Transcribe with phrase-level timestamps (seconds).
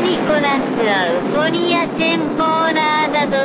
[0.00, 0.64] Nicolas
[1.98, 3.36] temporada 2.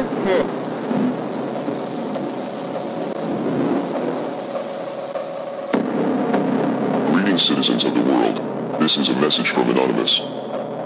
[7.11, 8.39] Greetings, citizens of the world.
[8.79, 10.21] This is a message from Anonymous.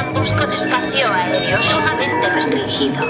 [0.00, 3.04] ambos con espacio aéreo sumamente restringido.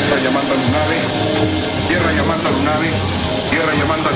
[0.00, 0.98] Tierra llamando a Lunave,
[1.88, 2.90] tierra llamando a Lunave,
[3.50, 4.12] tierra llamando a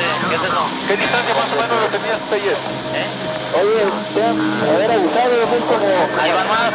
[0.01, 0.63] ¿Qué es eso?
[0.89, 2.57] ¿Qué distancia más o menos lo tenías ayer?
[2.97, 3.31] ¿Eh?
[3.61, 3.83] Oye,
[4.15, 4.39] te han
[4.75, 5.87] haber abusado de muy como...
[6.21, 6.73] Ahí van más.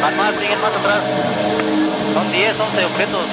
[0.00, 1.02] Van más, siguen más atrás.
[2.14, 3.26] Son 10, 11 objetos.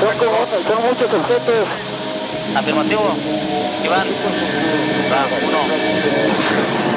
[0.00, 0.38] Son, como,
[0.68, 1.68] son muchos objetos.
[2.56, 3.16] Afirmativo.
[3.84, 4.08] Iván.
[5.12, 6.89] Va, uno.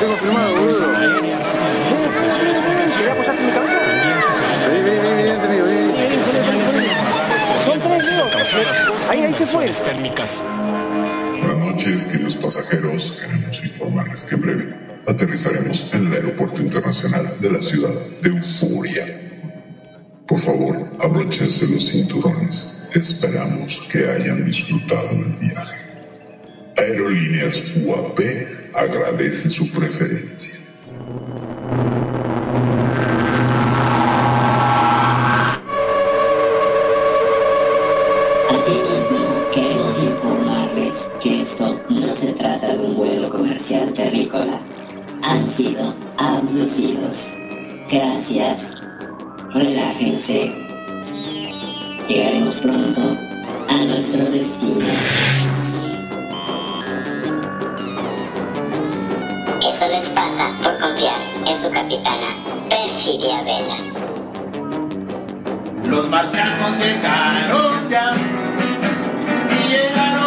[0.00, 0.80] Tengo filmado, boludo.
[0.80, 2.90] Ven, ven, ven, ven, ven.
[2.96, 3.78] ¿Querés apoyarte en mi cabeza?
[4.66, 6.88] Vení, vení, vení, vení, vení, vení.
[7.64, 8.32] Son tres ríos.
[9.10, 9.70] Ahí, ahí se fue.
[11.40, 13.12] Buenas noches, queridos pasajeros.
[13.20, 14.74] Queremos informarles que en breve
[15.06, 19.06] aterrizaremos en el Aeropuerto Internacional de la ciudad de Euforia.
[20.26, 22.82] Por favor, abróchense los cinturones.
[22.94, 25.89] Esperamos que hayan disfrutado del viaje.
[26.80, 28.18] Aerolíneas UAP
[28.72, 30.54] agradece su preferencia.
[38.48, 40.92] Asimismo, queremos informarles
[41.22, 44.58] que esto no se trata de un vuelo comercial terrícola.
[45.22, 47.28] Han sido abducidos.
[47.90, 48.72] Gracias.
[49.52, 50.50] Relájense.
[52.08, 53.02] Llegaremos pronto
[53.68, 55.19] a nuestro destino.
[61.70, 62.36] Capitana,
[62.68, 63.76] Perfidia Vela.
[65.88, 68.12] Los marcianos llegaron ya
[69.50, 70.19] y llegaron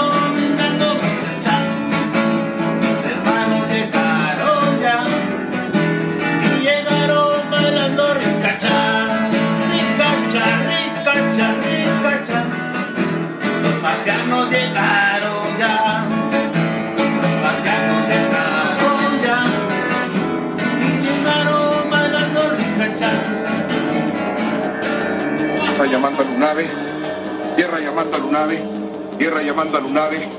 [25.86, 26.68] llamando a Lunave,
[27.56, 28.64] tierra llamando a Lunave,
[29.18, 30.30] tierra llamando a Lunave.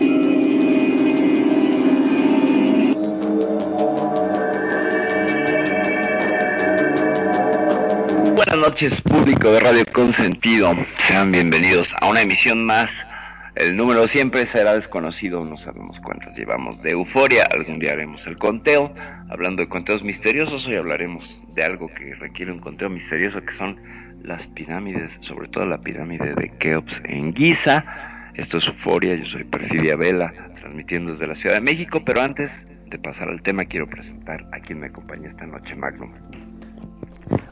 [8.35, 10.75] Buenas noches, público de Radio Consentido.
[10.99, 12.91] Sean bienvenidos a una emisión más.
[13.55, 17.47] El número siempre será desconocido, no sabemos cuántas llevamos de euforia.
[17.53, 18.93] Algún día haremos el conteo.
[19.31, 23.79] Hablando de conteos misteriosos, hoy hablaremos de algo que requiere un conteo misterioso, que son
[24.25, 27.85] las pirámides, sobre todo la pirámide de Keops en Giza.
[28.35, 32.67] Esto es Euforia, yo soy Perfidia Vela, transmitiendo desde la Ciudad de México, pero antes
[32.87, 36.11] de pasar al tema quiero presentar a quien me acompaña esta noche, Magnum.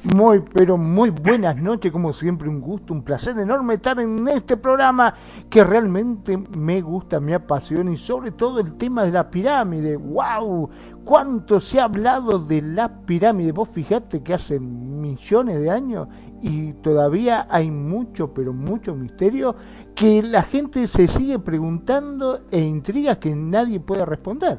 [0.03, 4.57] Muy, pero muy buenas noches, como siempre, un gusto, un placer enorme estar en este
[4.57, 5.15] programa
[5.49, 9.97] que realmente me gusta, me apasiona y sobre todo el tema de la pirámide.
[9.97, 10.71] ¡Wow!
[11.05, 13.53] ¿Cuánto se ha hablado de la pirámide?
[13.53, 16.09] Vos fijate que hace millones de años
[16.43, 19.55] y todavía hay mucho, pero mucho misterio
[19.95, 24.59] que la gente se sigue preguntando e intrigas que nadie puede responder.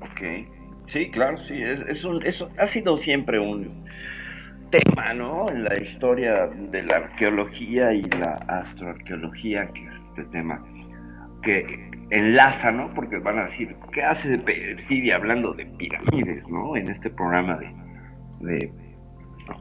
[0.00, 0.48] Ok,
[0.86, 3.81] sí, claro, sí, es, es un, eso ha sido siempre un
[4.72, 5.48] tema, ¿no?
[5.50, 10.64] En la historia de la arqueología y la astroarqueología, que es este tema
[11.42, 12.92] que enlaza, ¿no?
[12.94, 16.74] Porque van a decir, ¿qué hace de Perfidia hablando de pirámides, ¿no?
[16.76, 17.70] En este programa de,
[18.40, 18.72] de,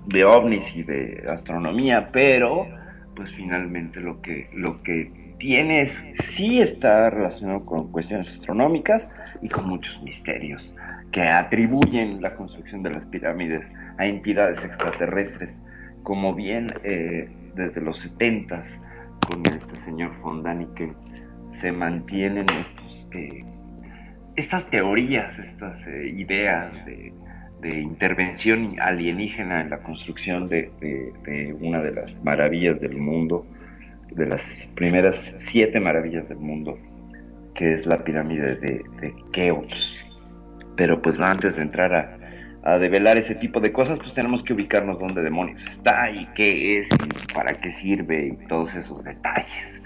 [0.08, 2.68] de ovnis y de astronomía, pero
[3.16, 5.92] pues finalmente lo que, lo que tiene es,
[6.36, 9.10] sí está relacionado con cuestiones astronómicas
[9.42, 10.74] y con muchos misterios
[11.12, 13.70] que atribuyen la construcción de las pirámides
[14.02, 15.56] a entidades extraterrestres,
[16.02, 18.64] como bien eh, desde los 70
[19.28, 20.92] con este señor Fondani que
[21.60, 22.48] se mantienen
[23.12, 23.46] eh,
[24.36, 27.14] estas teorías, estas eh, ideas de,
[27.62, 33.46] de, intervención alienígena en la construcción de, de, de, una de las maravillas del mundo,
[34.16, 34.42] de las
[34.74, 36.80] primeras siete maravillas del mundo,
[37.54, 39.96] que es la pirámide de, Keops.
[40.76, 42.21] Pero pues antes de entrar a,
[42.64, 46.80] a develar ese tipo de cosas, pues tenemos que ubicarnos dónde demonios está y qué
[46.80, 49.82] es y para qué sirve y todos esos detalles.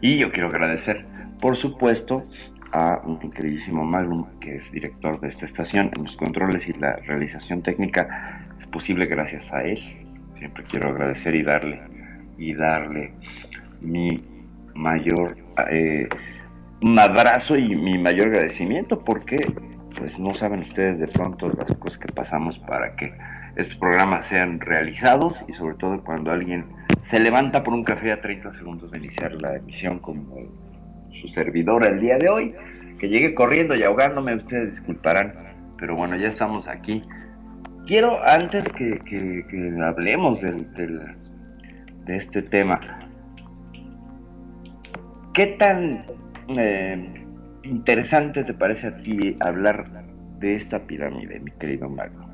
[0.00, 1.04] Y yo quiero agradecer,
[1.40, 2.26] por supuesto,
[2.72, 7.62] a mi queridísimo Magnum, que es director de esta estación, los controles y la realización
[7.62, 9.78] técnica es posible gracias a él.
[10.38, 11.80] Siempre quiero agradecer y darle
[12.36, 13.12] y darle
[13.80, 14.24] mi
[14.74, 15.36] mayor
[15.70, 16.08] eh,
[16.98, 19.36] abrazo y mi mayor agradecimiento porque
[19.96, 23.14] pues no saben ustedes de pronto las cosas que pasamos para que
[23.56, 26.66] estos programas sean realizados y sobre todo cuando alguien
[27.02, 30.36] se levanta por un café a 30 segundos de iniciar la emisión como
[31.12, 32.54] su servidora el día de hoy,
[32.98, 35.34] que llegue corriendo y ahogándome, ustedes disculparán,
[35.78, 37.04] pero bueno, ya estamos aquí.
[37.86, 39.44] Quiero, antes que,
[39.84, 41.00] hablemos del, del,
[42.06, 42.80] de este tema,
[45.34, 46.06] ¿qué tan
[46.56, 47.23] eh,
[47.66, 50.04] interesante te parece a ti hablar
[50.38, 52.24] de esta pirámide, mi querido Mago?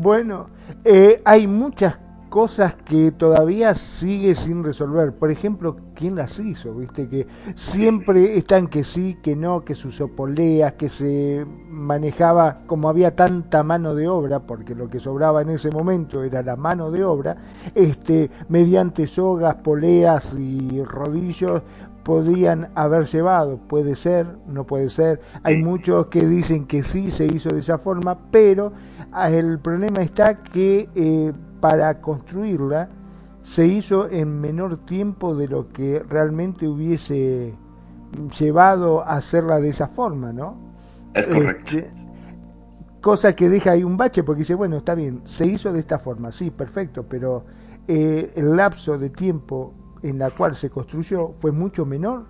[0.00, 0.48] Bueno,
[0.84, 1.98] eh, hay muchas
[2.28, 5.14] cosas que todavía sigue sin resolver.
[5.14, 6.74] Por ejemplo, ¿quién las hizo?
[6.74, 12.88] Viste que siempre están que sí, que no, que sus opoleas, que se manejaba como
[12.88, 16.90] había tanta mano de obra, porque lo que sobraba en ese momento era la mano
[16.90, 17.36] de obra,
[17.74, 21.62] este, mediante sogas, poleas y rodillos
[22.08, 23.58] podían haber llevado.
[23.58, 25.20] Puede ser, no puede ser.
[25.42, 28.72] Hay muchos que dicen que sí se hizo de esa forma, pero
[29.12, 32.88] ah, el problema está que eh, para construirla
[33.42, 37.54] se hizo en menor tiempo de lo que realmente hubiese
[38.40, 40.56] llevado a hacerla de esa forma, ¿no?
[41.12, 41.76] Es correcto.
[41.76, 41.92] Este,
[43.02, 45.98] cosa que deja ahí un bache porque dice, bueno, está bien, se hizo de esta
[45.98, 47.44] forma, sí, perfecto, pero
[47.86, 52.26] eh, el lapso de tiempo en la cual se construyó fue mucho menor,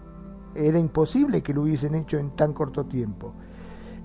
[0.54, 3.34] era imposible que lo hubiesen hecho en tan corto tiempo,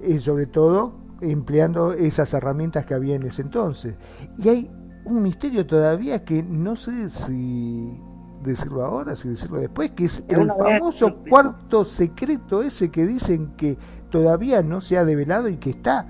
[0.05, 3.95] y sobre todo empleando esas herramientas que había en ese entonces.
[4.37, 4.71] Y hay
[5.05, 7.97] un misterio todavía que no sé si
[8.43, 13.77] decirlo ahora, si decirlo después, que es el famoso cuarto secreto ese que dicen que
[14.09, 16.07] todavía no se ha develado y que está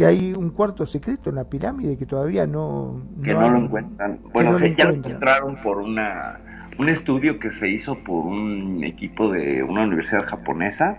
[0.00, 3.02] que hay un cuarto secreto en la pirámide que todavía no...
[3.22, 4.18] Que no, no lo encuentran.
[4.32, 6.40] Bueno, no se, ya lo encontraron por una
[6.78, 10.98] un estudio que se hizo por un equipo de una universidad japonesa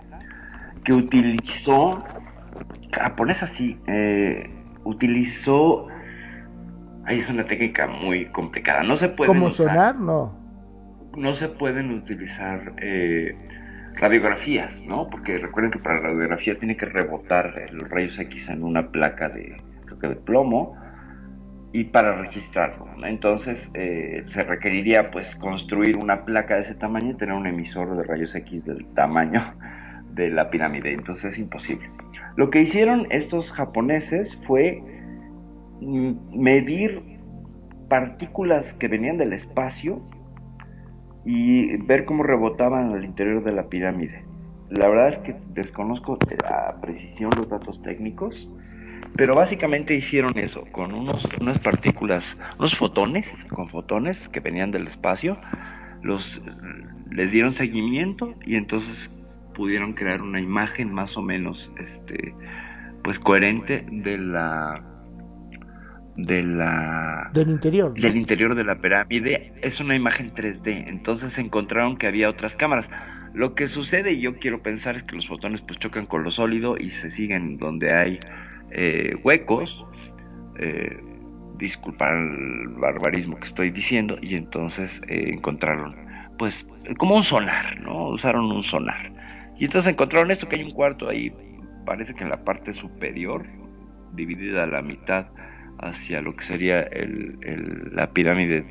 [0.84, 2.04] que utilizó,
[2.92, 4.48] japonesa sí, eh,
[4.84, 5.88] utilizó,
[7.04, 9.26] ahí es una técnica muy complicada, no se puede...
[9.26, 9.96] ¿Cómo sonar?
[9.96, 10.32] No.
[11.16, 13.36] No se pueden utilizar eh,
[13.96, 15.08] radiografías, ¿no?
[15.08, 19.28] Porque recuerden que para la radiografía tiene que rebotar los rayos X en una placa
[19.28, 20.76] de, creo que de plomo,
[21.72, 22.86] y para registrarlo.
[22.96, 23.06] ¿no?
[23.06, 27.96] Entonces eh, se requeriría pues construir una placa de ese tamaño y tener un emisor
[27.96, 29.40] de rayos X del tamaño
[30.14, 30.92] de la pirámide.
[30.92, 31.90] Entonces es imposible.
[32.36, 34.82] Lo que hicieron estos japoneses fue
[35.80, 37.02] mm, medir
[37.88, 40.02] partículas que venían del espacio
[41.24, 44.24] y ver cómo rebotaban al interior de la pirámide.
[44.70, 48.48] La verdad es que desconozco la precisión los datos técnicos,
[49.16, 54.86] pero básicamente hicieron eso, con unos, unas partículas, unos fotones, con fotones que venían del
[54.86, 55.36] espacio,
[56.02, 56.40] los,
[57.10, 59.10] les dieron seguimiento y entonces
[59.54, 62.34] pudieron crear una imagen más o menos este
[63.02, 64.91] pues coherente de la
[66.16, 71.96] de la del interior del interior de la pirámide es una imagen 3D entonces encontraron
[71.96, 72.88] que había otras cámaras.
[73.34, 76.30] Lo que sucede y yo quiero pensar es que los fotones pues chocan con lo
[76.30, 78.18] sólido y se siguen donde hay
[78.70, 79.86] eh, huecos.
[80.58, 81.00] Eh,
[81.56, 85.94] disculpar el barbarismo que estoy diciendo y entonces eh, encontraron
[86.36, 86.66] pues
[86.98, 89.12] como un sonar no usaron un sonar.
[89.58, 91.32] Y entonces encontraron esto que hay un cuarto ahí
[91.86, 93.46] parece que en la parte superior
[94.12, 95.26] dividida a la mitad
[95.82, 98.64] hacia lo que sería el, la pirámide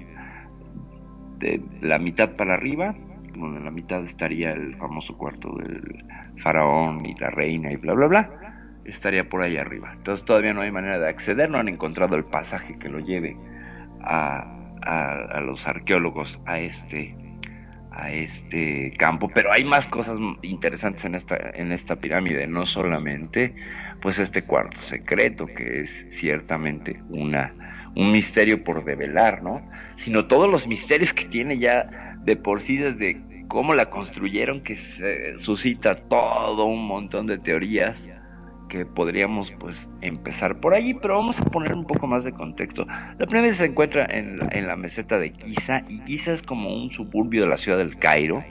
[1.40, 2.96] de la mitad para arriba,
[3.36, 6.06] donde en la mitad estaría el famoso cuarto del
[6.38, 8.30] faraón y la reina y bla bla bla,
[8.86, 9.94] estaría por ahí arriba.
[9.94, 13.36] Entonces todavía no hay manera de acceder, no han encontrado el pasaje que lo lleve
[14.02, 14.46] a,
[14.82, 17.16] a, a los arqueólogos a este
[17.94, 23.54] a este campo, pero hay más cosas interesantes en esta en esta pirámide, no solamente
[24.02, 27.54] pues este cuarto secreto que es ciertamente una
[27.96, 29.62] un misterio por develar, ¿no?
[29.98, 34.78] Sino todos los misterios que tiene ya de por sí desde cómo la construyeron que
[34.78, 38.08] se suscita todo un montón de teorías
[38.70, 42.88] que podríamos pues empezar por allí, pero vamos a poner un poco más de contexto.
[43.20, 46.74] La primera se encuentra en la, en la meseta de Giza y Giza es como
[46.74, 48.42] un suburbio de la ciudad del Cairo.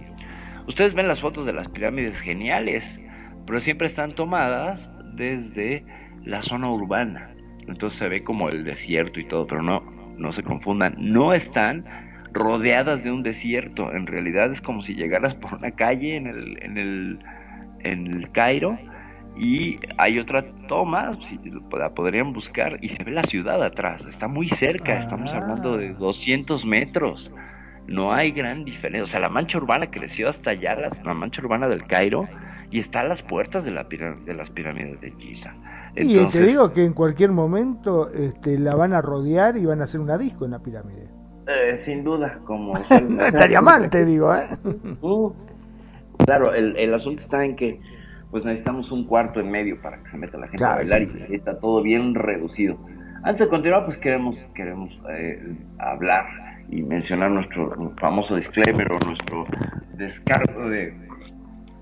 [0.69, 3.01] Ustedes ven las fotos de las pirámides geniales,
[3.47, 5.85] pero siempre están tomadas desde
[6.25, 7.31] la zona urbana.
[7.69, 9.81] Entonces se ve como el desierto y todo, pero no,
[10.17, 11.85] no se confundan, no están
[12.33, 13.93] rodeadas de un desierto.
[13.93, 17.19] En realidad es como si llegaras por una calle en el, en el,
[17.81, 18.79] en el Cairo
[19.37, 21.39] y hay otra toma, si
[21.73, 25.95] la podrían buscar, y se ve la ciudad atrás, está muy cerca, estamos hablando de
[25.95, 27.33] 200 metros,
[27.87, 31.69] no hay gran diferencia, o sea, la mancha urbana creció hasta allá, la mancha urbana
[31.69, 32.29] del Cairo,
[32.71, 35.55] y está a las puertas de, la de las pirámides de Giza.
[35.95, 39.81] Entonces, y te digo que en cualquier momento este, la van a rodear y van
[39.81, 41.09] a hacer una disco en la pirámide.
[41.49, 42.75] Eh, sin duda, como...
[43.09, 44.49] no estaría mal, te digo, ¿eh?
[45.01, 45.33] Uh,
[46.25, 47.81] claro, el, el asunto está en que
[48.31, 51.07] pues necesitamos un cuarto en medio para que se meta la gente claro, a bailar
[51.07, 51.35] sí, y sí.
[51.35, 52.79] está todo bien reducido.
[53.23, 56.27] Antes de continuar, pues queremos, queremos eh, hablar
[56.69, 59.47] y mencionar nuestro famoso disclaimer o nuestro
[59.95, 60.95] descargo de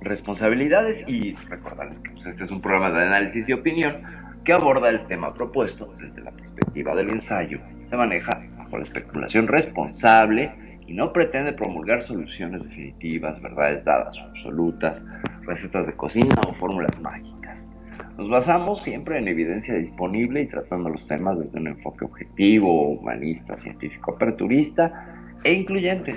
[0.01, 4.03] responsabilidades y recordarles que pues, este es un programa de análisis y opinión
[4.45, 7.59] que aborda el tema propuesto desde la perspectiva del ensayo.
[7.91, 10.53] Se maneja bajo la especulación responsable
[10.87, 15.03] y no pretende promulgar soluciones definitivas, verdades dadas o absolutas,
[15.43, 17.69] recetas de cocina o fórmulas mágicas.
[18.17, 23.55] Nos basamos siempre en evidencia disponible y tratando los temas desde un enfoque objetivo, humanista,
[23.57, 26.15] científico, aperturista e incluyente,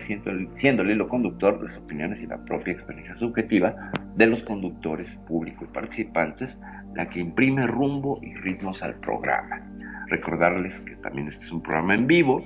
[0.56, 5.66] siendo el, hilo conductor las opiniones y la propia experiencia subjetiva de los conductores, público
[5.66, 6.58] y participantes,
[6.96, 9.62] la que imprime rumbo y ritmos al programa.
[10.08, 12.44] Recordarles que también este es un programa en vivo,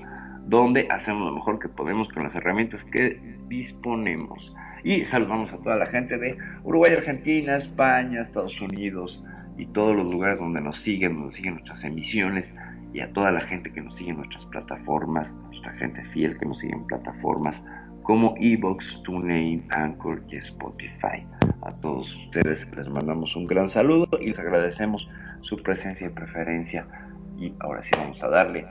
[0.47, 4.53] donde hacemos lo mejor que podemos con las herramientas que disponemos.
[4.83, 9.23] Y saludamos a toda la gente de Uruguay, Argentina, España, Estados Unidos
[9.57, 12.45] y todos los lugares donde nos siguen, donde siguen nuestras emisiones
[12.95, 16.45] y a toda la gente que nos sigue en nuestras plataformas, nuestra gente fiel que
[16.45, 17.61] nos sigue en plataformas
[18.03, 21.25] como Evox, TuneIn, Anchor y Spotify.
[21.63, 25.09] A todos ustedes les mandamos un gran saludo y les agradecemos
[25.41, 26.87] su presencia y preferencia.
[27.37, 28.65] Y ahora sí vamos a darle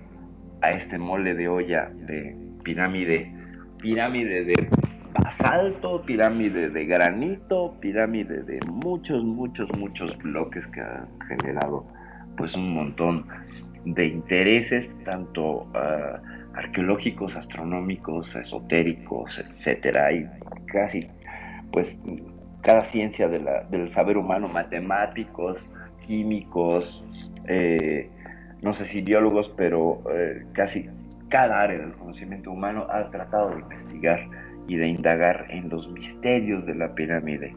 [0.62, 3.30] a este mole de olla de pirámide,
[3.78, 4.68] pirámide de
[5.12, 11.84] basalto, pirámide de granito, pirámide de muchos, muchos, muchos bloques que han generado
[12.36, 13.26] pues un montón
[13.84, 16.18] de intereses, tanto uh,
[16.54, 20.26] arqueológicos, astronómicos, esotéricos, etcétera, y
[20.66, 21.08] casi
[21.72, 21.98] pues
[22.62, 25.58] cada ciencia del saber humano, matemáticos,
[26.06, 27.04] químicos,
[27.46, 28.08] eh,
[28.62, 30.88] no sé si biólogos, pero eh, casi
[31.28, 34.26] cada área del conocimiento humano ha tratado de investigar
[34.66, 37.54] y de indagar en los misterios de la pirámide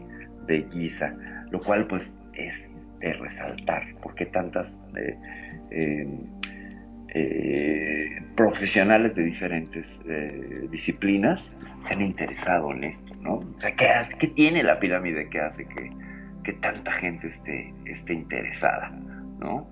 [0.47, 1.13] de Giza,
[1.51, 2.66] lo cual pues es
[2.99, 5.17] de resaltar, porque tantas eh,
[5.71, 6.07] eh,
[7.09, 11.51] eh, profesionales de diferentes eh, disciplinas
[11.87, 13.35] se han interesado en esto, ¿no?
[13.35, 15.91] O sea, ¿qué, hace- qué tiene la pirámide que hace que,
[16.43, 18.91] que tanta gente esté, esté interesada,
[19.39, 19.67] ¿no?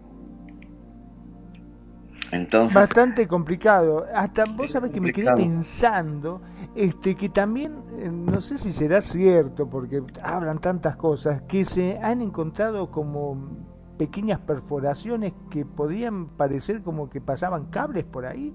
[2.32, 4.08] Entonces, Bastante complicado.
[4.13, 6.41] Hasta vos sabés que me quedé pensando
[6.75, 11.98] este que también, eh, no sé si será cierto, porque hablan tantas cosas, que se
[12.01, 13.65] han encontrado como
[13.98, 18.53] pequeñas perforaciones que podían parecer como que pasaban cables por ahí.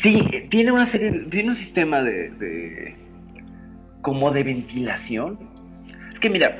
[0.00, 2.96] Sí, tiene una serie, tiene un sistema de, de-
[4.02, 5.38] como de ventilación.
[6.12, 6.56] Es que mira,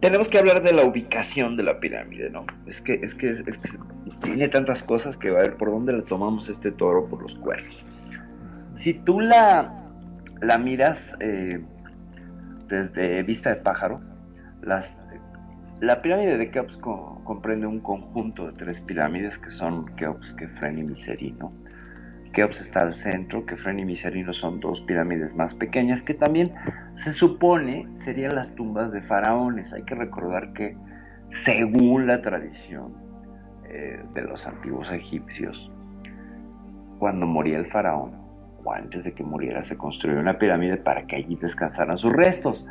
[0.00, 2.44] tenemos que hablar de la ubicación de la pirámide, ¿no?
[2.66, 3.58] Es que, es que, es que
[4.22, 7.34] tiene tantas cosas que va a ver por dónde le tomamos este toro por los
[7.36, 7.84] cuernos.
[8.80, 9.72] Si tú la,
[10.40, 11.60] la miras eh,
[12.68, 14.00] desde vista de pájaro,
[15.80, 20.78] la pirámide de Keops co- comprende un conjunto de tres pirámides que son Keops, Kefren
[20.78, 21.52] y Miserino.
[22.32, 26.52] Keops está al centro, Kefren y Miserino son dos pirámides más pequeñas que también
[26.96, 29.72] se supone serían las tumbas de faraones.
[29.72, 30.76] Hay que recordar que
[31.44, 32.92] según la tradición
[33.68, 35.70] eh, de los antiguos egipcios,
[36.98, 38.27] cuando moría el faraón,
[38.72, 42.66] antes de que muriera, se construyó una pirámide para que allí descansaran sus restos.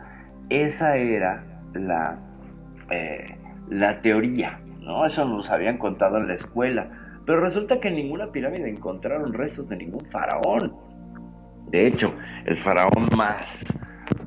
[0.50, 2.20] Esa era la,
[2.90, 3.36] eh,
[3.70, 5.06] la teoría, ¿no?
[5.06, 6.90] Eso nos habían contado en la escuela.
[7.26, 10.74] Pero resulta que en ninguna pirámide encontraron restos de ningún faraón.
[11.70, 12.14] De hecho,
[12.46, 13.46] el faraón más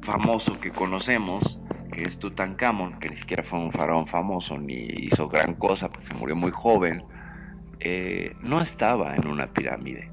[0.03, 1.59] famoso que conocemos,
[1.93, 6.15] que es Tutankamón, que ni siquiera fue un faraón famoso ni hizo gran cosa porque
[6.19, 7.03] murió muy joven,
[7.81, 10.11] eh, no estaba en una pirámide,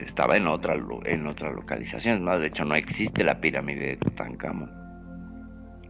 [0.00, 2.24] estaba en otra, en otra localización.
[2.24, 4.70] Más, de hecho, no existe la pirámide de Tutankamón.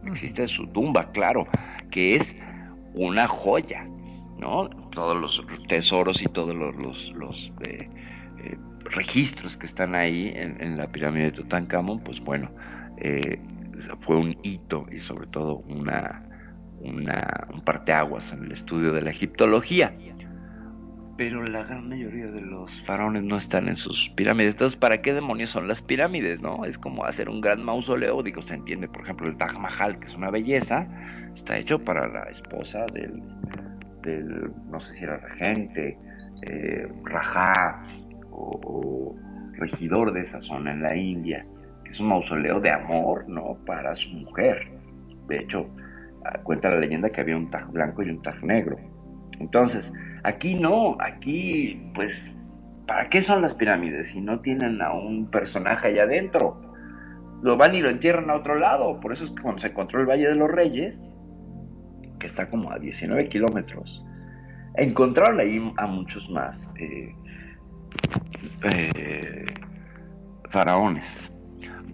[0.05, 1.45] Existe su tumba, claro,
[1.89, 2.35] que es
[2.93, 3.87] una joya,
[4.37, 4.69] ¿no?
[4.91, 7.89] Todos los tesoros y todos los, los, los, eh,
[8.43, 12.51] eh, registros que están ahí en, en la pirámide de Tutankamón, pues bueno,
[12.97, 13.39] eh,
[14.01, 16.23] fue un hito y sobre todo una,
[16.79, 19.93] una, un parteaguas en el estudio de la egiptología.
[21.17, 24.53] Pero la gran mayoría de los faraones no están en sus pirámides.
[24.53, 26.65] Entonces, ¿para qué demonios son las pirámides, no?
[26.65, 28.21] Es como hacer un gran mausoleo.
[28.21, 30.87] Digo, se entiende, por ejemplo, el Taj Mahal, que es una belleza,
[31.33, 33.23] está hecho para la esposa del,
[34.01, 35.97] del no sé si era regente,
[36.41, 37.81] eh, Rajá
[38.31, 39.15] o,
[39.53, 41.45] regidor de esa zona en la India,
[41.85, 43.57] que es un mausoleo de amor, ¿no?
[43.65, 44.67] Para su mujer.
[45.27, 45.69] De hecho,
[46.43, 48.77] cuenta la leyenda que había un Taj blanco y un Taj negro.
[49.39, 49.91] Entonces,
[50.25, 52.35] aquí no, aquí, pues,
[52.87, 56.61] ¿para qué son las pirámides si no tienen a un personaje allá adentro?
[57.43, 58.99] Lo van y lo entierran a otro lado.
[58.99, 61.09] Por eso es que cuando se encontró el Valle de los Reyes,
[62.19, 64.03] que está como a 19 kilómetros,
[64.77, 67.13] encontraron ahí a muchos más eh,
[68.63, 69.45] eh,
[70.49, 71.05] faraones.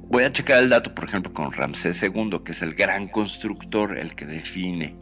[0.07, 3.97] Voy a checar el dato, por ejemplo, con Ramsés II, que es el gran constructor,
[3.97, 4.95] el que define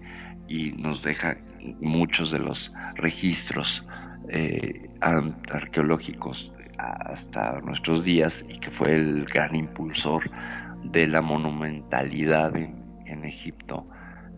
[0.48, 1.38] y nos deja
[1.80, 3.86] muchos de los registros
[4.30, 10.30] eh, ar- arqueológicos hasta nuestros días y que fue el gran impulsor
[10.84, 12.80] de la monumentalidad en,
[13.24, 13.86] Egipto.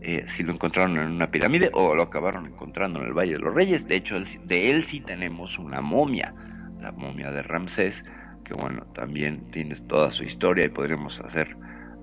[0.01, 3.39] Eh, si lo encontraron en una pirámide o lo acabaron encontrando en el Valle de
[3.39, 3.88] los Reyes.
[3.88, 6.34] De hecho, de él sí tenemos una momia,
[6.79, 8.03] la momia de Ramsés,
[8.43, 11.55] que bueno, también tiene toda su historia y podríamos hacer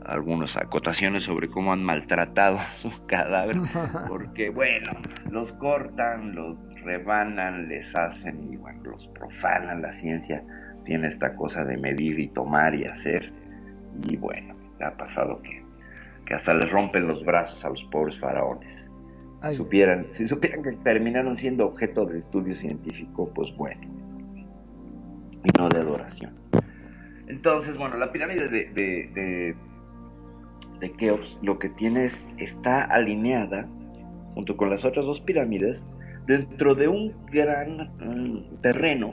[0.09, 3.57] algunas acotaciones sobre cómo han maltratado a su cadáver,
[4.09, 4.93] porque bueno,
[5.31, 10.43] los cortan, los rebanan, les hacen y bueno, los profanan, la ciencia
[10.85, 13.31] tiene esta cosa de medir y tomar y hacer,
[14.09, 15.63] y bueno, ha pasado que,
[16.25, 18.89] que hasta les rompen los brazos a los pobres faraones.
[19.41, 19.55] Ay.
[19.55, 23.83] Supieran, si supieran que terminaron siendo objeto de estudio científico, pues bueno,
[25.45, 26.35] y no de adoración.
[27.29, 29.55] Entonces, bueno, la pirámide de, de, de,
[30.81, 33.69] de Keops lo que tiene es, está alineada
[34.35, 35.85] junto con las otras dos pirámides
[36.27, 39.13] dentro de un gran mm, terreno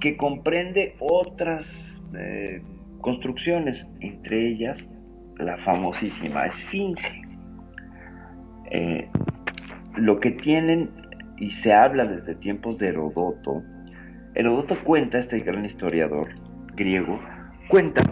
[0.00, 1.66] que comprende otras
[2.16, 2.62] eh,
[3.00, 4.90] construcciones, entre ellas
[5.38, 7.22] la famosísima Esfinge.
[8.70, 9.08] Eh,
[9.96, 10.90] lo que tienen,
[11.38, 13.62] y se habla desde tiempos de Herodoto,
[14.34, 16.28] Herodoto cuenta, este gran historiador
[16.76, 17.18] griego,
[17.68, 18.02] cuenta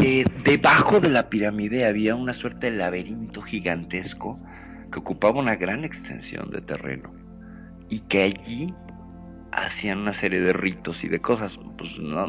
[0.00, 4.38] que debajo de la pirámide había una suerte de laberinto gigantesco
[4.92, 7.12] que ocupaba una gran extensión de terreno
[7.90, 8.74] y que allí
[9.50, 11.58] hacían una serie de ritos y de cosas.
[11.76, 12.26] Pues no,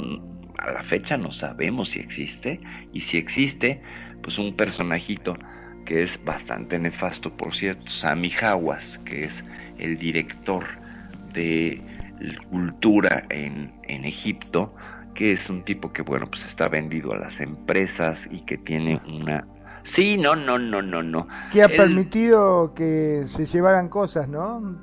[0.58, 2.60] a la fecha no sabemos si existe
[2.92, 3.82] y si existe,
[4.24, 5.38] pues un personajito
[5.86, 7.90] que es bastante nefasto, por cierto.
[7.92, 9.44] Sami Hawass, que es
[9.78, 10.66] el director
[11.34, 11.82] de
[12.50, 14.76] cultura en, en Egipto,
[15.20, 19.02] que es un tipo que, bueno, pues está vendido a las empresas y que tiene
[19.06, 19.46] una...
[19.84, 21.28] Sí, no, no, no, no, no.
[21.52, 24.80] Que ha permitido que se llevaran cosas, ¿no?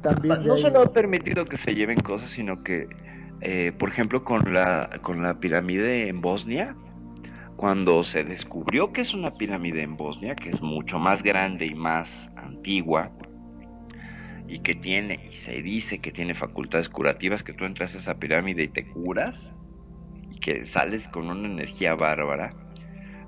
[0.00, 2.86] También no solo ha permitido que se lleven cosas, sino que,
[3.40, 6.76] eh, por ejemplo, con la, con la pirámide en Bosnia,
[7.56, 11.74] cuando se descubrió que es una pirámide en Bosnia, que es mucho más grande y
[11.74, 13.10] más antigua,
[14.46, 18.14] y que tiene, y se dice que tiene facultades curativas, que tú entras a esa
[18.20, 19.52] pirámide y te curas,
[20.44, 22.52] que sales con una energía bárbara,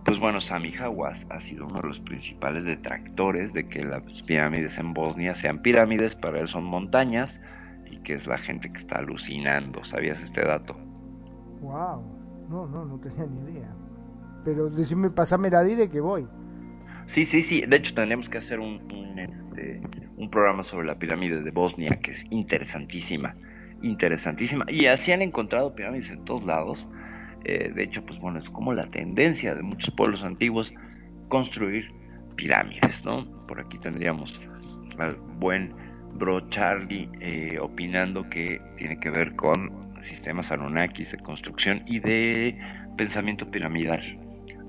[0.05, 4.76] pues bueno, Sami Hawass ha sido uno de los principales detractores de que las pirámides
[4.79, 7.40] en Bosnia sean pirámides, para él son montañas,
[7.90, 9.83] y que es la gente que está alucinando.
[9.83, 10.76] ¿Sabías este dato?
[11.62, 12.46] Wow.
[12.50, 13.74] No, no, no tenía ni idea.
[14.44, 16.26] Pero decime, pasame la dire que voy.
[17.07, 17.62] Sí, sí, sí.
[17.62, 19.81] De hecho, tendríamos que hacer un, un, este,
[20.18, 23.35] un programa sobre la pirámide de Bosnia, que es interesantísima,
[23.81, 24.66] interesantísima.
[24.68, 26.87] Y así han encontrado pirámides en todos lados.
[27.48, 30.74] Eh, de hecho, pues bueno, es como la tendencia de muchos pueblos antiguos
[31.28, 31.92] construir
[32.35, 33.24] pirámides, ¿no?
[33.46, 34.40] Por aquí tendríamos
[34.98, 35.72] al buen
[36.14, 39.70] bro Charlie eh, opinando que tiene que ver con
[40.02, 42.59] sistemas Anunnakis de construcción y de
[42.96, 44.18] pensamiento piramidal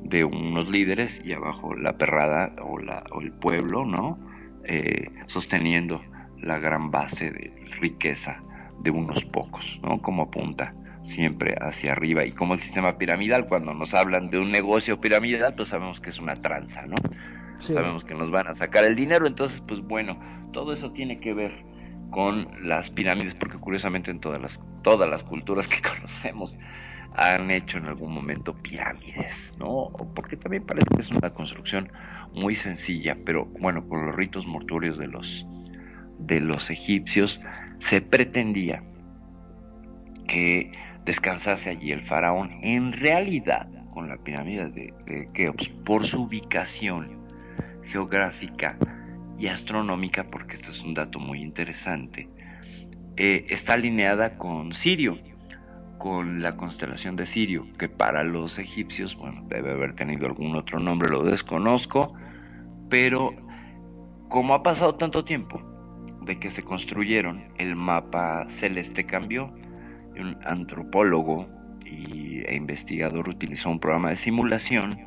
[0.03, 4.19] de unos líderes y abajo la perrada o, la, o el pueblo, ¿no?
[4.65, 5.99] Eh, sosteniendo
[6.37, 8.39] la gran base de riqueza
[8.81, 9.99] de unos pocos, ¿no?
[9.99, 10.75] Como apunta
[11.07, 15.55] siempre hacia arriba y como el sistema piramidal, cuando nos hablan de un negocio piramidal,
[15.55, 16.95] pues sabemos que es una tranza, ¿no?
[17.57, 17.73] Sí.
[17.73, 20.19] Sabemos que nos van a sacar el dinero, entonces pues bueno,
[20.51, 21.65] todo eso tiene que ver
[22.11, 26.57] con las pirámides, porque curiosamente en todas las, todas las culturas que conocemos
[27.15, 29.91] han hecho en algún momento pirámides, ¿no?
[30.15, 31.91] Porque también parece que es una construcción
[32.33, 35.45] muy sencilla, pero bueno, con los ritos mortuorios de los
[36.19, 37.39] de los egipcios
[37.79, 38.83] se pretendía
[40.27, 40.71] que
[41.07, 42.59] descansase allí el faraón.
[42.61, 47.25] En realidad, con la pirámide de, Keops, por su ubicación
[47.85, 48.77] geográfica
[49.39, 52.27] y astronómica, porque este es un dato muy interesante,
[53.15, 55.15] eh, está alineada con Sirio,
[55.97, 60.79] con la constelación de Sirio, que para los egipcios, bueno, debe haber tenido algún otro
[60.79, 62.13] nombre, lo desconozco,
[62.89, 63.31] pero
[64.27, 65.61] como ha pasado tanto tiempo
[66.25, 69.53] de que se construyeron, el mapa celeste cambió.
[70.19, 71.47] Un antropólogo
[71.85, 74.97] y, e investigador utilizó un programa de simulación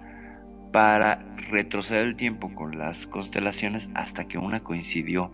[0.72, 5.32] para retroceder el tiempo con las constelaciones hasta que una coincidió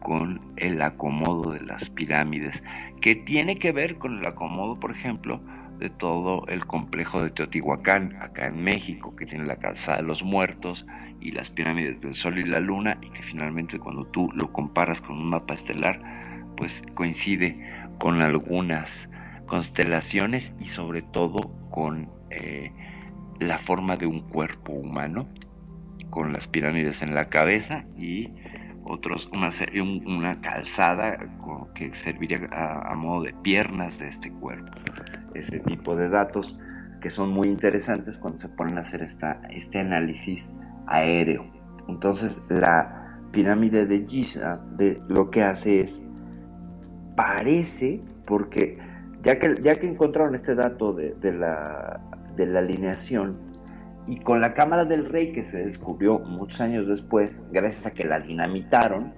[0.00, 2.62] con el acomodo de las pirámides,
[3.00, 5.40] que tiene que ver con el acomodo, por ejemplo,
[5.78, 10.22] de todo el complejo de Teotihuacán, acá en México, que tiene la calzada de los
[10.22, 10.86] muertos
[11.20, 15.00] y las pirámides del Sol y la Luna, y que finalmente cuando tú lo comparas
[15.00, 16.00] con un mapa estelar,
[16.56, 17.58] pues coincide
[17.98, 19.08] con algunas
[19.46, 21.38] constelaciones y sobre todo
[21.70, 22.72] con eh,
[23.38, 25.28] la forma de un cuerpo humano,
[26.10, 28.30] con las pirámides en la cabeza y
[28.84, 29.50] otros una,
[30.06, 31.18] una calzada
[31.74, 34.72] que serviría a, a modo de piernas de este cuerpo.
[35.34, 36.58] Ese tipo de datos
[37.02, 40.48] que son muy interesantes cuando se ponen a hacer esta, este análisis
[40.86, 41.44] aéreo.
[41.88, 46.02] Entonces la pirámide de Giza de, lo que hace es
[47.16, 48.78] parece porque
[49.22, 52.00] ya que ya que encontraron este dato de, la
[52.36, 53.36] de la alineación
[54.06, 58.04] y con la cámara del rey que se descubrió muchos años después gracias a que
[58.04, 59.12] la dinamitaron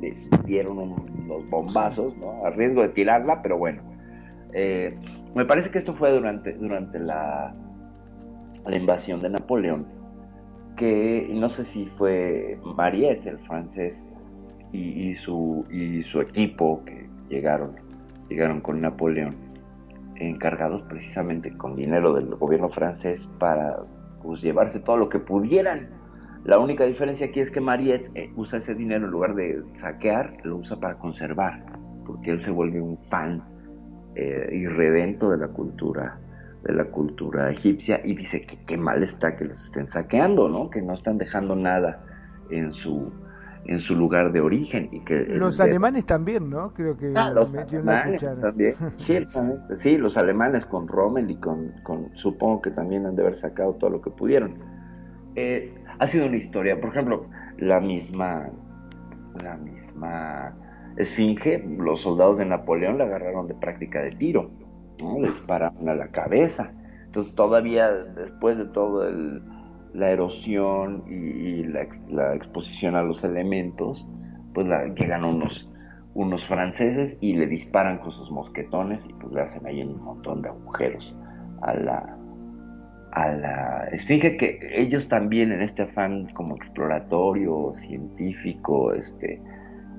[0.00, 2.44] le dieron un- unos bombazos ¿no?
[2.44, 3.82] a riesgo de tirarla pero bueno
[4.52, 4.96] eh,
[5.34, 7.54] me parece que esto fue durante durante la
[8.66, 9.86] la invasión de Napoleón
[10.76, 13.94] que no sé si fue Mariette el francés
[14.72, 17.03] y su y su equipo que
[17.34, 17.76] llegaron
[18.28, 19.36] llegaron con Napoleón
[20.16, 23.76] encargados precisamente con dinero del gobierno francés para
[24.22, 25.88] pues, llevarse todo lo que pudieran.
[26.44, 30.36] La única diferencia aquí es que Mariette eh, usa ese dinero en lugar de saquear,
[30.44, 31.64] lo usa para conservar,
[32.06, 33.42] porque él se vuelve un fan
[34.14, 36.20] eh, irredento de la cultura
[36.62, 40.70] de la cultura egipcia y dice que qué mal está que los estén saqueando, ¿no?
[40.70, 42.02] Que no están dejando nada
[42.50, 43.12] en su
[43.66, 46.72] en su lugar de origen y que Los de- alemanes también, ¿no?
[46.74, 48.74] Creo que Ah, los alemanes también.
[48.98, 53.36] Ciertamente, sí, los alemanes con Rommel y con, con- supongo que también han de haber
[53.36, 54.54] sacado todo lo que pudieron.
[55.36, 57.26] Eh, ha sido una historia, por ejemplo,
[57.58, 58.48] la misma,
[59.42, 60.54] la misma
[60.96, 64.50] Esfinge, los soldados de Napoleón la agarraron de práctica de tiro,
[65.00, 65.18] ¿no?
[65.18, 66.70] le dispararon a la cabeza.
[67.06, 69.42] Entonces todavía después de todo el
[69.94, 74.06] la erosión y, y la, la exposición a los elementos,
[74.54, 75.70] pues la- llegan unos,
[76.14, 80.42] unos franceses y le disparan con sus mosquetones y pues le hacen ahí un montón
[80.42, 81.16] de agujeros
[81.62, 82.18] a la,
[83.12, 89.42] a la esfinge que ellos también en este afán como exploratorio, científico, este,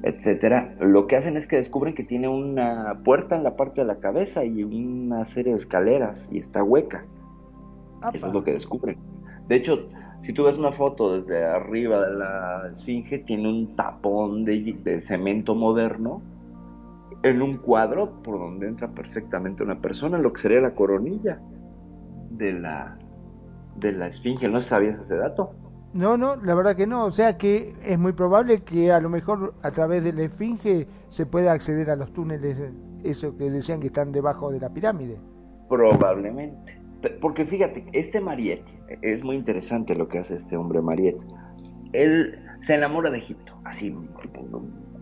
[0.04, 3.88] etcétera, lo que hacen es que descubren que tiene una puerta en la parte de
[3.88, 7.10] la cabeza y una serie de escaleras y está hueca.
[8.14, 9.05] Eso es lo que descubren.
[9.48, 9.90] De hecho,
[10.22, 15.02] si tú ves una foto desde arriba de la esfinge, tiene un tapón de, de
[15.02, 16.22] cemento moderno
[17.22, 21.40] en un cuadro por donde entra perfectamente una persona, lo que sería la coronilla
[22.30, 22.98] de la,
[23.78, 24.48] de la esfinge.
[24.48, 25.52] ¿No sabías ese dato?
[25.94, 27.06] No, no, la verdad que no.
[27.06, 30.88] O sea que es muy probable que a lo mejor a través de la esfinge
[31.08, 32.62] se pueda acceder a los túneles,
[33.04, 35.18] eso que decían que están debajo de la pirámide.
[35.70, 36.85] Probablemente.
[37.12, 38.66] Porque fíjate, este Mariette,
[39.02, 41.22] es muy interesante lo que hace este hombre Mariette.
[41.94, 43.96] Él se enamora de Egipto, así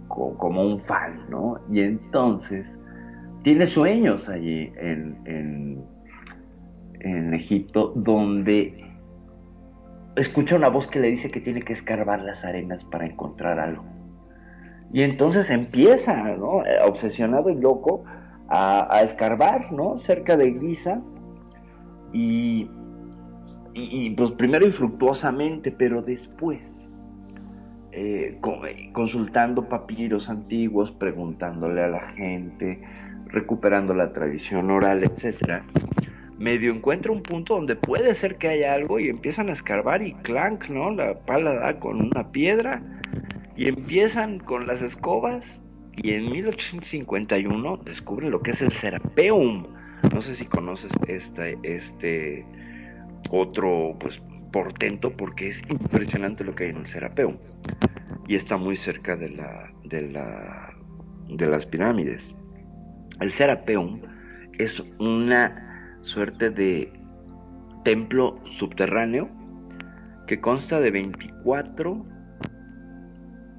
[0.07, 1.59] co- como un fan, ¿no?
[1.71, 2.77] Y entonces
[3.43, 5.83] tiene sueños allí en, en,
[7.01, 8.79] en Egipto donde
[10.15, 13.83] escucha una voz que le dice que tiene que escarbar las arenas para encontrar algo.
[14.91, 16.63] Y entonces empieza, ¿no?
[16.65, 18.03] Eh, Obsesionado y loco
[18.47, 19.97] a, a escarbar, ¿no?
[19.97, 21.01] Cerca de Giza.
[22.13, 22.69] Y,
[24.12, 26.62] pues primero infructuosamente, pero después,
[27.91, 32.82] eh, co- consultando papiros antiguos, preguntándole a la gente,
[33.28, 35.63] recuperando la tradición oral, etcétera,
[36.38, 40.13] medio encuentra un punto donde puede ser que haya algo y empiezan a escarbar y
[40.13, 40.91] clank, ¿no?
[40.91, 42.82] La pala da con una piedra
[43.56, 45.62] y empiezan con las escobas
[45.95, 49.65] y en 1851 descubren lo que es el Serapeum.
[50.11, 52.45] No sé si conoces este, este
[53.29, 57.37] otro pues portento porque es impresionante lo que hay en el Serapeum
[58.27, 60.01] y está muy cerca de la de
[61.29, 62.35] de las pirámides.
[63.19, 64.01] El Serapeum
[64.57, 66.91] es una suerte de
[67.83, 69.29] templo subterráneo
[70.27, 72.05] que consta de 24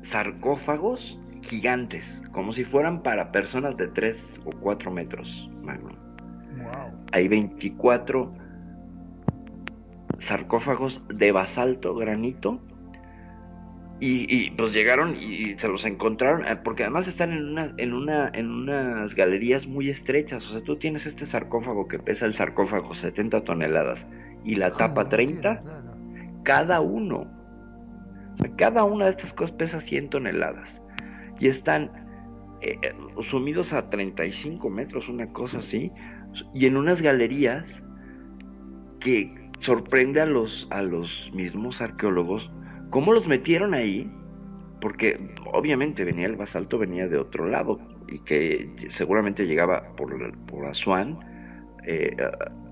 [0.02, 6.03] sarcófagos gigantes, como si fueran para personas de 3 o 4 metros, Magno.
[7.12, 8.32] Hay 24
[10.18, 12.60] sarcófagos de basalto, granito,
[14.00, 17.92] y, y, pues llegaron y se los encontraron, eh, porque además están en, una, en,
[17.92, 22.34] una, en unas galerías muy estrechas, o sea, tú tienes este sarcófago que pesa el
[22.34, 24.04] sarcófago 70 toneladas
[24.44, 25.62] y la tapa 30,
[26.42, 27.26] cada uno,
[28.34, 30.82] o sea, cada una de estas cosas pesa 100 toneladas
[31.38, 31.90] y están
[32.60, 35.92] eh, eh, sumidos a 35 metros, una cosa así,
[36.54, 37.82] y en unas galerías
[39.00, 42.50] que sorprende a los, a los mismos arqueólogos
[42.90, 44.10] cómo los metieron ahí,
[44.80, 50.14] porque obviamente venía el basalto, venía de otro lado, y que seguramente llegaba por,
[50.46, 51.18] por Asuán,
[51.86, 52.14] eh,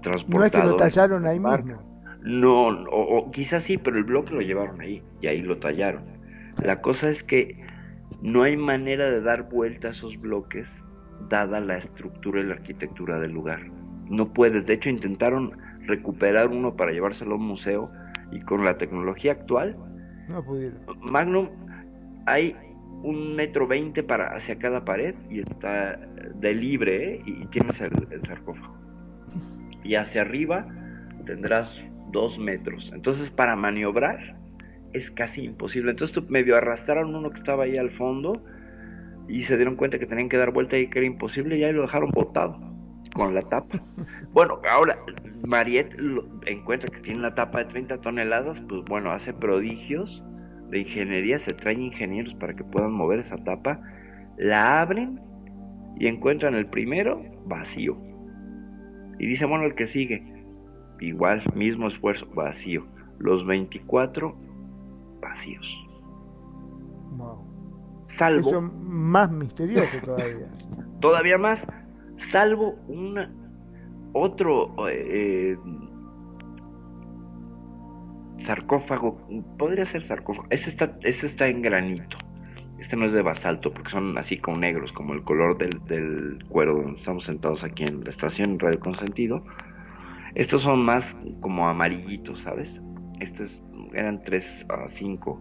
[0.02, 0.38] transportado.
[0.38, 1.82] No es que lo tallaron ahí mismo.
[2.22, 6.04] No, o, o quizás sí, pero el bloque lo llevaron ahí y ahí lo tallaron.
[6.62, 7.58] La cosa es que
[8.20, 10.68] no hay manera de dar vuelta a esos bloques
[11.28, 13.60] dada la estructura y la arquitectura del lugar.
[14.08, 15.52] No puedes, de hecho intentaron
[15.86, 17.90] recuperar uno para llevárselo a un museo
[18.30, 19.76] y con la tecnología actual,
[20.28, 20.78] No pudieron.
[21.00, 21.48] Magnum,
[22.26, 22.56] hay
[23.02, 25.96] un metro veinte para hacia cada pared y está
[26.34, 27.22] de libre ¿eh?
[27.26, 28.76] y tienes el, el sarcófago.
[29.82, 30.66] Y hacia arriba
[31.26, 31.82] tendrás
[32.12, 32.92] dos metros.
[32.94, 34.36] Entonces para maniobrar
[34.92, 35.90] es casi imposible.
[35.90, 38.44] Entonces medio arrastraron uno que estaba ahí al fondo
[39.32, 41.72] y se dieron cuenta que tenían que dar vuelta y que era imposible y ahí
[41.72, 42.58] lo dejaron botado
[43.14, 43.78] con la tapa.
[44.32, 44.98] Bueno, ahora
[45.44, 50.22] Mariette lo- encuentra que tiene una tapa de 30 toneladas, pues bueno, hace prodigios
[50.70, 53.78] de ingeniería, se traen ingenieros para que puedan mover esa tapa,
[54.38, 55.20] la abren
[55.98, 57.96] y encuentran el primero vacío.
[59.18, 60.22] Y dice, bueno, el que sigue,
[61.00, 62.86] igual, mismo esfuerzo, vacío.
[63.18, 64.34] Los 24
[65.20, 65.68] vacíos.
[67.18, 67.51] Wow.
[68.16, 70.50] Salvo Eso más misterioso todavía.
[71.00, 71.66] todavía más,
[72.30, 73.32] salvo una
[74.12, 75.56] otro eh,
[78.36, 79.18] sarcófago,
[79.58, 82.18] podría ser sarcófago, ese está, ese está en granito,
[82.78, 86.44] este no es de basalto porque son así como negros, como el color del, del
[86.48, 89.42] cuero donde estamos sentados aquí en la estación Radio Consentido,
[90.34, 92.80] estos son más como amarillitos, ¿sabes?
[93.20, 93.62] Estos
[93.94, 95.40] eran tres a cinco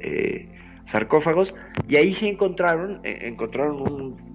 [0.00, 0.48] eh,
[0.90, 1.54] sarcófagos
[1.88, 4.30] y ahí sí encontraron, eh, encontraron un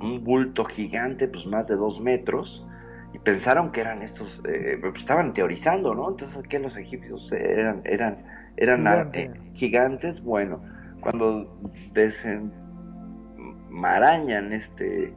[0.00, 2.66] un bulto gigante, pues más de dos metros,
[3.14, 6.10] y pensaron que eran estos, eh, pues, estaban teorizando, ¿no?
[6.10, 8.18] Entonces que los egipcios eran, eran,
[8.56, 9.22] eran Gigante.
[9.22, 10.60] eh, gigantes, bueno,
[11.00, 11.58] cuando
[11.94, 15.14] desenmarañan este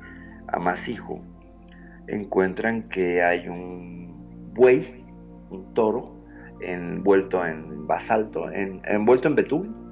[0.47, 1.19] amasijo,
[2.07, 5.03] encuentran que hay un buey,
[5.49, 6.15] un toro,
[6.61, 9.88] envuelto en basalto, en- envuelto en betún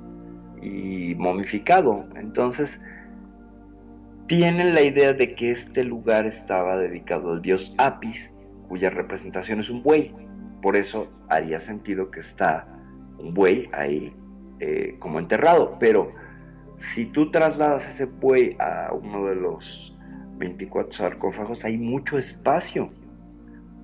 [0.61, 2.05] y momificado.
[2.15, 2.79] Entonces,
[4.27, 8.29] tienen la idea de que este lugar estaba dedicado al dios Apis,
[8.67, 10.13] cuya representación es un buey.
[10.61, 12.67] Por eso haría sentido que está
[13.19, 14.13] un buey ahí
[14.59, 15.77] eh, como enterrado.
[15.79, 16.11] Pero
[16.93, 19.95] si tú trasladas ese buey a uno de los
[20.37, 22.89] 24 sarcófagos, hay mucho espacio.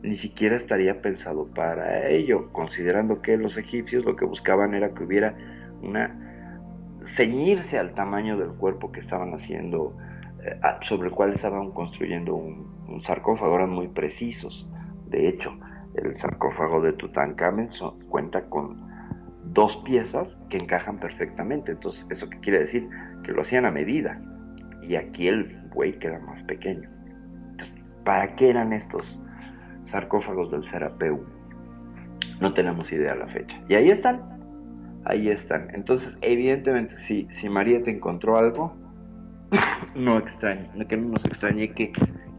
[0.02, 5.04] Ni siquiera estaría pensado para ello, considerando que los egipcios lo que buscaban era que
[5.04, 5.38] hubiera
[5.82, 6.33] una
[7.15, 9.95] ceñirse al tamaño del cuerpo que estaban haciendo,
[10.43, 14.67] eh, sobre el cual estaban construyendo un, sarcófago, eran muy precisos.
[15.08, 15.52] De hecho,
[15.95, 17.69] el sarcófago de Tutankamen
[18.08, 18.88] cuenta con
[19.45, 21.71] dos piezas que encajan perfectamente.
[21.71, 22.88] Entonces, ¿eso qué quiere decir?
[23.23, 24.21] Que lo hacían a medida.
[24.82, 26.89] Y aquí el buey queda más pequeño.
[27.52, 29.19] Entonces, ¿para qué eran estos
[29.86, 31.26] sarcófagos del Serapeu?
[32.39, 33.60] No tenemos idea la fecha.
[33.69, 34.33] Y ahí están.
[35.06, 35.70] Ahí están.
[35.74, 38.74] Entonces, evidentemente, si, si María te encontró algo,
[39.96, 41.92] no extrañe, que no nos extrañe que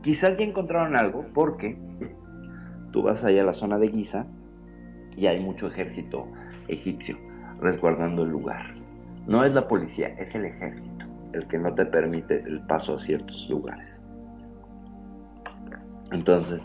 [0.03, 1.77] quizás ya encontraron algo, porque
[2.93, 4.27] tú vas allá a la zona de Giza
[5.17, 6.27] y hay mucho ejército
[6.69, 7.17] egipcio
[7.61, 8.75] resguardando el lugar.
[9.27, 10.95] No es la policía, es el ejército
[11.35, 14.01] el que no te permite el paso a ciertos lugares.
[16.13, 16.63] Entonces,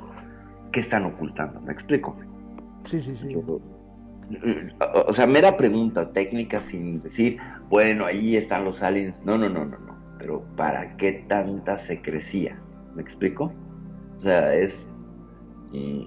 [0.71, 1.59] ¿qué están ocultando?
[1.61, 2.15] ¿Me explico?
[2.83, 3.35] Sí, sí, sí.
[5.07, 7.37] O sea, mera pregunta técnica sin decir,
[7.69, 9.19] bueno, ahí están los aliens.
[9.25, 9.97] No, no, no, no, no.
[10.19, 12.59] Pero ¿para qué tanta secrecía?
[12.95, 13.53] ¿Me explico?
[14.17, 14.75] O sea, es...
[15.71, 16.03] mm,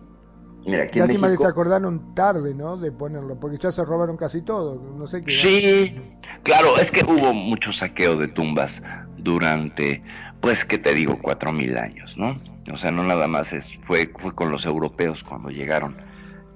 [0.66, 1.42] mira, aquí en Lástima que México...
[1.42, 2.76] se acordaron tarde, ¿no?
[2.76, 4.80] De ponerlo, porque ya se robaron casi todo.
[4.96, 5.32] No sé qué.
[5.32, 5.96] Sí,
[6.42, 8.82] claro, es que hubo mucho saqueo de tumbas
[9.16, 10.02] durante,
[10.40, 11.18] pues, ¿qué te digo?
[11.20, 12.37] Cuatro mil años, ¿no?
[12.72, 15.96] O sea, no nada más es, fue, fue con los europeos cuando llegaron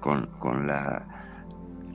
[0.00, 1.15] con, con la,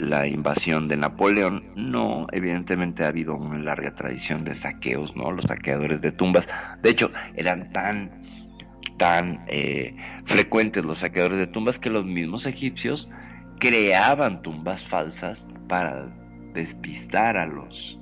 [0.02, 1.64] la invasión de Napoleón.
[1.76, 5.32] No, evidentemente ha habido una larga tradición de saqueos, ¿no?
[5.32, 6.48] Los saqueadores de tumbas.
[6.82, 8.12] De hecho, eran tan,
[8.98, 13.10] tan eh, frecuentes los saqueadores de tumbas que los mismos egipcios
[13.60, 16.08] creaban tumbas falsas para
[16.54, 17.98] despistar a los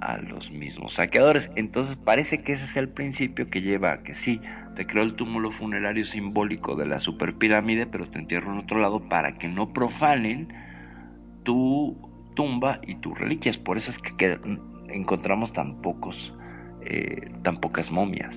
[0.00, 1.50] a los mismos saqueadores.
[1.56, 4.38] Entonces parece que ese es el principio que lleva a que sí,
[4.76, 9.08] te creó el túmulo funerario simbólico de la superpirámide, pero te entierro en otro lado
[9.08, 10.48] para que no profanen
[11.44, 11.96] tu
[12.34, 13.56] tumba y tus reliquias.
[13.56, 14.38] Por eso es que, que
[14.88, 16.34] encontramos tan pocos,
[16.82, 18.34] eh, tan pocas momias.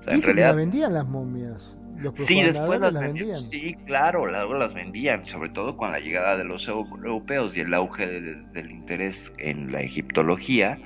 [0.00, 1.76] O sea, en que realidad, la vendían las momias.
[1.96, 3.36] Los Sí, después las las vendían.
[3.36, 7.60] Sí, claro, luego las vendían, sobre todo con la llegada de los eu- europeos y
[7.60, 10.76] el auge de- del interés en la egiptología,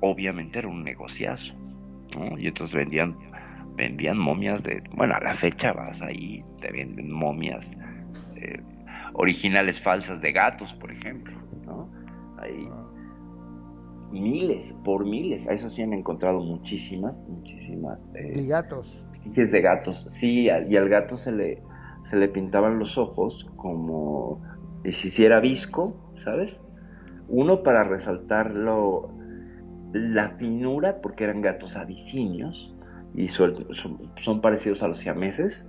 [0.00, 1.54] obviamente era un negociazo,
[2.14, 2.38] ¿no?
[2.38, 3.16] Y entonces vendían,
[3.74, 7.70] vendían momias de, bueno, a la fecha vas ahí, te venden momias
[8.36, 8.60] eh,
[9.14, 11.32] originales falsas de gatos, por ejemplo,
[11.64, 11.88] ¿no?
[12.38, 12.68] Hay
[14.10, 17.98] miles, por miles, a esas sí han encontrado muchísimas, muchísimas.
[18.14, 19.04] eh, Y gatos.
[19.24, 21.62] de gatos, sí, y al gato se le,
[22.04, 24.42] se le pintaban los ojos como
[24.84, 26.60] si hiciera visco, ¿sabes?
[27.28, 29.10] Uno para resaltar lo,
[29.92, 32.74] la finura, porque eran gatos abisinios
[33.14, 33.66] y son,
[34.22, 35.66] son parecidos a los siameses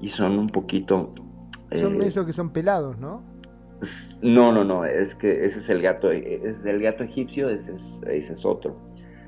[0.00, 1.14] y son un poquito...
[1.74, 3.22] Son eh, esos que son pelados, ¿no?
[4.22, 7.76] no, no, no, es que ese es el gato, eh, es el gato egipcio, ese
[7.76, 8.76] es, ese es otro.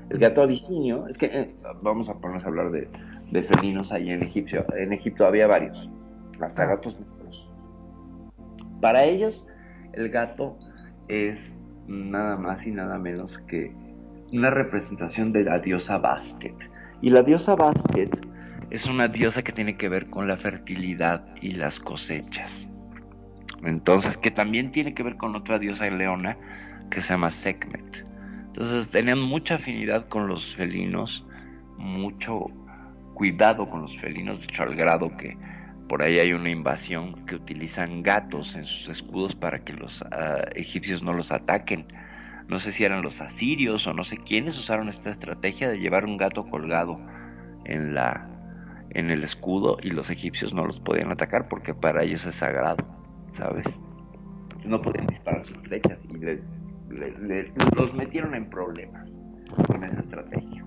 [0.09, 2.89] El gato abisinio, es que eh, vamos a ponernos a hablar de,
[3.31, 4.65] de felinos ahí en Egipcio.
[4.75, 5.89] En Egipto había varios,
[6.41, 7.49] hasta gatos negros.
[8.81, 9.43] Para ellos,
[9.93, 10.57] el gato
[11.07, 11.39] es
[11.87, 13.73] nada más y nada menos que
[14.33, 16.55] una representación de la diosa Bastet.
[17.01, 18.09] Y la diosa Bastet
[18.71, 22.67] es una diosa que tiene que ver con la fertilidad y las cosechas.
[23.63, 26.37] Entonces, que también tiene que ver con otra diosa leona
[26.89, 28.07] que se llama Sekhmet.
[28.47, 31.25] Entonces, tenían mucha afinidad con los felinos,
[31.77, 32.45] mucho
[33.13, 35.37] cuidado con los felinos, de hecho, al grado que
[35.89, 40.45] por ahí hay una invasión que utilizan gatos en sus escudos para que los ah,
[40.55, 41.85] egipcios no los ataquen.
[42.47, 46.05] No sé si eran los asirios o no sé quiénes usaron esta estrategia de llevar
[46.05, 46.99] un gato colgado
[47.65, 48.30] en la
[48.93, 52.83] en el escudo y los egipcios no los podían atacar porque para ellos es sagrado,
[53.37, 53.65] ¿sabes?
[54.43, 56.41] Entonces no podían disparar sus flechas y les,
[56.89, 59.09] le- le- los metieron en problemas
[59.67, 60.65] con esa estrategia.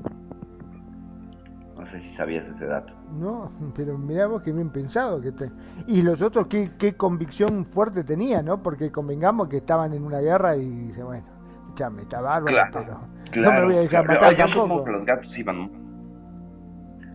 [1.77, 2.95] No sé si sabías ese dato.
[3.12, 5.51] No, pero mirá vos qué bien pensado que te...
[5.87, 8.62] Y los otros qué, qué convicción fuerte tenían, ¿no?
[8.62, 11.25] Porque convengamos que estaban en una guerra y dice, bueno,
[11.64, 13.01] escúchame, está bárbaro, Claro, pero
[13.33, 14.62] Claro, no me voy a dejar pero matar tampoco.
[14.62, 15.84] supongo que los gatos iban.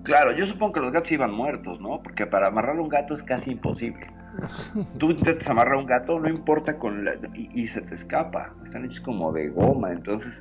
[0.10, 2.02] Claro, yo supongo que los gatos iban muertos, ¿no?
[2.02, 4.08] Porque para amarrar a un gato es casi imposible.
[4.98, 8.52] Tú intentas amarrar a un gato, no importa con la- y, y se te escapa.
[8.66, 10.34] Están hechos como de goma, entonces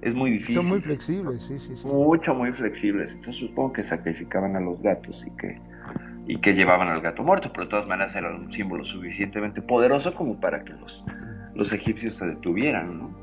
[0.00, 0.56] es muy difícil.
[0.56, 1.86] Son muy flexibles, sí, sí, sí.
[1.86, 3.12] mucho, muy flexibles.
[3.14, 5.60] Entonces supongo que sacrificaban a los gatos y que,
[6.26, 10.12] y que llevaban al gato muerto, pero de todas maneras era un símbolo suficientemente poderoso
[10.14, 11.04] como para que los,
[11.54, 13.16] los egipcios se detuvieran, ¿no?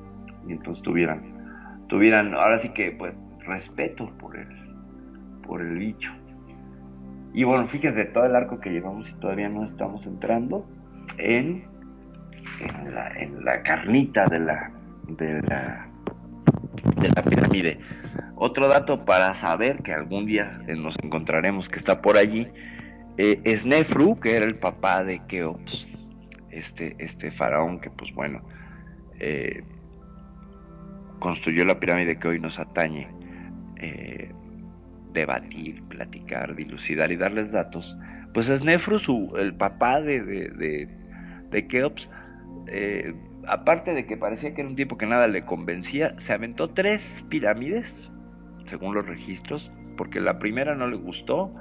[0.47, 3.13] Y entonces tuvieran, tuvieran, ahora sí que pues
[3.45, 4.68] respeto por el,
[5.49, 6.11] por el bicho.
[7.33, 10.65] Y bueno, fíjense todo el arco que llevamos y todavía no estamos entrando
[11.17, 11.65] en,
[12.61, 14.71] en, la, en la carnita de la,
[15.07, 15.89] de la
[17.01, 17.79] de la pirámide.
[18.35, 22.47] Otro dato para saber que algún día nos encontraremos que está por allí
[23.17, 25.87] eh, es Nefru, que era el papá de Keops,
[26.51, 28.41] este, este faraón que pues bueno
[29.19, 29.63] eh,
[31.19, 33.07] construyó la pirámide que hoy nos atañe.
[33.77, 34.31] eh,
[35.19, 37.95] debatir, platicar, dilucidar y darles datos,
[38.33, 40.89] pues es Nefru, su, el papá de, de, de,
[41.49, 42.09] de Keops,
[42.67, 43.13] eh,
[43.47, 47.01] aparte de que parecía que era un tipo que nada le convencía, se aventó tres
[47.29, 48.11] pirámides,
[48.65, 51.53] según los registros, porque la primera no le gustó,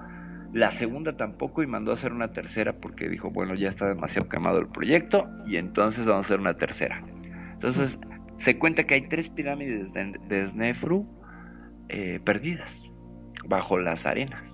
[0.53, 4.29] la segunda tampoco y mandó a hacer una tercera porque dijo, bueno, ya está demasiado
[4.29, 7.03] quemado el proyecto y entonces vamos a hacer una tercera.
[7.53, 7.99] Entonces,
[8.39, 11.07] se cuenta que hay tres pirámides de, de Snefru
[11.89, 12.88] eh, perdidas
[13.49, 14.53] bajo las arenas,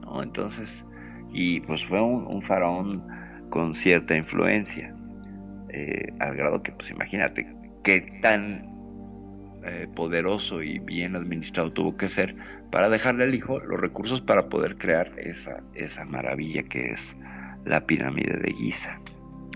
[0.00, 0.22] ¿no?
[0.22, 0.84] Entonces,
[1.32, 3.06] y pues fue un, faraón
[3.50, 4.94] con cierta influencia,
[5.68, 7.46] eh, al grado que, pues imagínate,
[7.82, 8.70] qué tan
[9.64, 12.34] eh, poderoso y bien administrado tuvo que ser
[12.70, 17.16] para dejarle al hijo los recursos para poder crear esa, esa maravilla que es
[17.64, 18.98] la pirámide de Giza.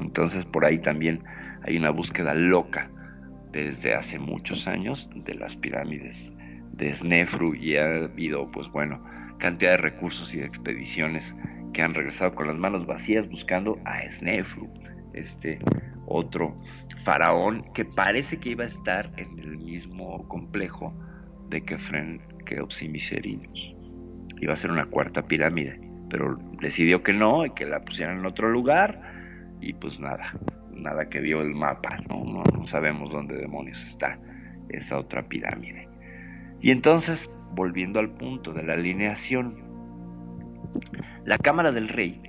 [0.01, 1.23] Entonces por ahí también
[1.63, 2.91] hay una búsqueda loca
[3.53, 6.35] desde hace muchos años de las pirámides
[6.77, 9.03] de Snefru y ha habido pues bueno
[9.39, 11.35] cantidad de recursos y expediciones
[11.73, 14.73] que han regresado con las manos vacías buscando a Snefru,
[15.13, 15.59] este
[16.07, 16.57] otro
[17.05, 20.95] faraón que parece que iba a estar en el mismo complejo
[21.49, 23.77] de Kefren, Keops y.
[24.41, 28.27] Iba a ser una cuarta pirámide, pero decidió que no y que la pusieran en
[28.27, 29.01] otro lugar
[29.61, 30.33] y pues nada,
[30.73, 34.19] nada que dio el mapa, no, no, no sabemos dónde demonios está
[34.69, 35.89] esa otra pirámide.
[36.65, 39.55] Y entonces, volviendo al punto de la alineación,
[41.27, 42.23] la cámara del rey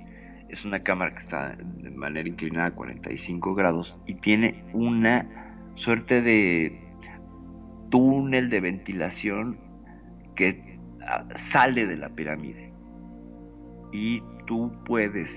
[0.50, 6.20] es una cámara que está de manera inclinada a 45 grados y tiene una suerte
[6.20, 6.78] de
[7.88, 9.58] túnel de ventilación
[10.34, 12.74] que ah, sale de la pirámide.
[13.90, 15.30] Y tú puedes,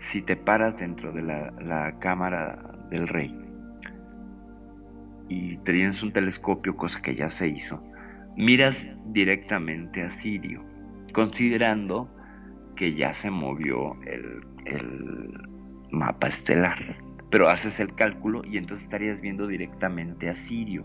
[0.00, 3.38] si te paras dentro de la, cámara del rey
[5.28, 7.82] y tienes un telescopio, cosa que ya se hizo,
[8.36, 8.76] miras
[9.06, 10.64] directamente a Sirio,
[11.12, 12.10] considerando
[12.76, 14.40] que ya se movió el,
[15.90, 16.96] mapa estelar.
[17.30, 20.84] Pero haces el cálculo y entonces estarías viendo directamente a Sirio.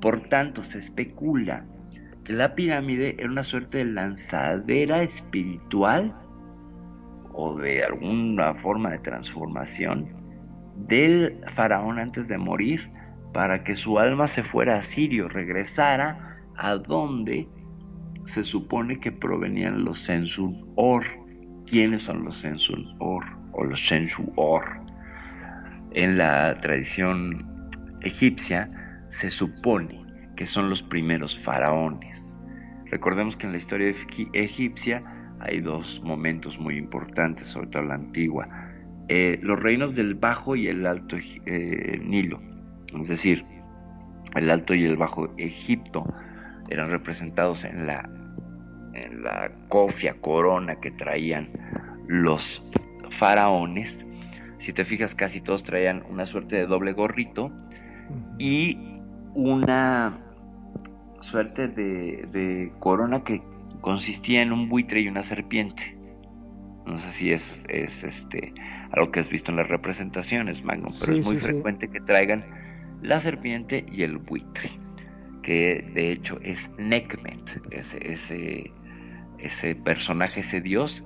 [0.00, 1.64] Por tanto, se especula
[2.24, 6.14] que la pirámide era una suerte de lanzadera espiritual
[7.32, 10.08] o de alguna forma de transformación
[10.76, 12.90] del faraón antes de morir
[13.32, 17.48] para que su alma se fuera a Sirio, regresara a donde
[18.26, 21.04] se supone que provenían los Sensun Or.
[21.66, 24.64] ¿Quiénes son los Sensun Or o los Sensu Or?
[25.92, 27.46] En la tradición
[28.02, 28.70] egipcia
[29.10, 30.04] se supone
[30.36, 32.36] que son los primeros faraones.
[32.90, 35.02] Recordemos que en la historia egip- egipcia
[35.40, 38.48] hay dos momentos muy importantes, sobre todo la antigua.
[39.08, 42.40] Eh, los reinos del Bajo y el Alto eh, Nilo,
[43.00, 43.44] es decir,
[44.34, 46.04] el Alto y el Bajo Egipto
[46.70, 48.08] eran representados en la,
[48.94, 51.48] en la cofia, corona que traían
[52.06, 52.62] los
[53.10, 54.04] faraones.
[54.58, 57.50] Si te fijas, casi todos traían una suerte de doble gorrito
[58.38, 58.78] y
[59.34, 60.18] una
[61.20, 63.42] suerte de, de corona que
[63.80, 65.98] consistía en un buitre y una serpiente.
[66.86, 68.52] No sé si es, es este
[68.92, 71.46] algo que has visto en las representaciones, Magnum, pero Sí, es muy sí, sí.
[71.46, 72.44] frecuente que traigan
[73.02, 74.70] la serpiente y el buitre,
[75.44, 78.72] que de hecho es Nekmet, ese, ese,
[79.38, 81.04] ese personaje, ese dios,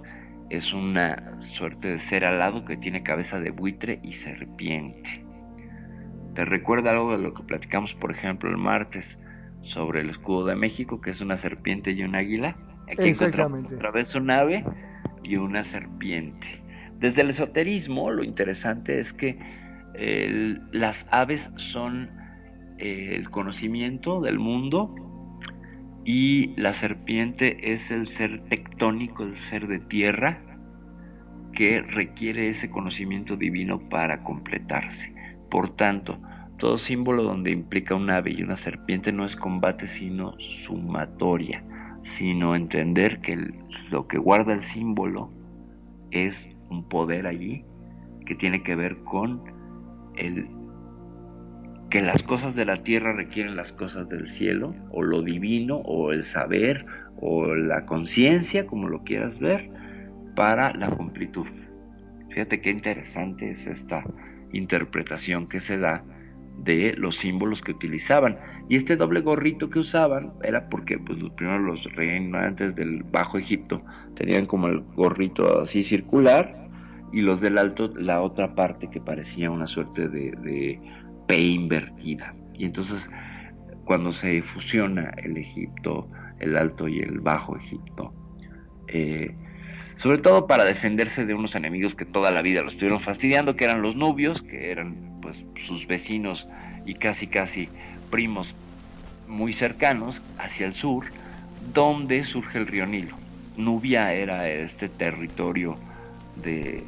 [0.49, 5.25] es una suerte de ser alado que tiene cabeza de buitre y serpiente.
[6.35, 9.19] ¿Te recuerda algo de lo que platicamos, por ejemplo, el martes
[9.61, 12.57] sobre el escudo de México, que es una serpiente y un águila?
[12.85, 14.65] Aquí encontramos otra vez un ave
[15.25, 16.63] y una serpiente.
[17.01, 19.37] Desde el esoterismo, lo interesante es que
[19.95, 22.09] el- las aves son
[22.79, 24.95] eh, el conocimiento del mundo
[26.05, 30.43] y la serpiente es el ser tectónico, el ser de tierra
[31.53, 35.13] que requiere ese conocimiento divino para completarse.
[35.51, 36.19] Por tanto,
[36.59, 40.35] todo símbolo donde implica un ave y una serpiente no es combate, sino
[40.67, 41.63] sumatoria,
[42.17, 43.53] sino entender que
[43.91, 45.31] lo que guarda el símbolo
[46.11, 47.65] es un poder allí
[48.25, 49.43] que tiene que ver con
[50.17, 50.49] el
[51.91, 56.13] que las cosas de la tierra requieren las cosas del cielo, o lo divino, o
[56.13, 56.85] el saber,
[57.17, 59.71] o la conciencia, como lo quieras ver,
[60.35, 61.47] para la completud.
[62.31, 64.05] Fíjate qué interesante es esta
[64.53, 66.05] interpretación que se da
[66.59, 68.39] de los símbolos que utilizaban.
[68.69, 73.39] Y este doble gorrito que usaban era porque pues, los primeros los reinantes del Bajo
[73.39, 73.83] Egipto
[74.15, 76.69] tenían como el gorrito así circular
[77.13, 80.81] y los del alto la otra parte que parecía una suerte de, de
[81.29, 82.35] P invertida.
[82.55, 83.09] Y entonces
[83.85, 86.09] cuando se fusiona el Egipto,
[86.41, 88.13] el Alto y el Bajo Egipto,
[88.89, 89.35] eh,
[89.99, 93.65] sobre todo para defenderse de unos enemigos que toda la vida lo estuvieron fastidiando, que
[93.65, 96.49] eran los nubios, que eran pues sus vecinos
[96.87, 97.69] y casi casi
[98.11, 98.55] primos
[99.27, 101.07] muy cercanos hacia el sur,
[101.73, 103.17] donde surge el río Nilo.
[103.57, 105.77] Nubia era este territorio
[106.43, 106.85] de,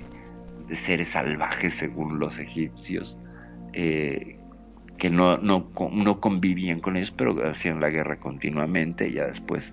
[0.69, 3.17] de seres salvajes según los egipcios,
[3.73, 4.39] eh,
[4.99, 9.65] que no, no, no convivían con ellos, pero hacían la guerra continuamente, ya después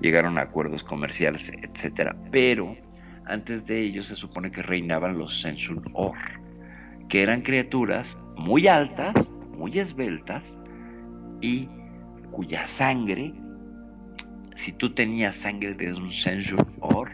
[0.00, 2.14] llegaron a acuerdos comerciales, etcétera.
[2.30, 2.76] Pero
[3.26, 6.16] antes de ellos se supone que reinaban los Sensun Or,
[7.08, 9.14] que eran criaturas muy altas,
[9.56, 10.42] muy esbeltas,
[11.40, 11.68] y
[12.30, 13.32] cuya sangre,
[14.56, 17.10] si tú tenías sangre de un Sensun Or,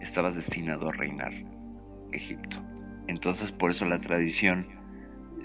[0.00, 1.32] estabas destinado a reinar
[2.12, 2.58] Egipto.
[3.08, 4.77] Entonces por eso la tradición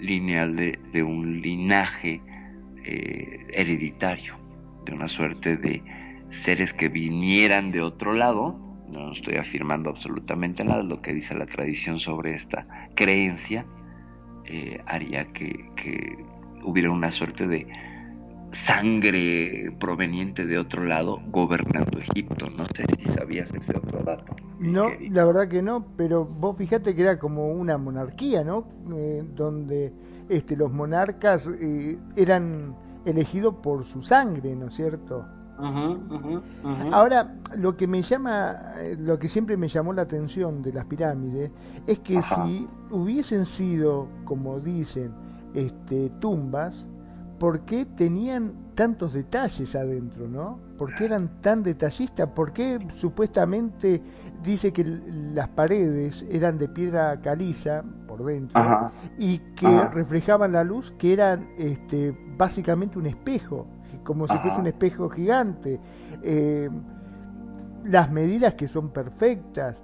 [0.00, 2.20] lineal de, de un linaje
[2.84, 4.36] eh, hereditario,
[4.84, 5.82] de una suerte de
[6.30, 11.46] seres que vinieran de otro lado, no estoy afirmando absolutamente nada, lo que dice la
[11.46, 13.64] tradición sobre esta creencia,
[14.44, 16.16] eh, haría que, que
[16.62, 17.66] hubiera una suerte de
[18.54, 22.48] sangre proveniente de otro lado gobernando Egipto.
[22.50, 24.34] No sé si sabías ese otro dato.
[24.58, 28.66] No, la verdad que no, pero vos fijate que era como una monarquía, ¿no?
[28.94, 29.92] Eh, donde
[30.28, 32.74] este, los monarcas eh, eran
[33.04, 35.26] elegidos por su sangre, ¿no es cierto?
[36.92, 40.84] Ahora, lo que me llama, eh, lo que siempre me llamó la atención de las
[40.86, 41.50] pirámides
[41.86, 42.44] es que Ajá.
[42.44, 45.12] si hubiesen sido, como dicen,
[45.54, 46.88] este, tumbas,
[47.44, 50.58] ¿por qué tenían tantos detalles adentro, no?
[50.78, 52.26] ¿Por qué eran tan detallistas?
[52.30, 54.00] ¿Por qué supuestamente
[54.42, 54.82] dice que
[55.34, 58.92] las paredes eran de piedra caliza por dentro Ajá.
[59.18, 59.88] y que Ajá.
[59.88, 63.66] reflejaban la luz, que eran este, básicamente un espejo,
[64.04, 65.78] como si fuese un espejo gigante?
[66.22, 66.70] Eh,
[67.84, 69.82] las medidas que son perfectas.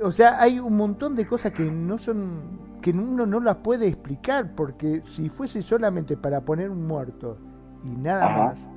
[0.00, 3.86] O sea, hay un montón de cosas que no son que uno no las puede
[3.88, 7.38] explicar porque si fuese solamente para poner un muerto
[7.84, 8.38] y nada Ajá.
[8.48, 8.68] más,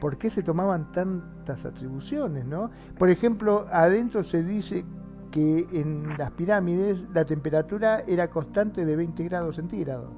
[0.00, 2.70] ¿por qué se tomaban tantas atribuciones, no?
[2.98, 4.84] Por ejemplo, adentro se dice
[5.30, 10.10] que en las pirámides la temperatura era constante de 20 grados centígrados.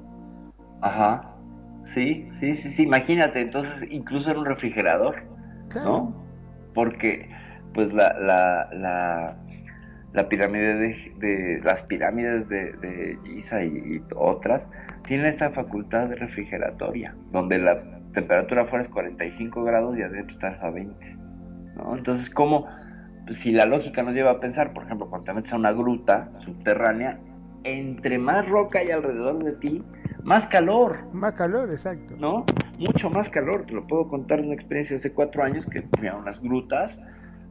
[0.81, 1.31] Ajá.
[1.95, 2.83] Sí, sí, sí, sí.
[2.83, 5.17] Imagínate, entonces incluso era un refrigerador,
[5.75, 6.15] ¿no?
[6.75, 7.31] Porque,
[7.73, 9.37] pues la, la, la,
[10.15, 14.67] la pirámide de, de- las pirámides de, de Giza y, y otras
[15.07, 17.83] tienen esta facultad refrigeratoria, donde la
[18.15, 21.17] temperatura afuera es 45 grados y adentro estás a 20,
[21.77, 21.97] ¿no?
[21.97, 22.67] Entonces, ¿cómo?
[23.27, 25.73] Pues, si la lógica nos lleva a pensar, por ejemplo, cuando te metes a una
[25.73, 27.19] gruta subterránea,
[27.65, 29.83] entre más roca hay alrededor de ti,
[30.23, 30.99] más calor.
[31.13, 32.15] Más calor, exacto.
[32.19, 32.45] ¿No?
[32.79, 33.65] Mucho más calor.
[33.67, 36.99] Te lo puedo contar de una experiencia hace cuatro años que fui a unas grutas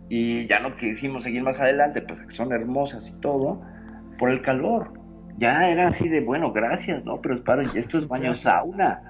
[0.09, 3.61] y ya no quisimos seguir más adelante, pues que son hermosas y todo,
[4.17, 4.93] por el calor.
[5.37, 7.19] Ya era así de, bueno, gracias, ¿no?
[7.21, 9.01] Pero para, esto es baño sauna.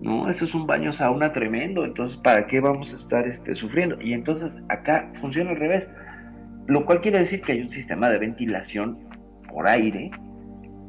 [0.00, 4.00] No, esto es un baño sauna tremendo, entonces ¿para qué vamos a estar este, sufriendo?
[4.00, 5.88] Y entonces acá funciona al revés,
[6.68, 8.98] lo cual quiere decir que hay un sistema de ventilación
[9.48, 10.12] por aire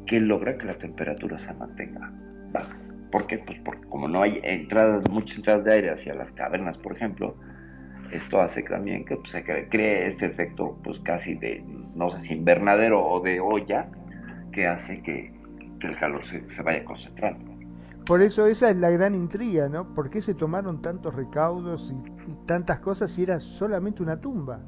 [0.06, 2.12] que logra que la temperatura se mantenga
[2.52, 2.76] baja.
[3.10, 3.38] ¿Por qué?
[3.38, 7.36] Pues porque como no hay entradas, muchas entradas de aire hacia las cavernas, por ejemplo,
[8.12, 12.20] esto hace también que pues, se cre- cree este efecto pues casi de, no sé
[12.22, 13.88] si invernadero o de olla,
[14.52, 15.32] que hace que,
[15.80, 17.50] que el calor se, se vaya concentrando.
[18.06, 19.94] Por eso esa es la gran intriga, ¿no?
[19.94, 21.92] ¿Por qué se tomaron tantos recaudos
[22.26, 24.60] y tantas cosas si era solamente una tumba?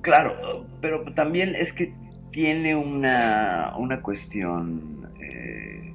[0.00, 1.94] Claro, pero también es que
[2.32, 5.94] tiene una, una cuestión eh,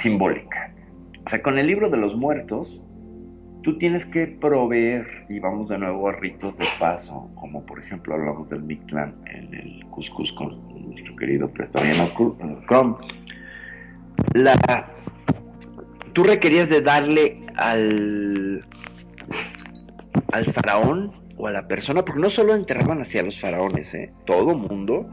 [0.00, 0.72] simbólica.
[1.26, 2.80] O sea, con el libro de los muertos,
[3.68, 8.14] tú tienes que proveer, y vamos de nuevo a ritos de paso, como por ejemplo
[8.14, 10.56] hablamos del Mictlán en el Cuscus con
[10.88, 12.08] nuestro querido pretoriano
[12.66, 12.96] Crom.
[14.32, 14.90] La,
[16.14, 18.64] tú requerías de darle al,
[20.32, 24.10] al faraón o a la persona, porque no solo enterraban hacia los faraones, ¿eh?
[24.24, 25.06] todo mundo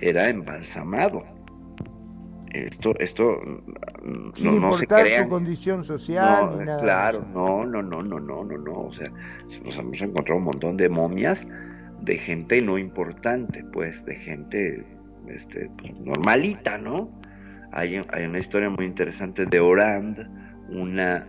[0.00, 1.24] era embalsamado.
[2.52, 3.40] Esto, esto
[4.02, 5.24] no, Sin no se importar crean.
[5.24, 6.80] tu condición social No, ni nada.
[6.82, 8.72] claro, no, no, no, no, no, no, no.
[8.72, 9.10] O sea,
[9.64, 11.46] nos hemos encontrado un montón de momias
[12.02, 14.84] de gente no importante, pues, de gente
[15.28, 17.10] este, pues, normalita, ¿no?
[17.72, 20.18] Hay, hay una historia muy interesante de Orand,
[20.70, 21.28] una...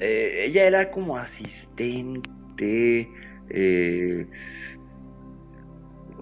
[0.00, 3.08] eh, ella era como asistente
[3.50, 4.26] eh,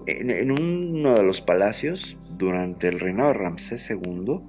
[0.05, 4.39] en, en uno de los palacios durante el reinado de Ramsés II.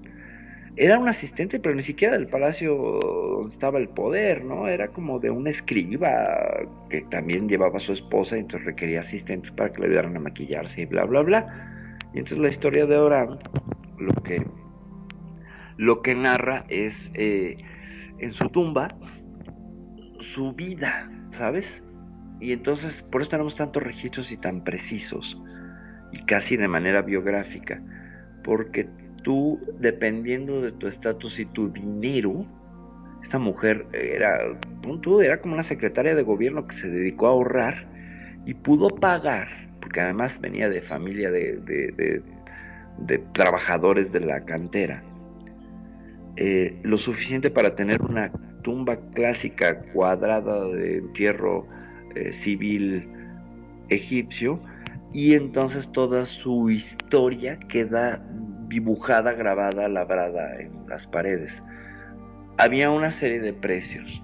[0.76, 4.68] Era un asistente, pero ni siquiera del palacio donde estaba el poder, ¿no?
[4.68, 6.09] Era como de un escriba
[6.89, 10.20] que también llevaba a su esposa y entonces requería asistentes para que le ayudaran a
[10.20, 11.99] maquillarse y bla, bla, bla.
[12.14, 13.39] Y entonces la historia de Orán,
[13.99, 14.47] lo que,
[15.76, 17.59] lo que narra es eh,
[18.18, 18.97] en su tumba
[20.20, 21.83] su vida, ¿sabes?
[22.41, 25.39] Y entonces por eso tenemos tantos registros y tan precisos
[26.12, 27.80] y casi de manera biográfica,
[28.44, 28.88] porque
[29.22, 32.46] tú, dependiendo de tu estatus y tu dinero,
[33.22, 37.86] esta mujer era, punto, era como una secretaria de gobierno que se dedicó a ahorrar
[38.44, 39.48] y pudo pagar,
[39.80, 42.22] porque además venía de familia de-
[42.98, 45.02] de trabajadores de la cantera,
[46.36, 48.30] eh, lo suficiente para tener una
[48.62, 51.66] tumba clásica cuadrada de entierro
[52.14, 53.08] eh, civil
[53.88, 54.60] egipcio
[55.12, 58.24] y entonces toda su historia queda
[58.68, 61.62] dibujada, grabada, labrada en las paredes.
[62.56, 64.22] Había una serie de precios.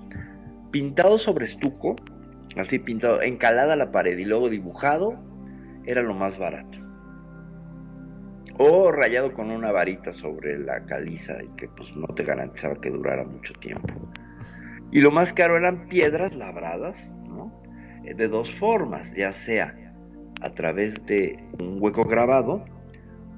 [0.71, 1.97] Pintado sobre estuco,
[2.57, 5.19] así pintado, encalada la pared y luego dibujado,
[5.85, 6.79] era lo más barato.
[8.59, 12.91] O rayado con una varita sobre la caliza y que pues no te garantizaba que
[12.91, 13.95] durara mucho tiempo.
[14.91, 17.53] Y lo más caro eran piedras labradas, ¿no?
[18.03, 19.88] De dos formas, ya sea
[20.41, 22.65] a través de un hueco grabado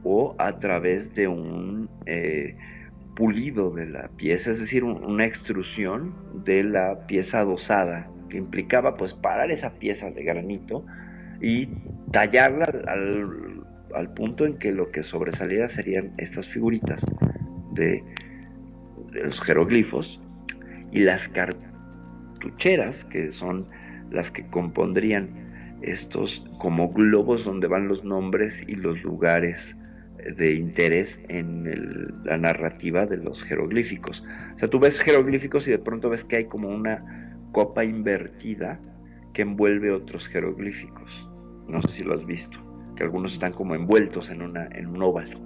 [0.05, 2.57] o a través de un eh,
[3.17, 8.97] pulido de la pieza, es decir, un- una extrusión de la pieza adosada, que implicaba
[8.97, 10.85] pues parar esa pieza de granito
[11.43, 11.67] y
[12.13, 17.05] tallarla al, al- al punto en que lo que sobresaliera serían estas figuritas
[17.73, 18.03] de,
[19.13, 20.21] de los jeroglifos
[20.93, 23.67] y las cartucheras, que son
[24.11, 25.40] las que compondrían
[25.83, 29.77] estos como globos donde van los nombres y los lugares
[30.37, 34.23] de interés en el- la narrativa de los jeroglíficos.
[34.55, 38.79] O sea, tú ves jeroglíficos y de pronto ves que hay como una copa invertida
[39.33, 41.29] que envuelve otros jeroglíficos.
[41.69, 42.59] No sé si lo has visto,
[42.97, 45.41] que algunos están como envueltos en, una, en un óvalo.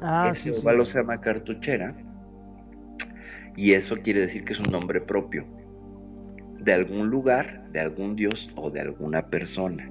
[0.00, 0.60] Ah, Ese sí, sí.
[0.60, 1.94] óvalo se llama cartuchera
[3.56, 5.46] y eso quiere decir que es un nombre propio
[6.66, 9.88] de algún lugar, de algún dios o de alguna persona.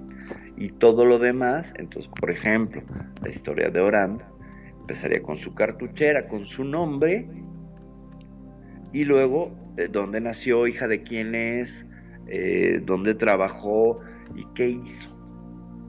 [0.58, 2.84] Y todo lo demás, entonces, por ejemplo,
[3.24, 4.22] la historia de Orán
[4.82, 7.28] empezaría con su cartuchera, con su nombre,
[8.92, 11.86] y luego de dónde nació, hija de quién es,
[12.28, 14.02] eh, dónde trabajó
[14.36, 15.10] y qué hizo,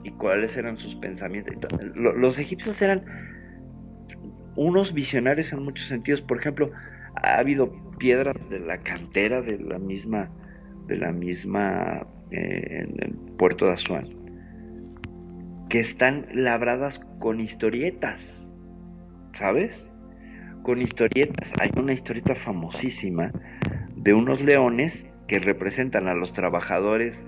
[0.05, 1.57] y cuáles eran sus pensamientos.
[1.95, 3.05] Los egipcios eran
[4.55, 6.22] unos visionarios en muchos sentidos.
[6.22, 6.70] Por ejemplo,
[7.22, 10.30] ha habido piedras de la cantera de la misma,
[10.87, 14.09] de la misma eh, en el puerto de Asuán,
[15.68, 18.49] que están labradas con historietas,
[19.32, 19.91] ¿sabes?
[20.62, 21.53] Con historietas.
[21.61, 23.32] Hay una historieta famosísima
[23.97, 27.26] de unos leones que representan a los trabajadores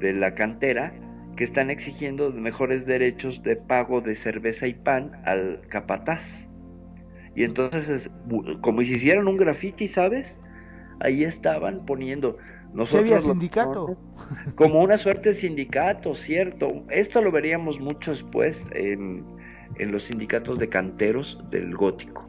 [0.00, 0.92] de la cantera
[1.36, 6.46] que están exigiendo mejores derechos de pago de cerveza y pan al capataz.
[7.34, 8.10] Y entonces, es,
[8.60, 10.40] como si hicieran un graffiti, ¿sabes?
[11.00, 12.36] Ahí estaban poniendo.
[12.72, 13.96] ¿Qué Nosotros había sindicato?
[14.54, 16.84] como una suerte de sindicato, cierto.
[16.90, 19.24] Esto lo veríamos mucho después en,
[19.76, 22.28] en los sindicatos de canteros del gótico.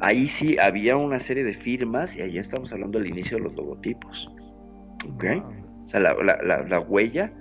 [0.00, 3.54] Ahí sí había una serie de firmas y ahí estamos hablando del inicio de los
[3.54, 4.30] logotipos.
[5.14, 5.24] ¿Ok?
[5.84, 7.32] O sea, la, la- la- la huella,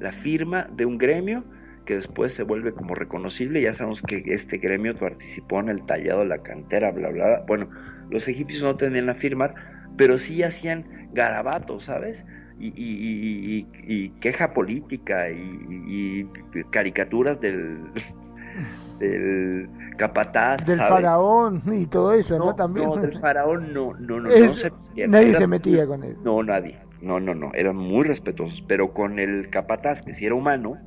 [0.00, 1.44] la firma de un gremio
[1.84, 3.60] que después se vuelve como reconocible.
[3.60, 7.44] Ya sabemos que este gremio participó en el tallado de la cantera, bla, bla, bla.
[7.46, 7.68] Bueno,
[8.10, 9.54] los egipcios no tenían la firma,
[9.96, 12.24] pero sí hacían garabatos, ¿sabes?
[12.58, 17.78] Y, y- y- y- queja política y, y- y caricaturas del,
[18.98, 20.64] del capataz.
[20.66, 20.92] Del ¿sabes?
[20.92, 22.54] faraón y todo eso, ¿no?
[22.54, 22.86] También.
[22.88, 26.16] No, del faraón no, no, no, Es- no se nadie Era- se metía con él.
[26.24, 26.78] No, nadie.
[27.02, 27.52] No, no, no.
[27.54, 28.62] Eran muy respetuosos.
[28.66, 30.78] Pero con el capataz, que si era humano,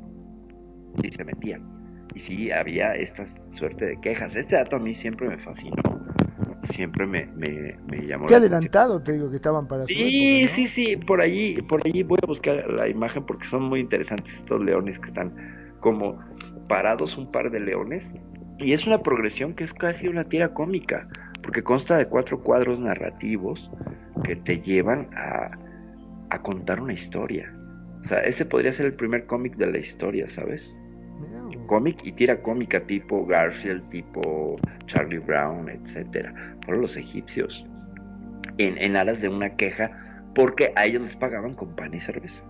[1.02, 1.62] sí se metían.
[2.16, 4.36] Y sí había esta suerte de quejas.
[4.36, 5.76] Este dato a mí siempre me fascinó.
[6.70, 8.74] Siempre me, me, me llamó Qué la atención.
[8.74, 12.20] adelantado te digo que estaban para su Sí, sí, sí, por allí, por allí voy
[12.24, 15.34] a buscar la imagen porque son muy interesantes estos leones que están
[15.80, 16.20] como
[16.68, 18.14] parados un par de leones
[18.60, 21.08] y es una progresión que es casi una tira cómica
[21.42, 23.72] porque consta de cuatro cuadros narrativos
[24.24, 25.52] que te llevan a,
[26.30, 27.52] a contar una historia.
[28.02, 30.70] O sea, ese podría ser el primer cómic de la historia, ¿sabes?
[31.68, 36.34] Cómic y tira cómica tipo Garfield, tipo Charlie Brown, etcétera.
[36.66, 37.66] Fueron los egipcios
[38.58, 39.92] en, en aras de una queja
[40.36, 42.44] porque a ellos les pagaban con pan y cerveza.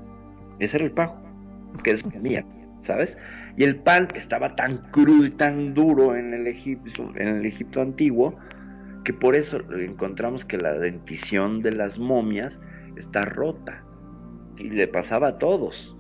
[0.60, 1.16] Ese era el pago
[1.84, 2.46] que les comían,
[2.82, 3.18] ¿sabes?
[3.58, 7.82] Y el pan estaba tan crudo y tan duro en el Egipto, en el Egipto
[7.82, 8.38] antiguo
[9.04, 12.62] que por eso encontramos que la dentición de las momias
[12.96, 13.84] está rota
[14.58, 15.96] y le pasaba a todos,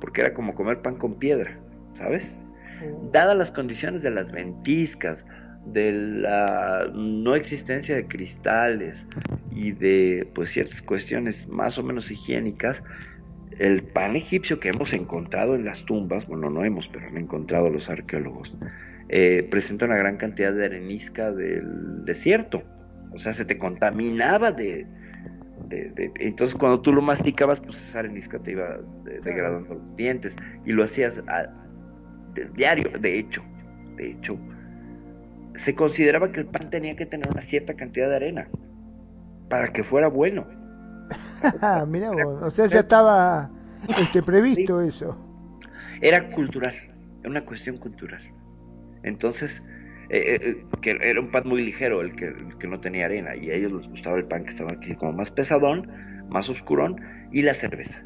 [0.00, 1.58] porque era como comer pan con piedra,
[1.96, 2.38] ¿sabes?
[3.12, 5.24] Dadas las condiciones de las ventiscas,
[5.66, 9.06] de la no existencia de cristales
[9.50, 12.82] y de pues ciertas cuestiones más o menos higiénicas,
[13.58, 17.70] el pan egipcio que hemos encontrado en las tumbas, bueno, no hemos, pero han encontrado
[17.70, 18.56] los arqueólogos,
[19.08, 22.62] eh, presenta una gran cantidad de arenisca del desierto.
[23.12, 24.86] O sea, se te contaminaba de,
[25.68, 29.96] de- de- entonces cuando tú lo masticabas, pues esa arenisca te iba de- degradando los
[29.96, 30.34] dientes
[30.66, 31.48] y lo hacías a-
[32.54, 32.90] diario.
[32.98, 33.42] De hecho,
[33.96, 34.38] de hecho,
[35.56, 38.48] se consideraba que el pan tenía que tener una cierta cantidad de arena
[39.48, 40.46] para que fuera bueno.
[41.88, 43.50] Mirá vos, o sea, ya estaba
[43.98, 45.16] este, previsto eso.
[46.00, 46.74] Era cultural,
[47.20, 48.22] era una cuestión cultural.
[49.02, 49.62] Entonces,
[50.08, 53.36] eh, eh, que era un pan muy ligero el que, el que no tenía arena
[53.36, 55.90] y a ellos les gustaba el pan que estaba aquí como más pesadón,
[56.28, 57.00] más oscurón
[57.32, 58.02] y la cerveza.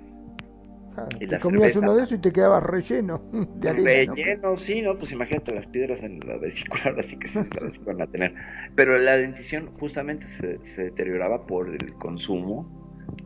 [1.21, 1.81] Y te comías cerveza.
[1.81, 3.23] uno de eso y te quedabas relleno
[3.57, 3.91] de arena.
[4.07, 4.15] ¿no?
[4.15, 4.97] Relleno, sí, ¿no?
[4.99, 8.35] Pues imagínate las piedras en la vesícula, ahora sí que sí las van a tener.
[8.75, 12.69] Pero la dentición justamente se, se deterioraba por el consumo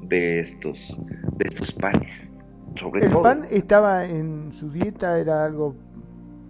[0.02, 0.96] de estos,
[1.36, 2.28] de estos panes.
[2.74, 3.22] Sobre El todo.
[3.22, 5.76] pan estaba en su dieta, era algo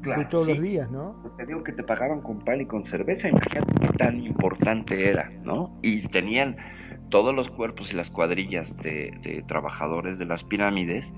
[0.02, 0.54] de todos sí.
[0.54, 1.16] los días, ¿no?
[1.36, 5.30] Te digo que te pagaban con pan y con cerveza, imagínate qué tan importante era,
[5.44, 5.78] ¿no?
[5.82, 6.56] Y tenían
[7.12, 11.12] todos los cuerpos y las cuadrillas de, trabajadores de las pirámides,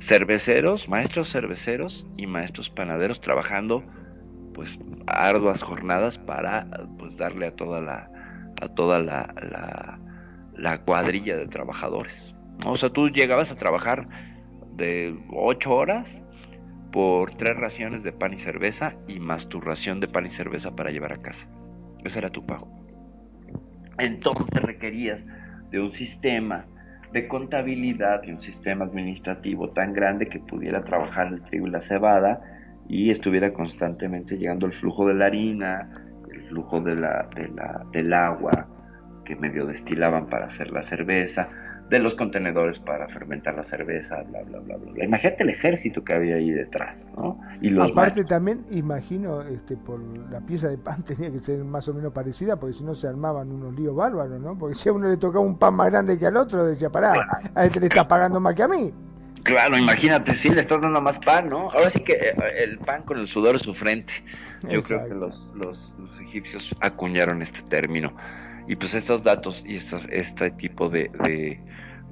[0.00, 3.82] cerveceros, maestros cerveceros y maestros panaderos trabajando
[4.54, 4.78] pues
[5.08, 6.68] arduas jornadas para
[7.00, 8.08] pues darle a toda la
[8.60, 9.98] a toda la, la,
[10.56, 12.32] la cuadrilla de trabajadores.
[12.64, 14.06] O sea, tú llegabas a trabajar
[14.76, 16.22] de ocho horas
[16.92, 20.76] por tres raciones de pan y cerveza y más tu ración de pan y cerveza
[20.76, 21.48] para llevar a casa.
[22.04, 22.81] Ese era tu pago.
[23.98, 25.24] Entonces requerías
[25.70, 26.66] de un sistema
[27.12, 31.80] de contabilidad y un sistema administrativo tan grande que pudiera trabajar el trigo y la
[31.80, 32.40] cebada
[32.88, 35.90] y estuviera constantemente llegando el flujo de la harina,
[36.32, 38.66] el flujo de la, de la, del agua
[39.24, 41.48] que medio destilaban para hacer la cerveza,
[41.92, 45.04] de los contenedores para fermentar la cerveza, bla, bla, bla, bla.
[45.04, 47.38] Imagínate el ejército que había ahí detrás, ¿no?
[47.60, 51.86] Y los Aparte también, imagino, este, por la pieza de pan tenía que ser más
[51.88, 54.58] o menos parecida, porque si no se armaban unos líos bárbaros, ¿no?
[54.58, 57.12] Porque si a uno le tocaba un pan más grande que al otro, decía, pará,
[57.54, 58.90] a este le estás pagando más que a mí.
[59.42, 61.70] Claro, imagínate, sí, le estás dando más pan, ¿no?
[61.72, 64.14] Ahora sí que eh, el pan con el sudor de su frente.
[64.66, 68.14] Yo creo que los, los, los egipcios acuñaron este término.
[68.68, 71.60] Y pues estos datos y estas, este tipo de, de,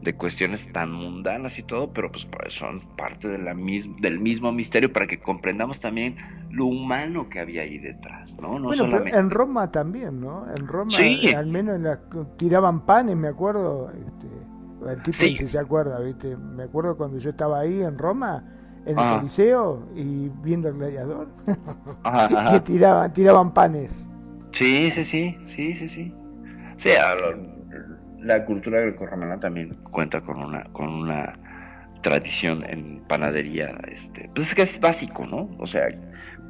[0.02, 4.50] de cuestiones tan mundanas y todo, pero pues son parte de la mis, del mismo
[4.52, 6.16] misterio para que comprendamos también
[6.50, 8.58] lo humano que había ahí detrás, ¿no?
[8.58, 9.18] No bueno, solamente...
[9.18, 10.46] en Roma también, ¿no?
[10.56, 11.20] En Roma, Sí.
[11.28, 12.00] eh, al menos en la,
[12.38, 13.90] tiraban panes, me acuerdo.
[13.90, 15.28] Este, el tipo Sí.
[15.30, 16.36] dice, se acuerda, ¿viste?
[16.36, 18.42] Me acuerdo cuando yo estaba ahí en Roma,
[18.86, 19.16] en el Ah.
[19.18, 21.28] Coliseo, y viendo el gladiador,
[22.04, 22.52] Ajá, ajá.
[22.52, 24.08] que tiraban, tiraban panes.
[24.52, 26.14] Sí, sí, sí, sí, sí, sí.
[26.84, 27.59] Lo-
[28.22, 31.34] la cultura grecorromana también cuenta con una, con una
[32.02, 35.50] tradición en panadería, este, pues es que es básico, ¿no?
[35.58, 35.88] O sea,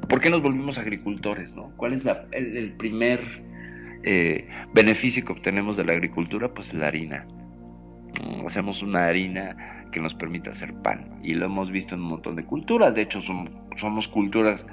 [0.07, 1.71] ¿por qué nos volvimos agricultores, no?
[1.77, 3.19] ¿Cuál es la- el, primer
[4.03, 6.53] eh, beneficio que obtenemos de la agricultura?
[6.53, 7.25] Pues la harina.
[8.19, 11.19] Mm, Hacemos una harina que nos permite hacer pan.
[11.21, 12.95] Y lo hemos visto en un montón de culturas.
[12.95, 14.65] De hecho, som- somos culturas.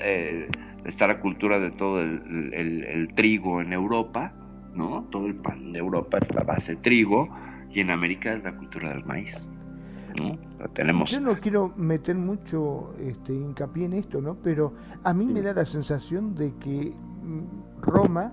[0.00, 0.48] eh,
[0.84, 4.32] está la cultura de todo el trigo en Europa,
[4.78, 5.04] ¿no?
[5.10, 7.28] Todo el pan de Europa es la base de trigo.
[7.70, 9.34] Y en América es la cultura del maíz.
[10.18, 10.38] ¿no?
[10.58, 11.10] Lo tenemos.
[11.10, 14.36] Yo no quiero meter mucho este, hincapié en esto, ¿no?
[14.36, 14.72] Pero
[15.04, 18.32] a mí me da la sensación de que mm, Roma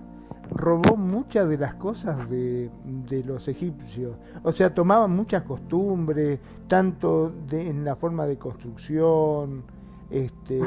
[0.50, 4.16] robó muchas de las cosas de, de los egipcios.
[4.42, 9.64] O sea, tomaban muchas costumbres, tanto de, en la forma de construcción.
[10.08, 10.60] Este,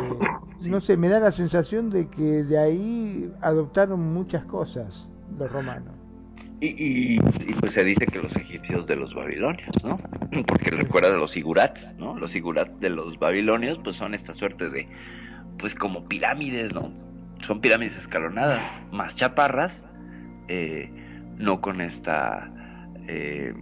[0.62, 5.94] no sé, me da la sensación de que de ahí adoptaron muchas cosas los romanos.
[6.62, 9.98] Y, y- y, pues se dice que los egipcios de los babilonios, ¿no?
[10.48, 12.18] Porque recuerda de los sigurats, ¿no?
[12.20, 14.88] Los sigurats de los babilonios, pues son esta suerte de,
[15.58, 16.92] pues como pirámides, ¿no?
[17.48, 19.88] Son pirámides escalonadas, más chaparras,
[20.50, 20.92] eh,
[21.38, 22.52] no con esta
[23.08, 23.54] eh,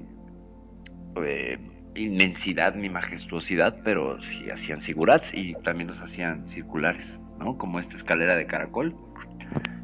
[1.24, 1.58] eh,
[1.96, 7.58] inmensidad ni majestuosidad, pero sí hacían sigurats y también los hacían circulares, ¿no?
[7.60, 8.96] Como esta escalera de caracol.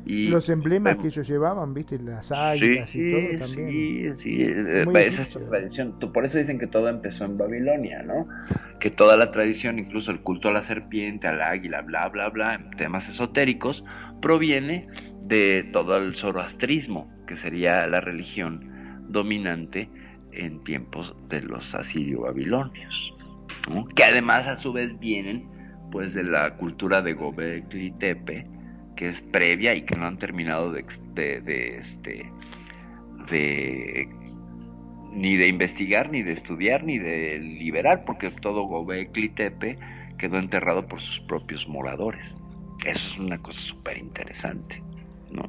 [0.05, 1.97] Y los emblemas que ellos llevaban, ¿viste?
[1.97, 4.17] Las águilas y todo también.
[4.17, 5.97] Sí, sí, eh, esa es tradición.
[6.13, 8.27] Por eso dicen que todo empezó en Babilonia, ¿no?
[8.79, 12.55] Que toda la tradición, incluso el culto a la serpiente, al águila, bla, bla, bla,
[12.55, 13.85] en temas esotéricos,
[14.21, 14.87] proviene
[15.21, 19.89] de todo el zoroastrismo, que sería la religión dominante
[20.33, 23.13] en tiempos de los asirio-babilonios,
[23.69, 23.85] ¿no?
[23.85, 25.47] que además a su vez vienen
[25.91, 28.47] pues de la cultura de Gobekli Tepe,
[29.05, 30.85] es previa y que no han terminado de,
[31.77, 32.31] este
[33.29, 34.09] de
[35.11, 39.77] ni de investigar ni de estudiar ni de liberar porque todo Gobekli Tepe
[40.17, 42.35] quedó enterrado por sus propios moradores.
[42.85, 44.81] Eso es una cosa súper interesante
[45.31, 45.43] no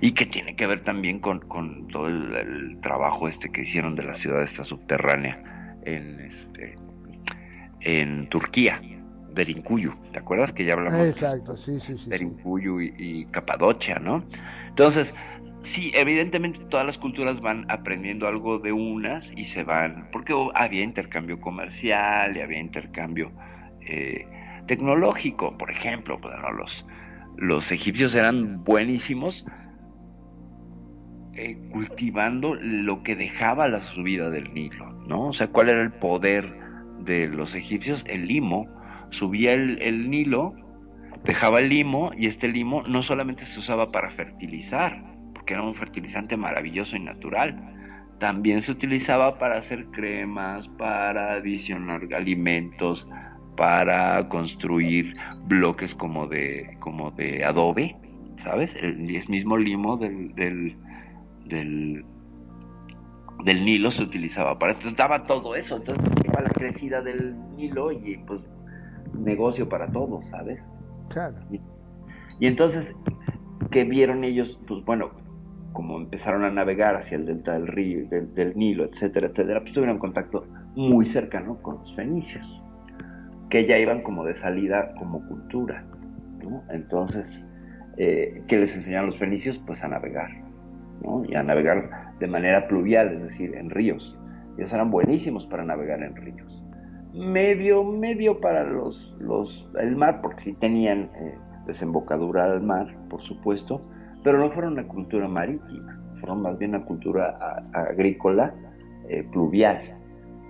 [0.00, 3.94] y que tiene que ver también con, con todo el, el trabajo este que hicieron
[3.94, 6.76] de la ciudad esta subterránea en este
[7.80, 8.80] en Turquía
[9.34, 11.00] Berinkuyu, ¿te acuerdas que ya hablamos?
[11.00, 12.10] de Exacto, sí, sí, sí.
[12.16, 12.26] sí.
[12.44, 14.24] Y, y Capadocia, ¿no?
[14.68, 15.14] Entonces,
[15.62, 20.82] sí, evidentemente todas las culturas van aprendiendo algo de unas y se van, porque había
[20.82, 23.32] intercambio comercial y había intercambio
[23.80, 24.26] eh,
[24.66, 26.86] tecnológico, por ejemplo, bueno, los,
[27.36, 29.44] los egipcios eran buenísimos
[31.36, 35.28] eh, cultivando lo que dejaba la subida del Nilo, ¿no?
[35.28, 36.56] O sea, ¿cuál era el poder
[37.00, 38.04] de los egipcios?
[38.06, 38.68] El limo,
[39.14, 40.54] subía el, el Nilo,
[41.24, 45.02] dejaba el limo y este limo no solamente se usaba para fertilizar,
[45.32, 47.74] porque era un fertilizante maravilloso y natural,
[48.18, 53.08] también se utilizaba para hacer cremas, para adicionar alimentos,
[53.56, 55.14] para construir
[55.46, 57.96] bloques como de, como de adobe,
[58.38, 58.74] ¿sabes?
[58.76, 60.76] El, el mismo limo del, del,
[61.44, 62.04] del,
[63.44, 64.90] del Nilo se utilizaba para esto.
[64.92, 68.42] Daba todo eso, entonces iba la crecida del Nilo y pues
[69.18, 70.60] negocio para todos, ¿sabes?
[71.08, 71.36] Claro.
[71.50, 71.60] Y,
[72.40, 72.92] y entonces,
[73.70, 74.58] ¿qué vieron ellos?
[74.66, 75.10] Pues bueno,
[75.72, 79.72] como empezaron a navegar hacia el delta del río, del, del Nilo, etcétera, etcétera, pues
[79.72, 82.62] tuvieron contacto muy cercano con los fenicios,
[83.50, 85.84] que ya iban como de salida como cultura,
[86.42, 86.62] ¿no?
[86.70, 87.28] Entonces,
[87.96, 89.58] eh, ¿qué les enseñaron los fenicios?
[89.66, 90.30] Pues a navegar,
[91.02, 91.24] ¿no?
[91.28, 94.18] Y a navegar de manera pluvial, es decir, en ríos.
[94.56, 96.63] Ellos eran buenísimos para navegar en ríos.
[97.14, 103.22] Medio, medio para los, los el mar, porque sí tenían eh, desembocadura al mar, por
[103.22, 103.80] supuesto,
[104.24, 108.54] pero no fueron una cultura marítima, fueron más bien una cultura agrícola
[109.08, 109.80] eh, pluvial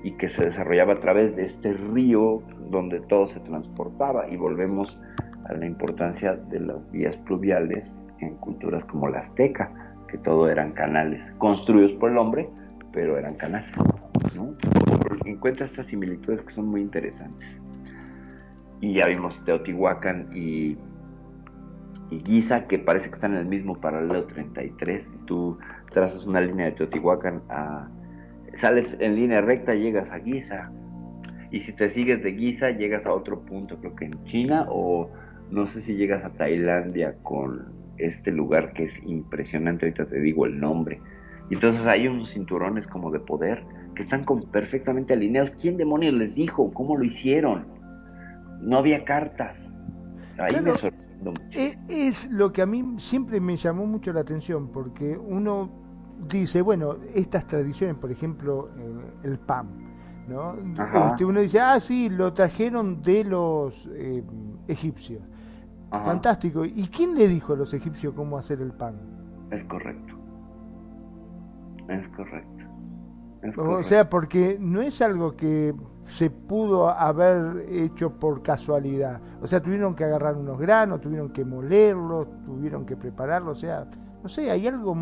[0.04, 4.98] y que se desarrollaba a través de este río donde todo se transportaba y volvemos
[5.46, 9.72] a la importancia de las vías pluviales en culturas como la azteca,
[10.08, 12.48] que todo eran canales construidos por el hombre,
[12.92, 13.70] pero eran canales.
[14.36, 14.54] ¿no?
[15.24, 17.60] Encuentra estas similitudes que son muy interesantes.
[18.80, 20.76] Y ya vimos Teotihuacán y,
[22.10, 25.02] y Giza, que parece que están en el mismo paralelo 33.
[25.02, 25.58] Si tú
[25.92, 27.88] trazas una línea de Teotihuacán a...
[28.58, 30.70] Sales en línea recta, llegas a Giza.
[31.50, 35.10] Y si te sigues de Giza, llegas a otro punto, creo que en China, o
[35.50, 40.46] no sé si llegas a Tailandia con este lugar que es impresionante, ahorita te digo
[40.46, 41.00] el nombre.
[41.50, 43.62] Y entonces hay unos cinturones como de poder
[43.94, 45.50] que están como perfectamente alineados.
[45.60, 46.72] ¿Quién demonios les dijo?
[46.72, 47.66] ¿Cómo lo hicieron?
[48.60, 49.56] No había cartas.
[50.38, 50.72] Ahí Claro.
[50.72, 51.42] me sorprendió mucho.
[51.52, 55.70] E- Es lo que a mí siempre me llamó mucho la atención, porque uno
[56.28, 59.68] dice, bueno, estas tradiciones, por ejemplo, eh, el pan,
[60.28, 60.56] ¿no?
[60.78, 61.08] Ajá.
[61.10, 64.22] Este, uno dice, ah, sí, lo trajeron de los eh,
[64.68, 65.22] egipcios.
[65.90, 66.04] Ajá.
[66.06, 66.64] Fantástico.
[66.64, 68.96] ¿Y quién le dijo a los egipcios cómo hacer el pan?
[69.50, 70.14] Es correcto.
[71.88, 72.53] Es correcto.
[73.56, 75.74] O sea, porque no es algo que
[76.04, 79.20] se pudo haber hecho por casualidad.
[79.42, 83.58] O sea, tuvieron que agarrar unos granos, tuvieron que molerlos, tuvieron que prepararlos.
[83.58, 83.86] O sea,
[84.22, 84.96] no sé, hay algo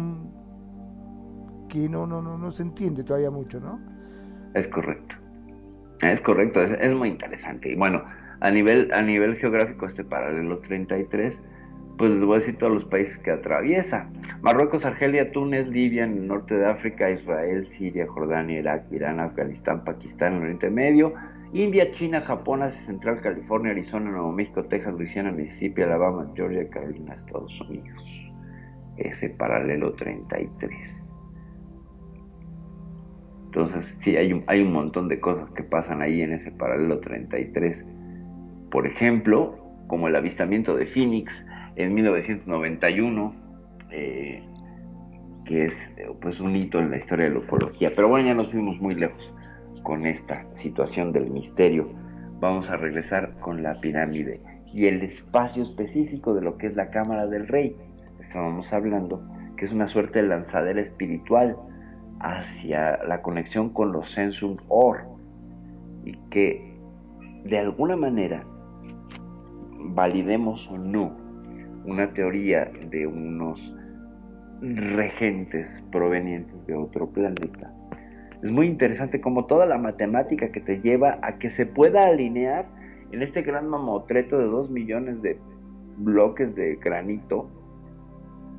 [1.68, 3.80] que no, no, no, no se entiende todavía mucho, ¿no?
[4.54, 5.16] Es correcto.
[6.00, 7.70] Es correcto, es, es muy interesante.
[7.70, 8.02] Y bueno,
[8.40, 11.40] a nivel, a nivel geográfico, este paralelo 33,
[12.02, 14.10] pues les voy a decir todos los países que atraviesa.
[14.40, 19.84] Marruecos, Argelia, Túnez, Libia, en el norte de África, Israel, Siria, Jordania, Irak, Irán, Afganistán,
[19.84, 21.14] Pakistán, el Oriente Medio,
[21.52, 27.14] India, China, Japón, Asia Central, California, Arizona, Nuevo México, Texas, Luisiana, Mississippi, Alabama, Georgia, Carolina,
[27.14, 28.02] Estados Unidos.
[28.96, 31.12] Ese paralelo 33.
[33.44, 36.98] Entonces, sí, hay un, hay un montón de cosas que pasan ahí en ese paralelo
[36.98, 37.84] 33.
[38.72, 41.44] Por ejemplo, como el avistamiento de Phoenix
[41.76, 43.34] en 1991,
[43.90, 44.42] eh,
[45.44, 47.92] que es pues un hito en la historia de la ufología.
[47.94, 49.34] Pero bueno, ya nos fuimos muy lejos
[49.82, 51.88] con esta situación del misterio.
[52.40, 54.40] Vamos a regresar con la pirámide
[54.72, 57.76] y el espacio específico de lo que es la Cámara del Rey.
[58.20, 59.22] Estábamos hablando
[59.56, 61.56] que es una suerte de lanzadera espiritual
[62.20, 65.04] hacia la conexión con los Sensum Or
[66.04, 66.76] y que
[67.44, 68.44] de alguna manera
[69.78, 71.21] validemos o no
[71.84, 73.74] una teoría de unos
[74.60, 77.72] regentes provenientes de otro planeta.
[78.42, 82.66] Es muy interesante como toda la matemática que te lleva a que se pueda alinear
[83.12, 85.38] en este gran mamotreto de dos millones de
[85.98, 87.48] bloques de granito,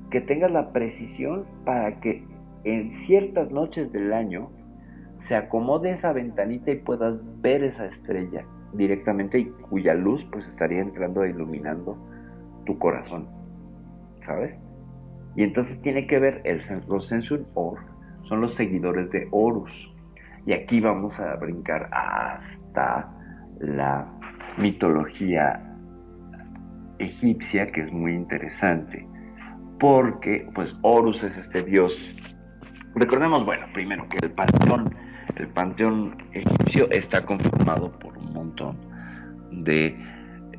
[0.09, 2.23] que tengas la precisión para que
[2.63, 4.49] en ciertas noches del año
[5.19, 10.81] se acomode esa ventanita y puedas ver esa estrella directamente y cuya luz pues estaría
[10.81, 11.97] entrando e iluminando
[12.65, 13.27] tu corazón,
[14.25, 14.55] ¿sabes?
[15.35, 17.79] Y entonces tiene que ver el, los Sensum Or,
[18.23, 19.91] son los seguidores de Horus.
[20.45, 23.09] Y aquí vamos a brincar hasta
[23.59, 24.05] la
[24.57, 25.73] mitología
[26.99, 29.07] egipcia, que es muy interesante,
[29.79, 32.15] porque pues Horus es este dios.
[32.95, 34.93] Recordemos, bueno, primero que el panteón,
[35.35, 38.77] el panteón egipcio está conformado por un montón
[39.51, 39.97] de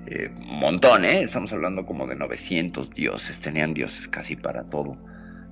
[0.06, 1.22] eh, montón, ¿eh?
[1.22, 4.96] Estamos hablando como de 900 dioses, tenían dioses casi para todo,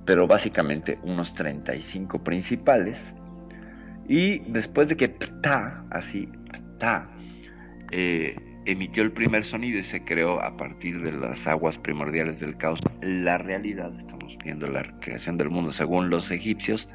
[0.05, 2.97] pero básicamente unos 35 principales.
[4.07, 6.27] Y después de que Ptah, así,
[6.77, 7.09] Ptah,
[7.91, 8.35] eh,
[8.65, 12.79] emitió el primer sonido y se creó a partir de las aguas primordiales del caos,
[13.01, 16.87] la realidad, estamos viendo la creación del mundo según los egipcios,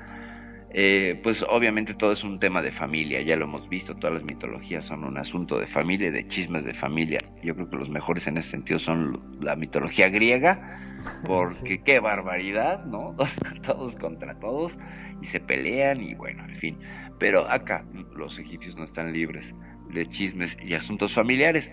[0.71, 4.25] eh, pues obviamente todo es un tema de familia, ya lo hemos visto, todas las
[4.25, 7.21] mitologías son un asunto de familia, de chismes de familia.
[7.43, 10.79] Yo creo que los mejores en ese sentido son la mitología griega,
[11.27, 11.79] porque sí.
[11.85, 13.17] qué barbaridad, ¿no?
[13.63, 14.77] todos contra todos
[15.23, 16.79] y se pelean y bueno, en fin.
[17.19, 19.55] Pero acá los egipcios no están libres
[19.91, 21.73] de chismes y asuntos familiares.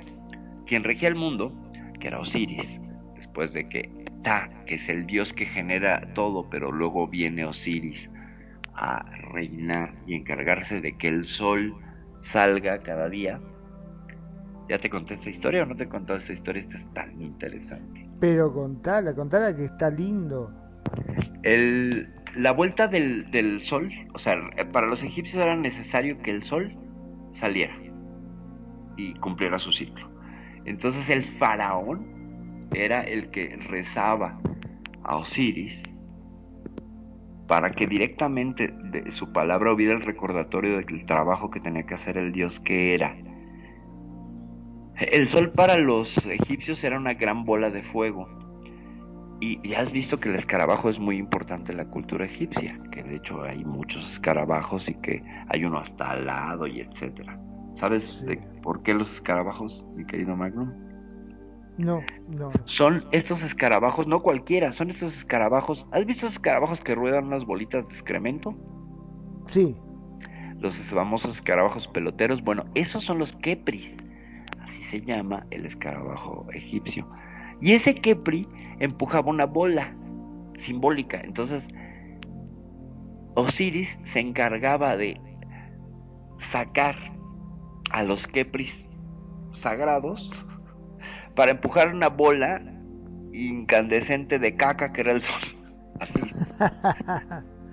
[0.66, 1.54] Quien regía el mundo,
[2.00, 2.80] que era Osiris,
[3.16, 3.90] después de que
[4.24, 8.10] Ta, que es el dios que genera todo, pero luego viene Osiris
[8.76, 11.76] a reinar y encargarse de que el sol
[12.22, 13.40] salga cada día.
[14.70, 16.62] ¿Ya te conté esta historia o no te contado esta historia?
[16.62, 18.10] Esta es tan interesante.
[18.20, 20.52] Pero contala, contala que está lindo.
[21.44, 24.36] El, la vuelta del, del sol, o sea,
[24.72, 26.76] para los egipcios era necesario que el sol
[27.32, 27.76] saliera
[28.98, 30.10] y cumpliera su ciclo.
[30.66, 34.40] Entonces el faraón era el que rezaba
[35.04, 35.84] a Osiris
[37.48, 42.18] para que directamente de su palabra hubiera el recordatorio del trabajo que tenía que hacer
[42.18, 43.16] el dios que era.
[44.96, 48.28] El sol para los egipcios era una gran bola de fuego.
[49.42, 53.04] Y ya has visto que el escarabajo es muy importante en la cultura egipcia, que
[53.04, 57.38] de hecho hay muchos escarabajos y que hay uno hasta al lado y etcétera.
[57.74, 58.26] ¿Sabes sí.
[58.26, 60.85] de por qué los escarabajos, mi querido Magnum?
[61.78, 62.52] No, no.
[62.66, 65.88] Son estos escarabajos, no cualquiera, son estos escarabajos.
[65.92, 68.56] ¿Has visto esos escarabajos que ruedan unas bolitas de excremento?
[69.48, 69.76] Sí.
[70.60, 72.42] Los famosos escarabajos peloteros.
[72.44, 73.98] Bueno, esos son los kepris.
[74.62, 77.10] Así se llama el escarabajo egipcio.
[77.62, 78.48] Y ese kepri
[78.80, 79.94] empujaba una bola
[80.58, 81.20] simbólica.
[81.22, 81.68] Entonces,
[83.36, 85.20] Osiris se encargaba de
[86.40, 86.96] sacar
[87.92, 88.88] a los kepris
[89.54, 90.30] sagrados
[91.36, 92.62] para empujar una bola
[93.34, 95.42] incandescente de caca que era el sol.
[96.00, 96.22] Así.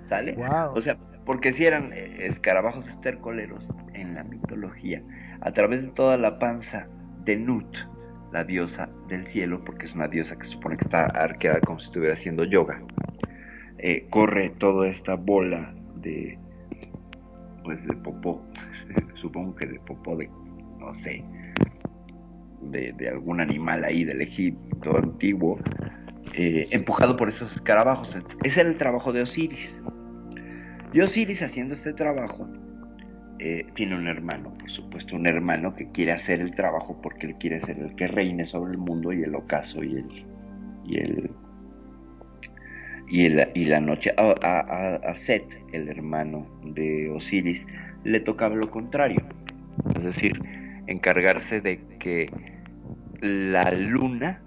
[0.07, 0.33] ¿Sale?
[0.33, 0.73] Wow.
[0.75, 5.01] O sea, porque si eran escarabajos estercoleros en la mitología,
[5.41, 6.87] a través de toda la panza
[7.23, 7.77] de Nut,
[8.31, 11.79] la diosa del cielo, porque es una diosa que se supone que está arqueada como
[11.79, 12.81] si estuviera haciendo yoga,
[13.77, 16.39] eh, corre toda esta bola de
[17.63, 18.43] pues de popó,
[19.15, 20.29] supongo que de popó de,
[20.79, 21.23] no sé,
[22.71, 25.57] de, algún animal ahí del Egipto antiguo,
[26.35, 28.17] eh, empujado por esos escarabajos.
[28.43, 29.81] Ese era el trabajo de Osiris.
[30.93, 32.47] Y Osiris haciendo este trabajo,
[33.39, 37.35] eh, tiene un hermano, por supuesto, un hermano que quiere hacer el trabajo porque él
[37.35, 40.25] quiere ser el que reine sobre el mundo y el ocaso y el
[40.85, 41.31] y el
[43.09, 43.25] y,
[43.59, 47.65] y la noche a, a, a Set, el hermano de Osiris,
[48.03, 49.21] le tocaba lo contrario,
[49.95, 50.31] es decir,
[50.87, 52.29] encargarse de que
[53.23, 54.41] la luna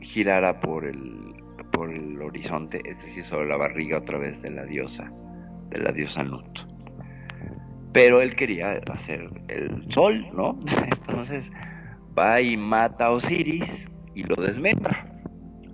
[0.00, 1.34] girara por el
[1.72, 5.10] por el horizonte, es decir, sobre la barriga otra vez de la diosa,
[5.70, 6.70] de la diosa Nut
[7.92, 10.58] pero él quería hacer el sol, ¿no?
[10.84, 11.50] Entonces
[12.18, 13.70] va y mata a Osiris
[14.14, 15.06] y lo desmembra,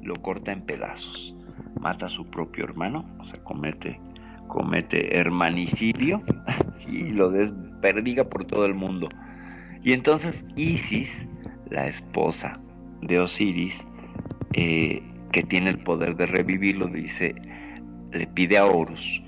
[0.02, 1.34] lo corta en pedazos,
[1.80, 4.00] mata a su propio hermano, o sea, comete,
[4.48, 6.22] comete hermanicidio
[6.88, 9.08] y lo desperdiga por todo el mundo.
[9.82, 11.08] Y entonces Isis,
[11.70, 12.58] la esposa
[13.02, 13.74] de Osiris,
[14.54, 15.02] eh,
[15.32, 17.34] que tiene el poder de revivirlo, dice,
[18.12, 19.22] le pide a Horus,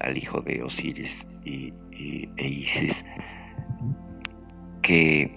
[0.00, 1.14] al hijo de Osiris,
[1.44, 3.04] y, y, e Isis
[4.88, 5.30] que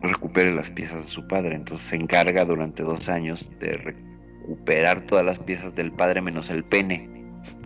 [0.00, 1.56] recupere las piezas de su padre.
[1.56, 6.62] Entonces se encarga durante dos años de recuperar todas las piezas del padre menos el
[6.62, 7.10] pene,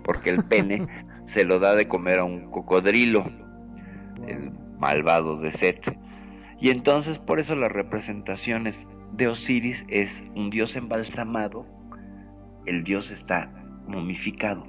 [0.03, 0.87] porque el pene
[1.26, 3.26] se lo da de comer a un cocodrilo,
[4.26, 5.95] el malvado de Set.
[6.61, 11.67] Y entonces por eso las representaciones de Osiris es un dios embalsamado,
[12.67, 13.51] el dios está
[13.87, 14.67] momificado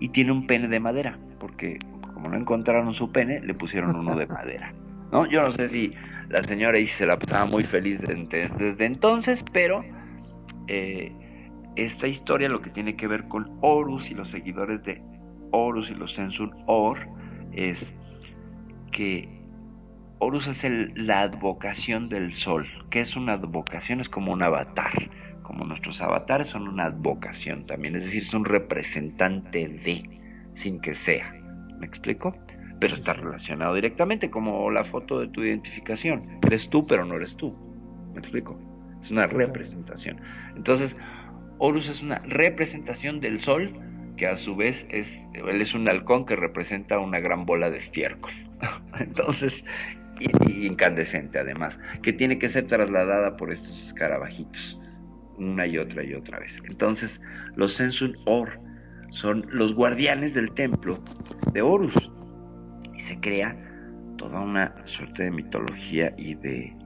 [0.00, 1.78] y tiene un pene de madera, porque
[2.14, 4.72] como no encontraron su pene, le pusieron uno de madera.
[5.12, 5.26] ¿no?
[5.26, 5.92] Yo no sé si
[6.28, 9.84] la señora se la pasaba muy feliz desde entonces, pero
[10.68, 11.12] eh,
[11.76, 15.02] esta historia lo que tiene que ver con Horus y los seguidores de
[15.52, 16.98] Horus y los Sensun Or
[17.52, 17.92] es
[18.92, 19.39] que
[20.22, 22.68] Horus es el, la advocación del sol.
[22.90, 24.00] ¿Qué es una advocación?
[24.00, 24.92] Es como un avatar.
[25.42, 27.96] Como nuestros avatares son una advocación también.
[27.96, 30.02] Es decir, es un representante de,
[30.52, 31.32] sin que sea.
[31.78, 32.36] ¿Me explico?
[32.78, 36.38] Pero está relacionado directamente, como la foto de tu identificación.
[36.46, 37.56] Eres tú, pero no eres tú.
[38.12, 38.60] ¿Me explico?
[39.00, 40.20] Es una representación.
[40.54, 40.98] Entonces,
[41.56, 43.72] Horus es una representación del sol,
[44.18, 47.78] que a su vez es, él es un halcón que representa una gran bola de
[47.78, 48.32] estiércol.
[48.98, 49.64] Entonces,
[50.20, 54.78] y, incandescente además, que tiene que ser trasladada por estos escarabajitos,
[55.38, 56.58] una y otra y otra vez.
[56.68, 57.20] Entonces,
[57.56, 58.60] los Sensun Or
[59.10, 60.98] son los guardianes del templo
[61.52, 61.94] de Horus.
[62.96, 63.56] Y se crea
[64.16, 66.76] toda una suerte de mitología y de,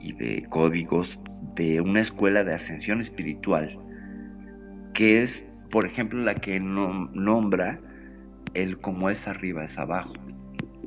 [0.00, 1.18] y de códigos
[1.56, 3.76] de una escuela de ascensión espiritual
[4.94, 7.80] que es, por ejemplo, la que no, nombra
[8.54, 10.12] el como es arriba es abajo.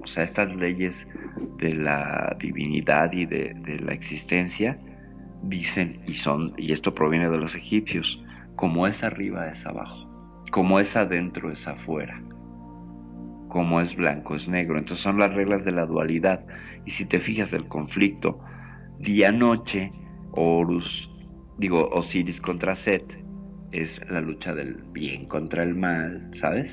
[0.04, 1.08] O sea, estas leyes
[1.58, 4.78] de la divinidad y de, la existencia
[5.44, 8.24] dicen, y son, y esto proviene de los egipcios,
[8.56, 10.10] como es arriba es abajo,
[10.52, 12.22] como es adentro es afuera
[13.54, 14.80] como es blanco es negro.
[14.80, 16.44] Entonces son las reglas de la dualidad.
[16.88, 18.40] Y si te fijas del conflicto,
[18.98, 19.94] día-noche,
[20.32, 21.08] Horus,
[21.60, 23.06] digo, Osiris contra Set,
[23.72, 26.72] es la lucha del bien contra el mal, ¿sabes?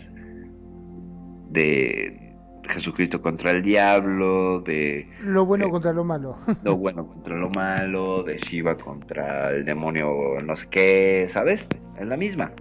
[1.50, 2.29] De
[2.68, 5.08] Jesucristo contra el diablo, de...
[5.22, 6.36] Lo bueno contra lo malo.
[6.62, 11.66] lo bueno contra lo malo, de Shiva contra el demonio no sé qué, ¿sabes?
[11.98, 12.52] Es la misma.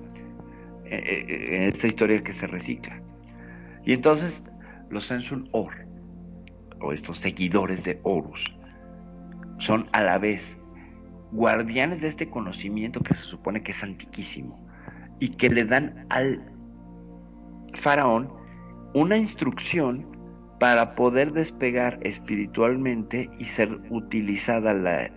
[0.86, 3.00] En esta historia que se recicla.
[3.86, 4.44] Y entonces
[4.90, 5.74] los Sensun Or,
[6.82, 8.44] o estos seguidores de Horus,
[9.60, 10.58] son a la vez
[11.32, 14.60] guardianes de este conocimiento que se supone que es antiquísimo
[15.20, 16.42] y que le dan al
[17.82, 18.39] faraón
[18.94, 20.06] una instrucción
[20.60, 25.12] para poder despegar espiritualmente y ser utilizada la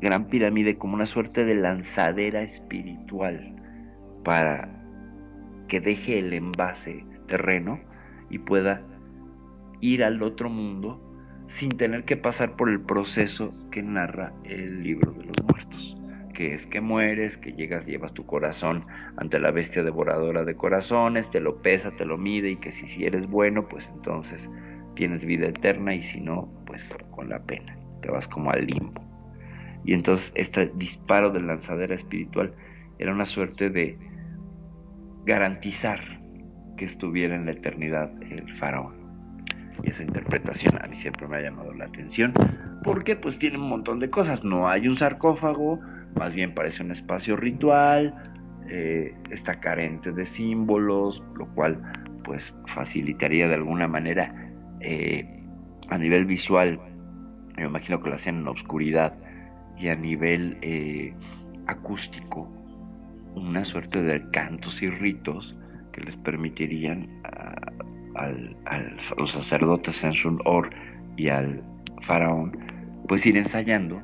[0.00, 3.54] gran pirámide como una suerte de lanzadera espiritual
[4.24, 4.68] para
[5.68, 7.80] que deje el envase terreno
[8.30, 8.82] y pueda
[9.80, 11.00] ir al otro mundo
[11.48, 15.96] sin tener que pasar por el proceso que narra el libro de los muertos,
[16.34, 18.84] que es que mueres, que llegas, llevas tu corazón
[19.16, 22.86] ante la bestia devoradora de corazones, te lo pesa, te lo mide y que si,
[22.88, 24.50] si eres bueno, pues entonces
[24.94, 29.02] tienes vida eterna y si no, pues con la pena, te vas como al limbo.
[29.84, 32.54] Y entonces este disparo de lanzadera espiritual
[32.98, 33.98] era una suerte de
[35.24, 36.00] garantizar
[36.76, 39.04] que estuviera en la eternidad el faraón.
[39.82, 42.32] Y esa interpretación a mí siempre me ha llamado la atención,
[42.84, 44.44] porque pues tiene un montón de cosas.
[44.44, 45.80] No hay un sarcófago,
[46.16, 48.14] más bien parece un espacio ritual,
[48.68, 51.80] eh, está carente de símbolos, lo cual
[52.22, 55.26] pues facilitaría de alguna manera eh,
[55.88, 56.80] a nivel visual,
[57.56, 59.14] me imagino que lo hacían en la oscuridad,
[59.76, 61.14] y a nivel eh,
[61.66, 62.48] acústico,
[63.34, 65.56] una suerte de cantos y ritos
[65.92, 68.30] que les permitirían a,
[69.18, 70.70] los sacerdotes en su Or
[71.16, 71.62] y al
[72.02, 72.56] faraón,
[73.08, 74.00] pues ir ensayando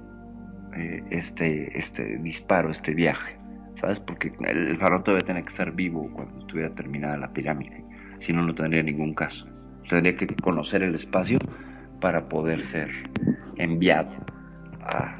[0.80, 3.36] eh, este, este disparo, este viaje,
[3.76, 4.00] ¿sabes?
[4.00, 7.84] Porque el, el faraón todavía tiene que estar vivo cuando estuviera terminada la pirámide,
[8.20, 9.46] si no, no tendría ningún caso.
[9.88, 11.38] Tendría que conocer el espacio
[12.00, 12.90] para poder ser
[13.56, 14.10] enviado
[14.80, 15.16] a-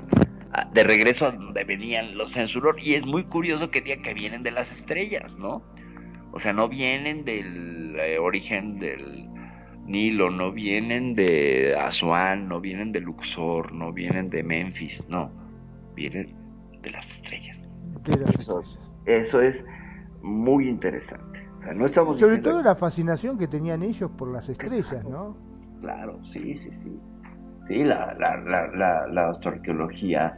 [0.75, 2.77] de regreso a donde venían los censuror.
[2.83, 5.63] Y es muy curioso que diga que vienen de las estrellas, ¿no?
[6.33, 9.29] O sea, no vienen del eh, origen del
[9.87, 15.33] Nilo, no vienen de Asuán, no vienen de Luxor, no vienen de Memphis, no,
[16.01, 16.35] vienen
[16.83, 17.59] de las estrellas.
[18.05, 18.63] De las Eso,
[19.07, 19.63] eso es
[20.23, 21.47] muy interesante.
[21.59, 25.05] O sea, no estamos Sobre diciendo- todo la fascinación que tenían ellos por las estrellas,
[25.09, 25.37] ¿no?
[25.81, 27.01] Claro, sí, sí, sí.
[27.69, 30.37] Sí, la, la, la, la, la astroarqueología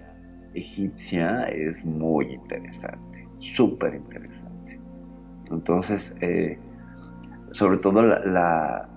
[0.55, 4.81] egipcia es muy interesante, súper interesante.
[5.51, 6.59] Entonces, eh,
[7.53, 8.89] sobre todo la, la-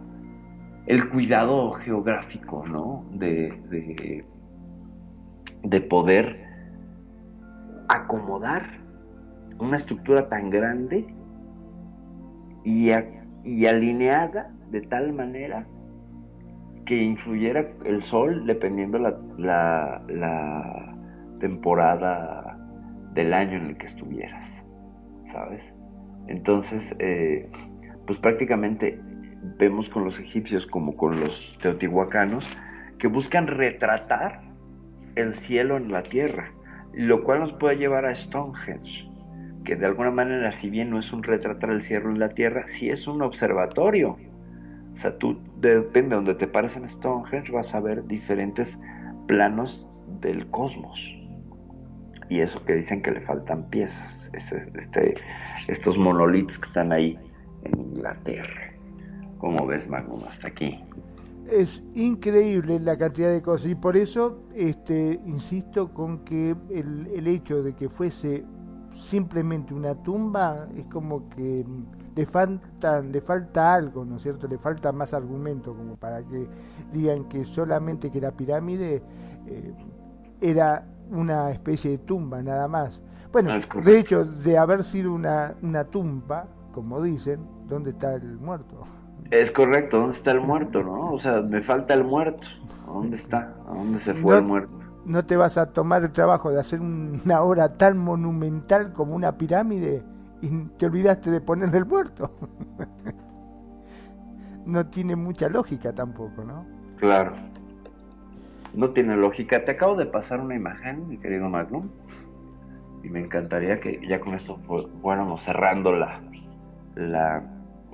[0.87, 3.05] el cuidado geográfico, ¿no?
[3.13, 4.25] De, de,
[5.63, 6.44] de poder
[7.87, 8.63] acomodar
[9.59, 11.05] una estructura tan grande
[12.63, 12.91] y,
[13.65, 15.67] alineada de tal manera
[16.85, 20.95] que influyera el sol dependiendo la, la, la
[21.39, 22.57] temporada
[23.13, 24.47] del año en el que estuvieras,
[25.31, 25.63] ¿sabes?
[26.27, 27.49] Entonces, eh,
[28.05, 28.99] pues prácticamente
[29.57, 32.47] vemos con los egipcios como con los teotihuacanos
[32.97, 34.41] que buscan retratar
[35.15, 36.51] el cielo en la tierra,
[36.95, 39.09] lo cual nos puede llevar a Stonehenge,
[39.63, 42.65] que de alguna manera, si bien no es un retratar el cielo en la tierra,
[42.67, 44.17] sí es un observatorio.
[44.93, 48.77] O sea, tú, depende de donde te pares en Stonehenge, vas a ver diferentes
[49.27, 49.88] planos
[50.22, 50.99] del cosmos.
[52.30, 55.15] Y eso que dicen que le faltan piezas, ese- este,
[55.67, 57.17] estos monolitos que están ahí
[57.63, 58.72] en Inglaterra.
[59.38, 60.80] ¿Cómo ves, Magnum, hasta aquí?
[61.49, 67.27] Es increíble la cantidad de cosas y por eso este, insisto con que el, el
[67.27, 68.43] hecho de que fuese
[68.95, 71.65] simplemente una tumba es como que
[72.15, 74.47] le falta, le falta algo, ¿no es cierto?
[74.47, 76.47] Le falta más argumento como para que
[76.91, 79.03] digan que solamente que la pirámide
[79.45, 79.73] eh,
[80.39, 83.01] era una especie de tumba nada más.
[83.31, 83.51] Bueno,
[83.84, 88.84] de hecho, de haber sido una, una tumba, como dicen, ¿dónde está el muerto?
[89.31, 91.14] Es correcto, ¿dónde está el muerto, no?
[91.14, 92.47] O sea, me falta el muerto.
[92.88, 93.53] ¿A dónde está?
[93.68, 94.73] ¿A dónde se fue No- el muerto?
[95.06, 99.38] no te vas a tomar el trabajo de hacer una obra tan monumental como una
[99.38, 100.03] pirámide
[100.41, 100.49] y
[100.80, 102.31] te olvidaste de ponerle el muerto.
[104.65, 106.65] no tiene mucha lógica tampoco, ¿no?
[106.97, 107.34] Claro.
[108.73, 109.64] No tiene lógica.
[109.64, 111.89] Te acabo de pasar una imagen, mi querido Magnum.
[113.03, 116.19] Y me encantaría que ya con esto fu- fuéramos cerrando la,
[116.95, 117.43] la,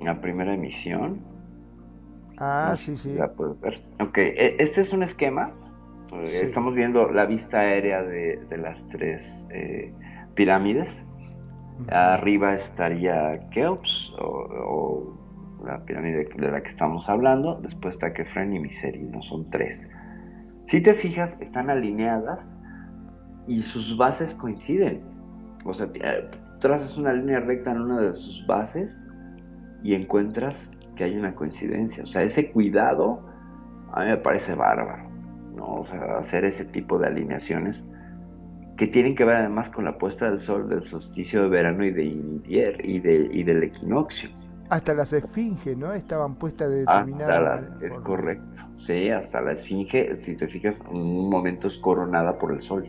[0.04, 1.20] la primera emisión.
[2.38, 3.14] Ah, No sí, sí.
[3.14, 3.80] La puedes ver.
[4.00, 5.50] Ok, e- este es un esquema.
[6.12, 6.44] Eh, Sí.
[6.46, 9.92] Estamos viendo la vista aérea de, de las tres eh,
[10.34, 10.88] pirámides.
[11.88, 17.60] Arriba estaría Keops, o, o la pirámide de la que estamos hablando.
[17.62, 19.88] Después está Kefren y Miserino, son tres.
[20.68, 22.54] Si te fijas, están alineadas
[23.46, 25.00] y sus bases coinciden.
[25.64, 26.30] O sea, eh,
[26.60, 29.00] trazas una línea recta en una de sus bases
[29.82, 30.56] y encuentras
[30.96, 32.04] que hay una coincidencia.
[32.04, 33.20] O sea, ese cuidado
[33.92, 35.08] a mí me parece bárbaro.
[35.54, 35.80] ¿no?
[35.80, 37.82] O sea, hacer ese tipo de alineaciones
[38.76, 41.90] que tienen que ver además con la puesta del sol del solsticio de verano y
[41.90, 44.30] de invier y, de, y del equinoccio.
[44.70, 45.92] Hasta las esfinges, ¿no?
[45.92, 48.62] Estaban puestas de Hasta determinada la, es correcto.
[48.76, 52.88] Sí, hasta la esfinge, si te fijas, en un momento es coronada por el sol.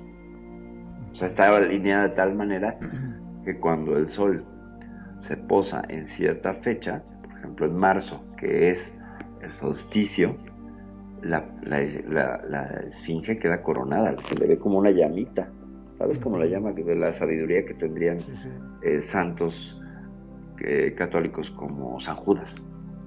[1.11, 2.77] O sea, está alineada de tal manera
[3.43, 4.45] que cuando el sol
[5.27, 8.93] se posa en cierta fecha, por ejemplo en marzo, que es
[9.41, 10.35] el solsticio,
[11.21, 15.47] la, la, la- la esfinge queda coronada, se le ve como una llamita.
[15.97, 16.17] ¿Sabes?
[16.17, 18.17] Como la llama de la sabiduría que tendrían
[18.81, 19.79] eh, santos
[20.59, 22.53] eh, católicos como San Judas,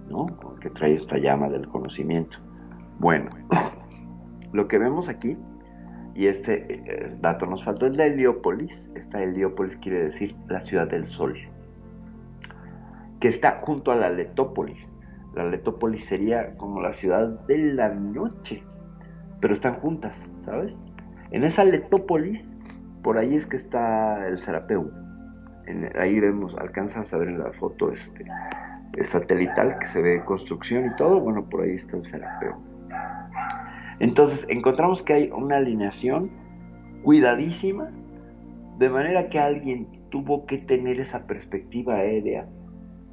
[0.09, 0.27] ¿no?
[0.61, 2.39] Que trae esta llama del conocimiento.
[3.01, 3.29] Bueno,
[4.53, 5.37] lo que vemos aquí,
[6.15, 8.89] y este eh, dato nos faltó, es la Heliópolis.
[8.95, 11.37] Esta Heliópolis quiere decir la ciudad del sol,
[13.29, 14.79] está junto a la Letópolis.
[15.35, 18.63] La Letópolis sería como la ciudad de la noche,
[19.41, 20.79] pero están juntas, ¿sabes?
[21.31, 22.57] En esa Letópolis,
[23.03, 24.91] por ahí es que está el Serapeu.
[25.67, 28.25] En- ahí vemos, alcanzas a ver en la foto este,
[29.11, 32.57] satelital que se ve construcción y todo, bueno, por ahí está el Serapeo.
[33.99, 36.31] Entonces encontramos que hay una alineación
[37.03, 37.91] cuidadísima,
[38.79, 42.47] de manera que alguien tuvo que tener esa perspectiva aérea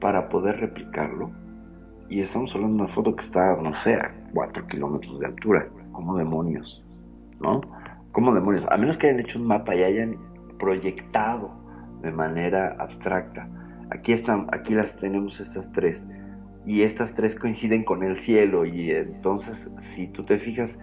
[0.03, 1.31] para poder replicarlo.
[2.09, 5.69] Y estamos hablando de una foto que está, no sé, a 4 kilómetros de altura.
[5.93, 6.83] como demonios?
[7.39, 7.61] ¿No?
[8.11, 8.65] ¿Cómo demonios?
[8.69, 10.17] A menos que hayan hecho un mapa y hayan
[10.59, 11.51] proyectado
[12.01, 13.47] de manera abstracta.
[13.91, 16.05] Aquí están, aquí las tenemos estas tres.
[16.65, 18.65] Y estas tres coinciden con el cielo.
[18.65, 20.77] Y entonces, si tú te fijas,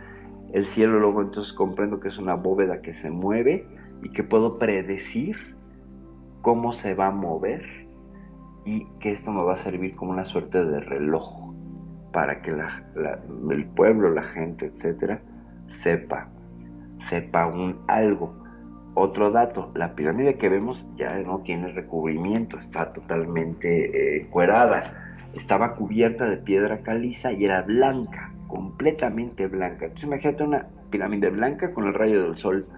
[0.54, 3.66] el cielo luego entonces comprendo que es una bóveda que se mueve
[4.02, 5.36] y que puedo predecir
[6.40, 7.79] cómo se va a mover
[8.70, 11.52] y que esto me va a servir como una suerte de reloj
[12.12, 15.20] para que el pueblo, la gente, etcétera,
[15.82, 16.28] sepa,
[17.08, 18.32] sepa un algo.
[18.94, 25.74] Otro dato, la pirámide que vemos ya no tiene recubrimiento, está totalmente eh, cuerada, estaba
[25.74, 29.86] cubierta de piedra caliza y era blanca, completamente blanca.
[29.86, 32.68] Entonces imagínate una pirámide blanca con el rayo del sol,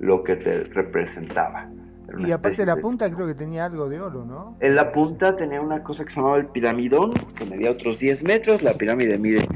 [0.00, 1.68] lo que te representaba.
[2.18, 4.56] Y aparte la punta creo que tenía algo de oro, ¿no?
[4.60, 8.22] En la punta tenía una cosa que se llamaba el piramidón, que medía otros 10
[8.22, 8.62] metros.
[8.62, 9.46] La pirámide mide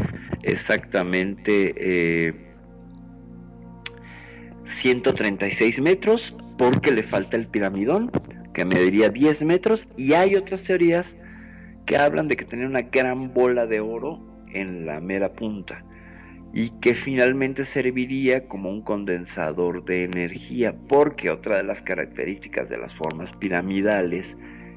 [0.43, 2.35] exactamente eh,
[4.67, 8.11] 136 metros, porque le falta el piramidón,
[8.53, 9.87] que mediría 10 metros.
[9.97, 11.15] Y hay otras teorías
[11.87, 14.21] que hablan de que tenía una gran bola de oro
[14.53, 15.85] en la mera punta
[16.53, 22.79] y que finalmente serviría como un condensador de energía, porque otra de las características de
[22.79, 24.37] las formas piramidales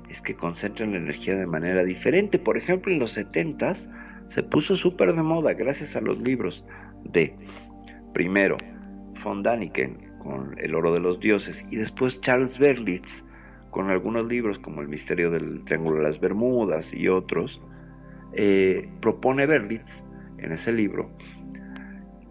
[0.09, 2.37] es que concentran la energía de manera diferente.
[2.37, 3.73] Por ejemplo, en los 70
[4.27, 6.65] se puso súper de moda gracias a los libros
[7.05, 7.35] de,
[8.13, 8.57] primero,
[9.23, 13.23] von Daniken con El oro de los dioses y después Charles Berlitz
[13.71, 17.61] con algunos libros como El misterio del Triángulo de las Bermudas y otros,
[18.33, 20.03] eh, propone Berlitz
[20.37, 21.09] en ese libro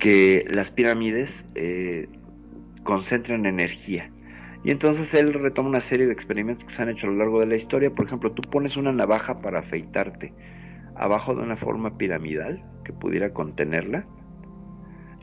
[0.00, 2.08] que las pirámides eh,
[2.82, 4.10] concentran energía.
[4.64, 7.40] Y entonces él retoma una serie de experimentos que se han hecho a lo largo
[7.40, 7.90] de la historia.
[7.90, 10.34] Por ejemplo, tú pones una navaja para afeitarte
[10.96, 14.04] abajo de una forma piramidal que pudiera contenerla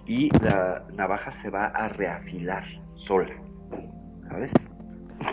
[0.06, 2.64] y la navaja se va a reafilar
[2.96, 3.36] sola.
[4.30, 4.52] ¿Sabes?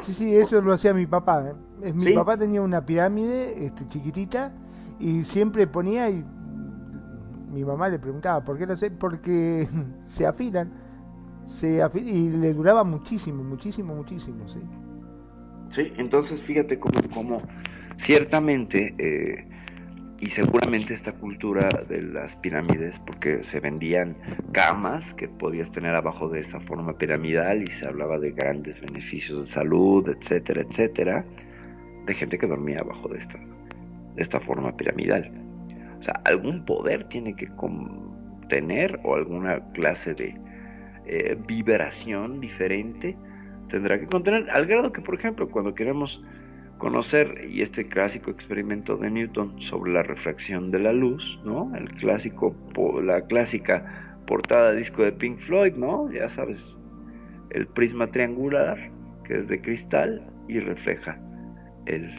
[0.02, 1.54] Sí, sí, eso lo hacía mi papá.
[1.82, 1.92] ¿eh?
[1.92, 4.52] Mi papá tenía una pirámide este, chiquitita
[4.98, 6.24] y siempre ponía y
[7.54, 8.90] mi mamá le preguntaba, ¿por qué lo sé?
[8.90, 9.66] Porque
[10.04, 10.72] se afilan,
[11.46, 14.60] se y le duraba muchísimo, muchísimo, muchísimo, sí.
[15.70, 17.42] Sí, entonces fíjate cómo,
[17.98, 19.48] ciertamente, eh,
[20.20, 24.16] y seguramente esta cultura de las pirámides, porque se vendían
[24.52, 29.46] camas que podías tener abajo de esa forma piramidal y se hablaba de grandes beneficios
[29.46, 31.24] de salud, etcétera, etcétera,
[32.06, 35.43] de gente que dormía abajo de esta, de esta forma piramidal.
[36.04, 37.48] O sea, algún poder tiene que
[38.50, 40.38] tener o alguna clase de
[41.06, 43.16] eh, vibración diferente
[43.70, 46.22] tendrá que contener, al grado que, por ejemplo, cuando queremos
[46.76, 51.74] conocer, y este clásico experimento de Newton sobre la refracción de la luz, ¿no?
[51.74, 52.54] El clásico,
[53.02, 56.12] la clásica portada disco de Pink Floyd, ¿no?
[56.12, 56.76] Ya sabes,
[57.48, 58.90] el prisma triangular,
[59.24, 61.18] que es de cristal y refleja
[61.86, 62.10] el,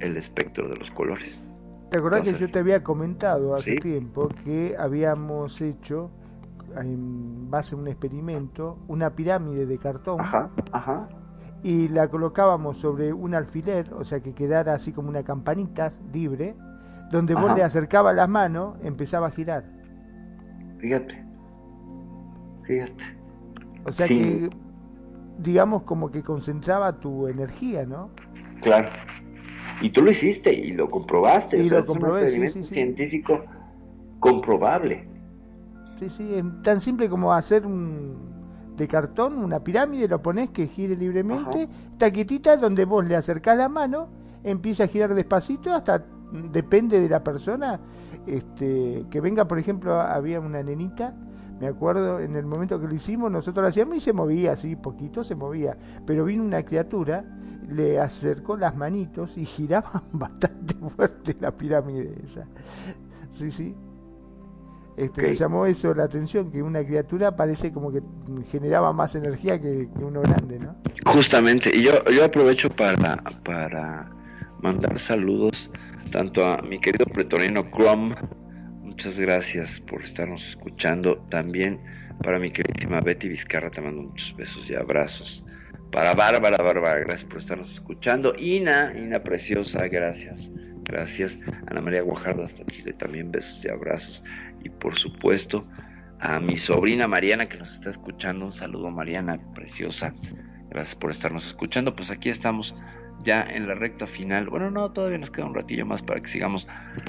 [0.00, 1.45] el espectro de los colores.
[1.90, 6.10] ¿Te acordás que yo te había comentado hace tiempo que habíamos hecho,
[6.76, 10.18] en base a un experimento, una pirámide de cartón?
[11.62, 16.54] Y la colocábamos sobre un alfiler, o sea que quedara así como una campanita libre,
[17.10, 19.64] donde vos le acercabas las manos, empezaba a girar.
[20.78, 21.24] Fíjate.
[22.64, 23.04] Fíjate.
[23.84, 24.50] O sea que,
[25.38, 28.10] digamos, como que concentraba tu energía, ¿no?
[28.60, 28.88] Claro.
[29.80, 31.58] Y tú lo hiciste y lo comprobaste.
[31.58, 33.44] Y lo comprobé, es un científico
[34.18, 35.08] comprobable.
[35.98, 38.36] Sí, sí, es tan simple como hacer un
[38.76, 43.56] de cartón una pirámide, lo pones que gire libremente, está quietita donde vos le acercás
[43.56, 44.08] la mano,
[44.44, 46.04] empieza a girar despacito hasta
[46.52, 47.80] depende de la persona
[48.26, 51.14] este que venga, por ejemplo, había una nenita
[51.60, 54.76] me acuerdo en el momento que lo hicimos, nosotros lo hacíamos y se movía así,
[54.76, 55.76] poquito se movía.
[56.06, 57.24] Pero vino una criatura,
[57.68, 62.46] le acercó las manitos y giraba bastante fuerte la pirámide esa.
[63.30, 63.74] Sí, sí.
[64.96, 68.02] Este, Me llamó eso la atención, que una criatura parece como que
[68.50, 70.74] generaba más energía que, uno grande, ¿no?
[71.04, 74.10] Justamente, y yo, yo aprovecho para, para
[74.62, 75.70] mandar saludos
[76.10, 78.14] tanto a mi querido pretorino Chrome,
[78.96, 81.18] muchas gracias por estarnos escuchando.
[81.28, 81.78] También
[82.22, 85.44] para mi queridísima Betty Vizcarra te mando muchos besos y abrazos.
[85.92, 88.34] Para Bárbara, Bárbara, gracias por estarnos escuchando.
[88.38, 90.50] Ina, Ina preciosa, gracias
[90.84, 91.36] Gracias.
[91.66, 94.24] Ana María Guajardo hasta Chile también besos y abrazos.
[94.64, 95.62] Y por supuesto
[96.18, 98.46] a mi sobrina Mariana que nos está escuchando.
[98.46, 100.14] Un saludo Mariana, preciosa.
[100.70, 101.94] Gracias por estarnos escuchando.
[101.94, 102.74] Pues aquí estamos
[103.22, 104.48] ya en la recta final.
[104.48, 106.66] Bueno, no, todavía nos queda un ratillo más para que sigamos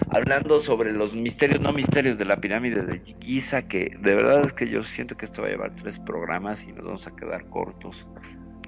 [0.09, 4.53] hablando sobre los misterios, no misterios de la pirámide de Giza, que de verdad es
[4.53, 7.45] que yo siento que esto va a llevar tres programas y nos vamos a quedar
[7.49, 8.07] cortos,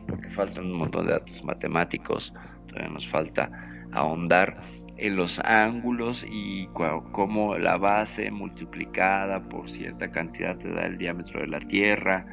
[0.07, 2.33] porque faltan un montón de datos matemáticos,
[2.67, 3.49] todavía nos falta
[3.91, 4.61] ahondar
[4.97, 6.67] en los ángulos y
[7.13, 12.25] cómo la base multiplicada por cierta cantidad te da el diámetro de la Tierra,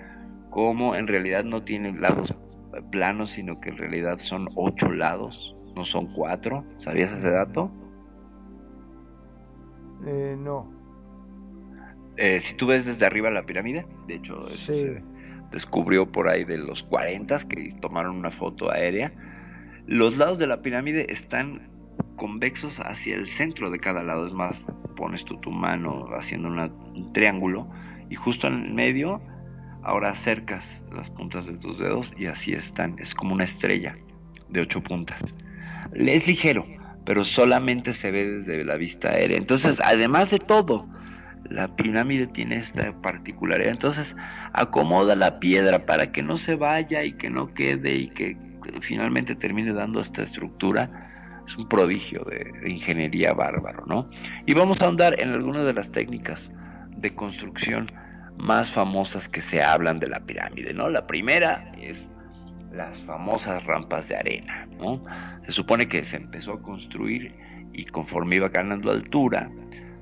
[0.51, 2.35] cómo en realidad no tiene lados
[2.91, 6.65] planos, sino que en realidad son ocho lados, no son cuatro.
[6.79, 7.71] ¿Sabías ese dato?
[10.07, 10.71] Eh, no.
[12.17, 15.03] Eh, si tú ves desde arriba la pirámide, de hecho, se
[15.51, 19.13] descubrió por ahí de los 40 que tomaron una foto aérea.
[19.87, 21.69] Los lados de la pirámide están
[22.17, 24.27] convexos hacia el centro de cada lado.
[24.27, 24.65] Es más,
[24.97, 27.69] pones tú tu mano haciendo un triángulo
[28.09, 29.21] y justo en el medio,
[29.87, 32.97] ahora acercas las puntas de tus dedos y así están.
[32.99, 33.97] Es como una estrella
[34.49, 35.23] de ocho puntas.
[35.95, 36.67] Es ligero,
[37.05, 39.39] pero solamente se ve desde la vista aérea.
[39.39, 40.89] Entonces, además de todo,
[41.49, 43.71] la pirámide tiene esta particularidad.
[43.71, 44.17] Entonces,
[44.53, 48.37] acomoda la piedra para que no se vaya y que no quede y que
[48.81, 50.91] finalmente termine dando esta estructura
[51.47, 54.11] es un prodigio de, ingeniería bárbaro, ¿no?
[54.47, 56.51] Y vamos a ahondar en algunas de las técnicas
[56.97, 57.93] de construcción
[58.37, 60.89] más famosas que se hablan de la pirámide, ¿no?
[60.89, 61.99] La primera es
[62.73, 65.03] las famosas rampas de arena, ¿no?
[65.47, 67.35] Se supone que se empezó a construir
[67.73, 69.51] y conforme iba ganando altura,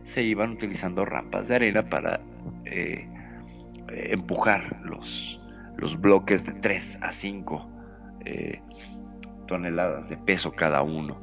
[0.04, 2.20] se iban utilizando rampas de arena para
[2.64, 3.08] eh,
[3.88, 5.40] empujar los,
[5.76, 7.70] los bloques de 3 a 5
[8.24, 8.60] eh,
[9.46, 11.20] toneladas de peso cada uno.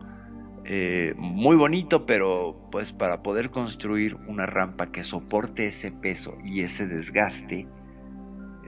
[0.73, 6.61] Eh, muy bonito, pero pues para poder construir una rampa que soporte ese peso y
[6.61, 7.67] ese desgaste,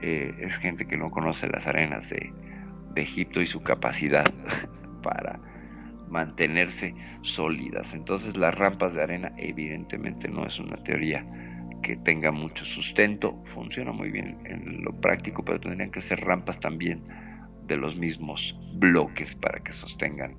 [0.02, 2.30] eh, es gente que no conoce las arenas de,
[2.94, 4.30] de Egipto y su capacidad
[5.02, 5.40] para
[6.10, 7.94] mantenerse sólidas.
[7.94, 11.24] Entonces las rampas de arena evidentemente no es una teoría
[11.82, 16.60] que tenga mucho sustento, funciona muy bien en lo práctico, pero tendrían que ser rampas
[16.60, 17.02] también
[17.66, 20.36] de los mismos bloques para que sostengan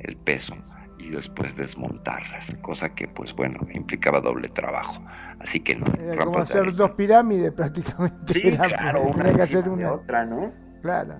[0.00, 0.56] el peso
[1.04, 5.02] y después desmontarlas, cosa que pues bueno, implicaba doble trabajo.
[5.38, 5.86] Así que no.
[6.00, 8.32] Era como hacer dos pirámides prácticamente.
[8.32, 10.50] Sí, claro, una que hacer una otra, ¿no?
[10.80, 11.16] Claro.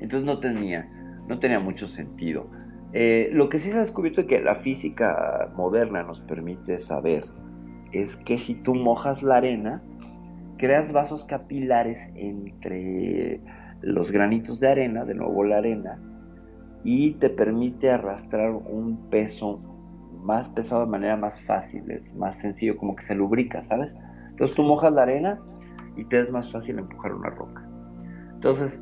[0.00, 0.88] Entonces no tenía,
[1.26, 2.48] no tenía mucho sentido.
[2.92, 7.24] Eh, lo que sí se ha descubierto que la física moderna nos permite saber
[7.92, 9.82] es que si tú mojas la arena,
[10.58, 13.40] creas vasos capilares entre
[13.80, 15.98] los granitos de arena, de nuevo la arena,
[16.84, 19.60] y te permite arrastrar un peso
[20.22, 23.94] más pesado de manera más fácil, es más sencillo, como que se lubrica, ¿sabes?
[24.30, 25.38] Entonces tú mojas la arena
[25.96, 27.66] y te es más fácil empujar una roca.
[28.34, 28.80] Entonces,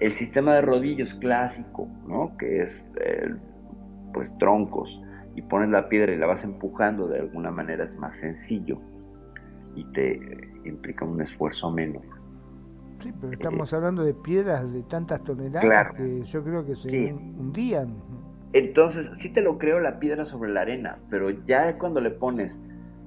[0.00, 2.36] el sistema de rodillos clásico, ¿no?
[2.36, 2.84] Que es,
[4.12, 5.00] pues, troncos,
[5.38, 8.80] y pones la piedra y la vas empujando de alguna manera es más sencillo
[9.76, 10.20] y te
[10.64, 12.17] implica un esfuerzo menor.
[12.98, 17.94] Sí, pero estamos hablando de piedras de tantas toneladas que yo creo que se hundían.
[18.52, 22.58] Entonces, sí te lo creo la piedra sobre la arena, pero ya cuando le pones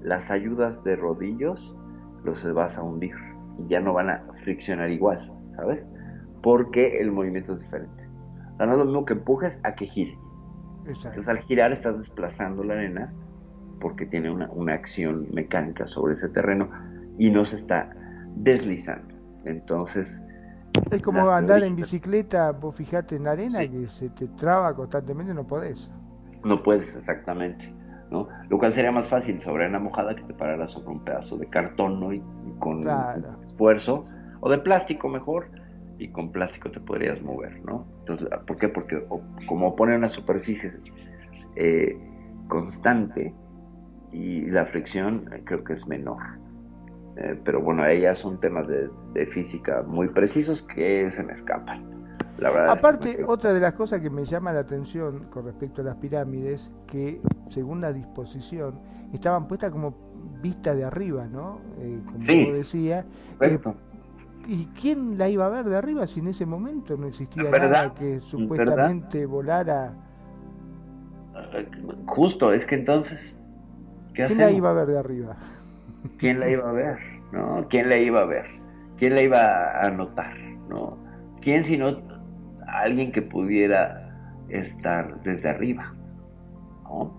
[0.01, 1.75] las ayudas de rodillos,
[2.23, 3.15] los vas a hundir
[3.59, 5.83] y ya no van a friccionar igual, ¿sabes?
[6.41, 8.07] Porque el movimiento es diferente.
[8.53, 10.17] O sea, no es lo mismo que empujes a que gire.
[10.85, 13.13] Entonces, al girar estás desplazando la arena
[13.79, 16.69] porque tiene una, una acción mecánica sobre ese terreno
[17.17, 17.93] y no se está
[18.35, 19.10] deslizando.
[19.45, 20.21] Entonces...
[20.89, 25.33] Es como andar en bicicleta, vos fijate en la arena que se te traba constantemente,
[25.33, 25.91] no podés.
[26.43, 27.73] No puedes, exactamente.
[28.09, 28.27] ¿no?
[28.49, 31.47] Lo cual sería más fácil sobre una mojada que te pararas sobre un pedazo de
[31.47, 32.13] cartón ¿no?
[32.13, 32.21] y,
[32.59, 32.85] con
[33.47, 34.05] esfuerzo,
[34.41, 35.49] o de plástico mejor,
[35.97, 37.85] y con plástico te podrías mover, ¿no?
[37.99, 38.69] Entonces, ¿por qué?
[38.69, 39.05] Porque
[39.47, 40.73] como pone una superficie
[41.55, 41.95] eh,
[42.47, 43.35] constante
[44.11, 46.23] y la fricción eh, creo que es menor.
[47.17, 48.89] Eh, pero bueno, ellas son temas de,
[49.27, 51.83] física muy precisos que se me escapan.
[52.37, 55.85] La verdad Aparte, otra de las cosas que me llama la atención con respecto a
[55.85, 58.79] las pirámides, que según la disposición,
[59.13, 59.93] estaban puestas como
[60.41, 61.59] vista de arriba, ¿no?
[61.79, 63.05] Eh, como sí, decía.
[63.41, 63.59] Eh,
[64.47, 67.93] ¿Y quién la iba a ver de arriba si en ese momento no existía nada
[67.93, 69.93] que supuestamente volara?
[72.07, 73.35] Justo, es que entonces...
[74.13, 75.37] ¿Quién la iba a ver de arriba?
[76.17, 76.97] ¿Quién la iba a ver?
[77.31, 77.67] ¿No?
[77.69, 78.45] ¿Quién la iba a ver?
[78.97, 80.37] ¿Quién la iba a notar?
[80.69, 80.97] ¿No?
[81.41, 82.01] ¿Quién sino
[82.67, 84.09] alguien que pudiera
[84.49, 85.93] estar desde arriba?
[86.83, 87.13] ¿no?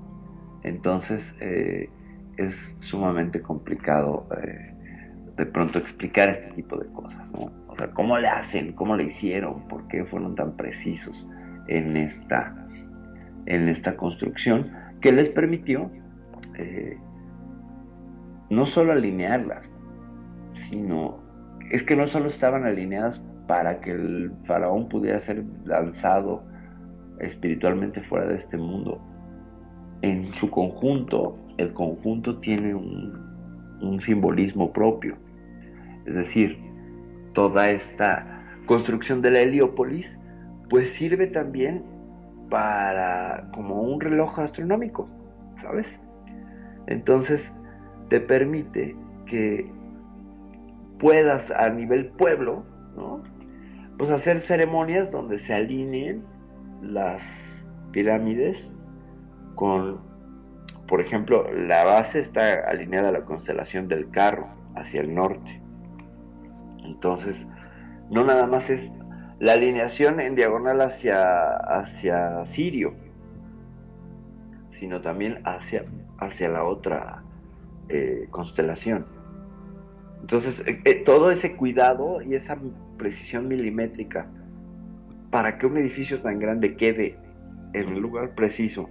[0.63, 1.89] Entonces eh,
[2.37, 4.73] es sumamente complicado eh,
[5.37, 7.51] de pronto explicar este tipo de cosas, ¿no?
[7.69, 8.73] O sea, ¿cómo le hacen?
[8.75, 9.67] ¿Cómo le hicieron?
[9.67, 11.27] ¿Por qué fueron tan precisos
[11.69, 12.55] en esta,
[13.47, 15.91] en esta construcción que les permitió
[16.59, 16.99] eh,
[18.53, 19.65] no solo alinearlas,
[20.69, 21.19] sino
[21.71, 26.45] es que no solo estaban alineadas para que el faraón pudiera ser lanzado
[27.21, 29.01] espiritualmente fuera de este mundo.
[30.03, 35.17] En su conjunto, el conjunto tiene un, un simbolismo propio.
[36.05, 36.59] Es decir,
[37.33, 40.19] toda esta construcción de la Heliópolis,
[40.69, 41.83] pues sirve también
[42.51, 45.09] para como un reloj astronómico,
[45.57, 45.99] ¿sabes?
[46.87, 47.51] Entonces
[48.13, 48.95] te permite
[49.25, 49.73] que
[50.99, 52.63] puedas a nivel pueblo,
[52.95, 53.23] ¿no?
[53.97, 56.23] Pues hacer ceremonias donde se alineen
[56.83, 57.23] las
[57.91, 58.79] pirámides
[59.55, 60.03] con,
[60.87, 65.63] por ejemplo, la base está alineada a la constelación del carro hacia el norte.
[66.85, 67.47] Entonces,
[68.11, 68.93] no nada más es
[69.39, 72.93] la alineación en diagonal hacia, hacia Sirio,
[74.79, 75.87] sino también hacia,
[76.19, 77.22] hacia la otra
[77.93, 79.05] eh, constelación.
[80.23, 82.57] Entonces, eh, eh, todo ese cuidado y esa
[82.97, 84.27] precisión milimétrica
[85.31, 87.19] para que un edificio tan grande quede
[87.75, 88.89] en el lugar preciso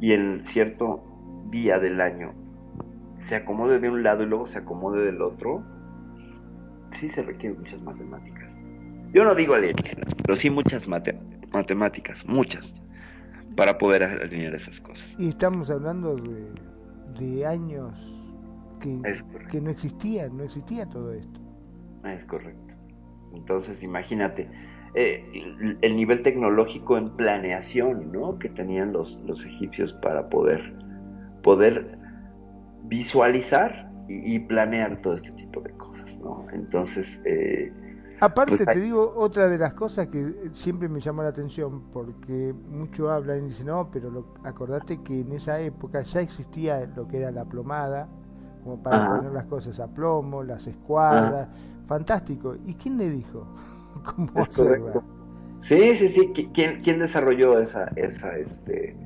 [0.00, 1.04] y en cierto
[1.50, 2.32] día del año
[3.18, 5.62] se acomode de un lado y luego se acomode del otro,
[6.92, 8.50] sí se requieren muchas matemáticas.
[9.12, 11.18] Yo no digo alienígenas, pero sí muchas mate
[11.52, 12.74] matemáticas, muchas,
[13.56, 15.04] para poder alinear esas cosas.
[15.18, 16.50] Y estamos hablando de,
[17.18, 18.13] de años
[18.84, 19.00] que,
[19.50, 21.40] que no existía, no existía todo esto.
[22.04, 22.74] Es correcto.
[23.32, 24.48] Entonces, imagínate,
[24.94, 28.38] eh, el, el, nivel tecnológico en planeación ¿no?
[28.38, 30.60] que tenían los, los egipcios para poder,
[31.42, 31.98] poder
[32.84, 36.16] visualizar y, y, planear todo este tipo de cosas.
[36.18, 36.46] ¿no?
[36.52, 37.72] Entonces, eh,
[38.20, 38.74] Aparte, pues hay...
[38.74, 43.38] te digo, otra de las cosas que siempre me llama la atención, porque muchos hablan
[43.44, 47.30] y dicen, no, pero lo, acordate que en esa época ya existía lo que era
[47.30, 48.08] la plomada,
[48.64, 49.16] como para Ajá.
[49.16, 51.86] poner las cosas a plomo, las escuadras, Ajá.
[51.86, 52.56] fantástico.
[52.66, 53.46] ¿Y quién le dijo?
[54.16, 54.30] ¿Cómo?
[55.62, 56.32] Sí, sí, sí.
[56.52, 58.96] ¿Quién, quién desarrolló esa, esa, este,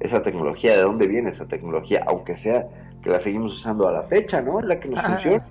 [0.00, 0.76] esa tecnología?
[0.76, 2.04] ¿De dónde viene esa tecnología?
[2.06, 2.66] Aunque sea
[3.02, 4.60] que la seguimos usando a la fecha, ¿no?
[4.60, 5.46] Es la que nos Ah, funciona.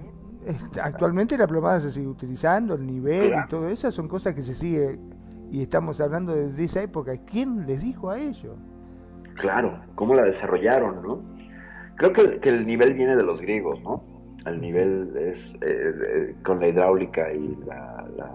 [0.82, 3.46] Actualmente la plomada se sigue utilizando, el nivel claro.
[3.46, 4.98] y todo eso son cosas que se sigue
[5.52, 7.14] y estamos hablando de, de, esa época.
[7.30, 8.56] ¿Quién les dijo a ellos?
[9.36, 11.22] Claro, cómo la desarrollaron, ¿no?
[12.02, 14.04] Creo que, que el nivel viene de los griegos, ¿no?
[14.48, 18.32] El nivel es eh, eh, con la hidráulica y la, la,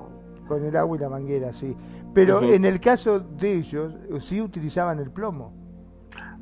[0.47, 1.77] Con el agua y la manguera, sí.
[2.15, 2.55] Pero uh -huh.
[2.55, 5.53] en el caso de ellos, sí utilizaban el plomo.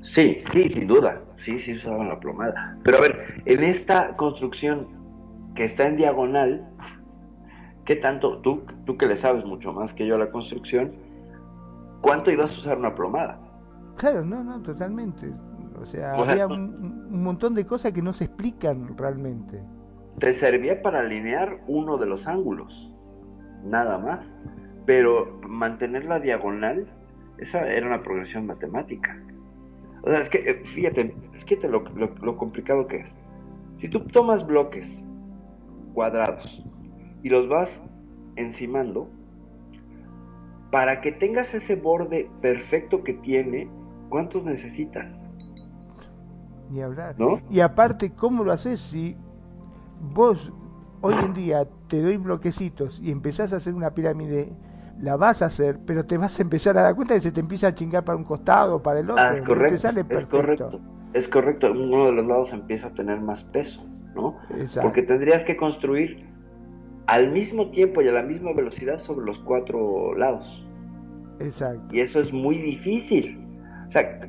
[0.03, 1.23] Sí, sí, sin duda.
[1.43, 2.77] Sí, sí usaban la plomada.
[2.85, 4.87] Pero a ver, en esta construcción
[5.55, 6.69] que está en diagonal,
[7.87, 10.93] ¿qué tanto, tú, tú que le sabes mucho más que yo a la construcción,
[12.03, 13.41] cuánto ibas a usar una plomada?
[13.97, 15.33] Claro, no, no, totalmente.
[15.81, 19.61] O sea, o sea había un, un, montón de cosas que no se explican realmente.
[20.19, 22.93] Te servía para alinear uno de los ángulos,
[23.65, 24.21] nada más.
[24.87, 26.87] Pero mantener la diagonal,
[27.39, 29.19] esa era una progresión matemática.
[30.03, 31.15] O sea, es que, eh, fíjate,
[31.47, 33.07] fíjate lo, lo, lo complicado que es.
[33.79, 34.87] Si tú tomas bloques
[35.95, 36.65] cuadrados
[37.23, 37.71] y los vas
[38.37, 39.09] encimando,
[40.71, 43.69] para que tengas ese borde perfecto que tiene,
[44.11, 45.07] ¿cuántos necesitas?
[46.71, 47.15] Ni hablar.
[47.19, 47.41] ¿No?
[47.51, 49.17] Y aparte, ¿cómo lo haces si
[50.01, 50.53] vos
[51.01, 54.53] hoy en día te doy bloquecitos y empezás a hacer una pirámide?
[55.01, 57.41] La vas a hacer, pero te vas a empezar a dar cuenta que se te
[57.41, 59.23] empieza a chingar para un costado o para el otro.
[59.23, 60.37] Ah, es correcto, te sale perfecto.
[60.37, 60.81] Es correcto.
[61.13, 61.73] Es correcto.
[61.73, 63.85] Uno de los lados empieza a tener más peso.
[64.15, 64.37] ¿no?
[64.59, 64.89] Exacto.
[64.89, 66.25] Porque tendrías que construir
[67.07, 70.67] al mismo tiempo y a la misma velocidad sobre los cuatro lados.
[71.41, 71.95] Exacto.
[71.95, 73.45] Y eso es muy difícil.
[73.87, 74.21] O sea,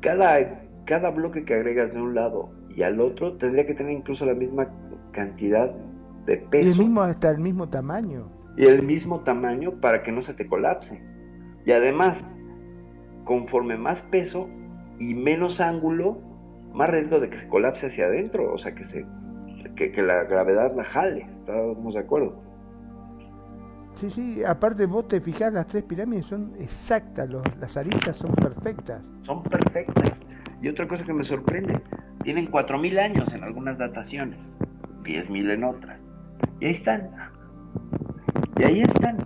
[0.00, 4.26] cada, cada bloque que agregas de un lado y al otro tendría que tener incluso
[4.26, 4.68] la misma
[5.12, 5.72] cantidad
[6.26, 6.68] de peso.
[6.68, 8.28] Y el mismo hasta el mismo tamaño.
[8.56, 11.02] Y el mismo tamaño para que no se te colapse.
[11.64, 12.22] Y además,
[13.24, 14.48] conforme más peso
[14.98, 16.18] y menos ángulo,
[16.72, 19.06] más riesgo de que se colapse hacia adentro, o sea, que se
[19.76, 22.34] que, que, la gravedad la jale, estamos de acuerdo.
[23.94, 28.32] Sí, sí, aparte vos te fijás, las tres pirámides son exactas, los, las aristas son
[28.34, 29.02] perfectas.
[29.22, 30.21] Son perfectas.
[30.62, 31.80] Y otra cosa que me sorprende,
[32.22, 34.54] tienen 4.000 años en algunas dataciones,
[35.02, 36.06] 10.000 en otras.
[36.60, 37.10] Y ahí están.
[38.56, 39.18] Y ahí están,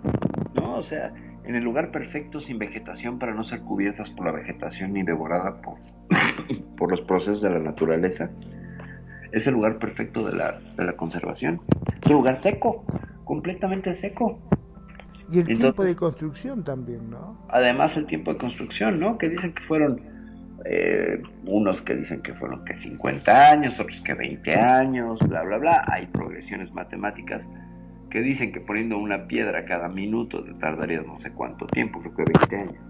[0.55, 0.75] ¿no?
[0.77, 4.93] O sea, en el lugar perfecto, sin vegetación, para no ser cubiertas por la vegetación
[4.93, 5.77] ni devorada por,
[6.77, 8.31] por los procesos de la naturaleza,
[9.31, 11.61] es el lugar perfecto de la, de la conservación.
[12.01, 12.83] Es un lugar seco,
[13.25, 14.39] completamente seco.
[15.29, 17.45] Y el Entonces- tiempo de construcción también, ¿no?
[17.49, 19.17] Además el tiempo de construcción, ¿no?
[19.19, 20.16] Que dicen que fueron
[20.65, 25.57] eh, unos que dicen que fueron que 50 años, otros que 20 años, bla, bla,
[25.57, 25.85] bla.
[25.87, 27.43] Hay progresiones matemáticas
[28.09, 32.15] que dicen que poniendo una piedra cada minuto te tardaría no sé cuánto tiempo, creo
[32.15, 32.83] que 20 años,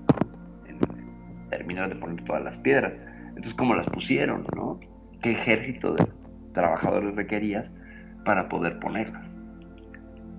[0.68, 2.94] en terminar de poner todas las piedras.
[3.30, 4.80] Entonces, ¿cómo las pusieron, no?
[5.22, 6.07] ¿Qué ejército de
[6.53, 7.65] trabajadores requerías
[8.26, 9.26] para poder ponerlas?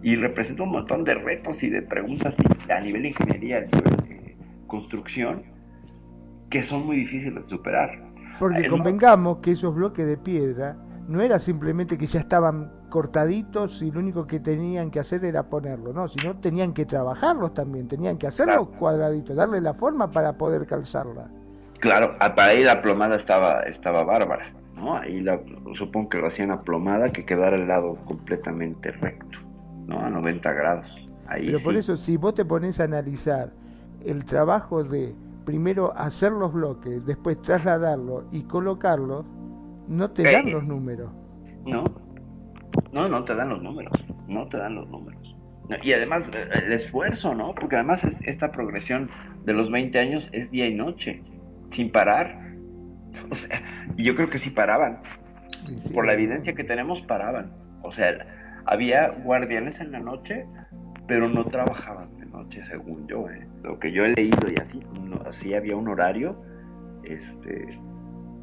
[0.03, 2.37] Y representa un montón de retos y de preguntas
[2.69, 4.37] a nivel de ingeniería, de
[4.69, 5.43] construcción,
[6.51, 7.91] que son muy difíciles de superar.
[8.39, 10.77] Porque El- convengamos que esos bloques de piedra
[11.09, 15.49] no era simplemente que ya estaban cortaditos y lo único que tenían que hacer era
[15.49, 20.35] ponerlo, no, sino tenían que trabajarlos también, tenían que hacerlos cuadraditos, darle la forma para
[20.39, 21.31] poder calzarla.
[21.81, 24.97] Claro, ah, para ahí la plomada estaba, estaba bárbara, ¿no?
[24.97, 25.41] Ahí la,
[25.75, 29.39] supongo que lo hacían a plomada que quedara el lado completamente recto,
[29.87, 30.01] ¿no?
[30.01, 30.87] A 90 grados.
[31.27, 33.53] Ahí Pero por eso, si vos te pones a analizar
[34.05, 35.15] el trabajo de
[35.53, 39.25] primero hacer los bloques, después trasladarlos y colocarlos,
[39.89, 40.51] no te dan Eh.
[40.51, 41.11] los números.
[41.65, 41.85] No,
[42.93, 43.93] no, no te dan los números,
[44.27, 45.35] no te dan los números.
[45.83, 47.55] Y además eh, el esfuerzo, ¿no?
[47.55, 49.09] Porque además es- esta progresión
[49.47, 51.23] de los 20 años es día y noche,
[51.71, 52.39] sin parar.
[53.31, 53.63] O sea,
[53.97, 55.01] y yo creo que sí paraban.
[55.95, 57.53] Por la evidencia que tenemos, paraban.
[57.83, 58.11] O sea,
[58.67, 60.45] había guardianes en la noche,
[61.07, 63.29] pero no trabajaban noche, según yo.
[63.31, 63.47] ¿eh?
[63.63, 66.41] Lo que yo he leído y así, no, así había un horario
[67.05, 67.79] este,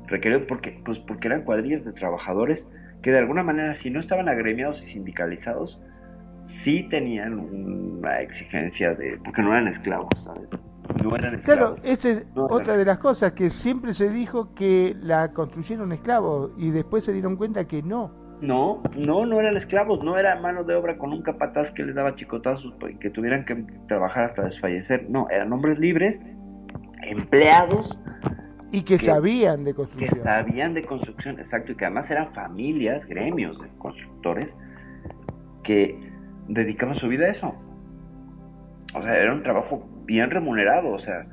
[0.08, 2.68] requerido porque, pues porque eran cuadrillas de trabajadores
[3.02, 5.80] que de alguna manera, si no estaban agremiados y sindicalizados,
[6.44, 9.20] sí tenían una exigencia de...
[9.24, 10.50] porque no eran esclavos, ¿sabes?
[11.04, 14.96] No eran Claro, esa es No, otra de las cosas que siempre se dijo que
[15.02, 18.25] la construyeron esclavos y después se dieron cuenta que no.
[18.41, 21.95] No, no, no eran esclavos, no era mano de obra con un capataz que les
[21.95, 23.56] daba chicotazos y que tuvieran que
[23.88, 25.10] trabajar hasta desfallecer.
[25.10, 26.22] No, eran hombres libres,
[27.03, 27.98] empleados
[28.72, 30.24] Y que, Que- sabían de que construcción.
[30.24, 34.53] sabían de construcción, exacto, y que además eran familias, gremios de constructores
[35.64, 35.98] que
[36.49, 37.56] dedicaban su vida a eso.
[38.94, 41.26] O sea, era un trabajo bien remunerado, o sea,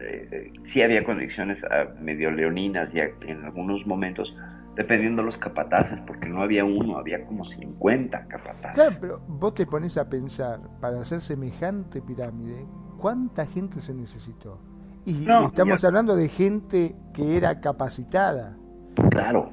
[0.00, 4.36] eh, eh, sí había condiciones ah, medio leoninas y en algunos momentos,
[4.76, 8.74] dependiendo de los capataces, porque no había uno, había como 50 capataces.
[8.74, 12.66] Claro, pero vos te pones a pensar, para hacer semejante pirámide,
[12.98, 14.58] ¿cuánta gente se necesitó?
[15.04, 18.56] Y No, estamos ya- hablando de gente que era capacitada.
[19.10, 19.50] Claro.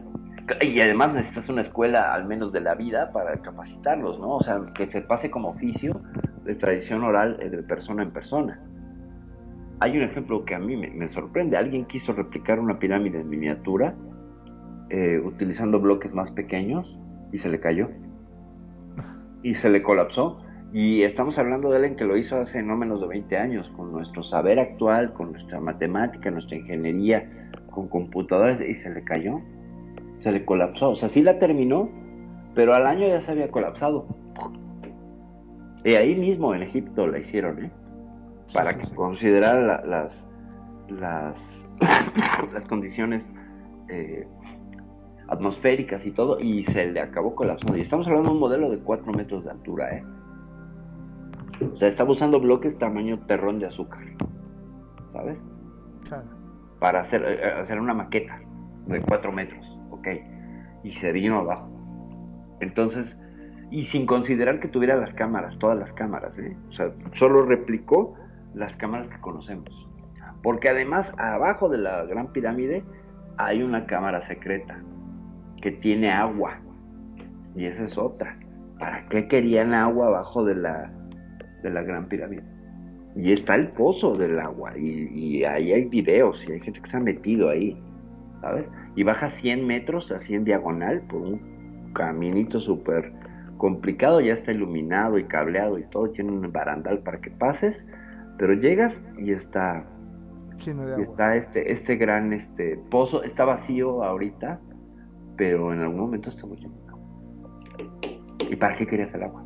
[0.61, 4.35] Y además necesitas una escuela, al menos de la vida, para capacitarlos, ¿no?
[4.37, 6.01] O sea, que se pase como oficio
[6.43, 8.59] de tradición oral eh, de persona en persona.
[9.79, 11.57] Hay un ejemplo que a mí me, me sorprende.
[11.57, 13.95] Alguien quiso replicar una pirámide en miniatura
[14.91, 16.99] eh, utilizando bloques más pequeños
[17.31, 17.89] y se le cayó.
[19.41, 20.39] Y se le colapsó.
[20.73, 23.91] Y estamos hablando de alguien que lo hizo hace no menos de 20 años, con
[23.91, 29.39] nuestro saber actual, con nuestra matemática, nuestra ingeniería, con computadores, y se le cayó.
[30.19, 30.91] Se le colapsó.
[30.91, 31.89] O sea, sí la terminó,
[32.53, 34.05] pero al año ya se había colapsado.
[35.83, 37.71] Y ahí mismo en Egipto la hicieron, ¿eh?
[38.53, 40.27] Para que considerara la- las,
[40.89, 41.65] las,
[42.53, 43.27] las condiciones
[43.89, 44.27] eh,
[45.31, 47.77] atmosféricas y todo, y se le acabó colapsando.
[47.77, 50.03] Y estamos hablando de un modelo de 4 metros de altura, ¿eh?
[51.71, 54.03] O sea, estaba usando bloques tamaño terrón de azúcar,
[55.13, 55.37] ¿sabes?
[56.03, 56.25] Claro.
[56.79, 58.41] Para hacer, eh, hacer una maqueta
[58.87, 60.07] de 4 metros, ok.
[60.83, 61.69] Y se vino abajo.
[62.59, 63.17] Entonces,
[63.69, 66.57] y sin considerar que tuviera las cámaras, todas las cámaras, ¿eh?
[66.67, 68.15] O sea, solo replicó
[68.53, 69.87] las cámaras que conocemos.
[70.43, 72.83] Porque además, abajo de la Gran Pirámide
[73.37, 74.81] hay una cámara secreta
[75.61, 76.59] que tiene agua.
[77.55, 78.37] Y esa es otra.
[78.79, 80.91] ¿Para qué querían agua abajo de la,
[81.63, 82.43] de la Gran Pirámide?
[83.15, 84.77] Y está el pozo del agua.
[84.77, 87.81] Y, y ahí hay videos y hay gente que se ha metido ahí.
[88.41, 88.65] ¿Sabes?
[88.95, 93.13] Y baja 100 metros así en diagonal por un caminito súper
[93.57, 94.19] complicado.
[94.21, 96.09] Ya está iluminado y cableado y todo.
[96.09, 97.85] Tiene un barandal para que pases.
[98.37, 99.85] Pero llegas y está
[100.57, 101.03] Lleno de y agua.
[101.03, 104.59] está este, este gran este pozo, está vacío ahorita,
[105.41, 106.75] pero en algún momento estuvo lleno.
[108.47, 109.43] ¿Y para qué querías el agua?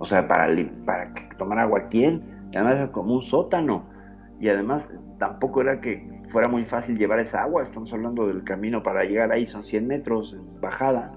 [0.00, 0.48] O sea, para,
[0.84, 2.48] para tomar agua quién?
[2.52, 3.84] Además era como un sótano.
[4.40, 4.88] Y además
[5.20, 7.62] tampoco era que fuera muy fácil llevar esa agua.
[7.62, 11.12] Estamos hablando del camino para llegar ahí, son 100 metros bajada.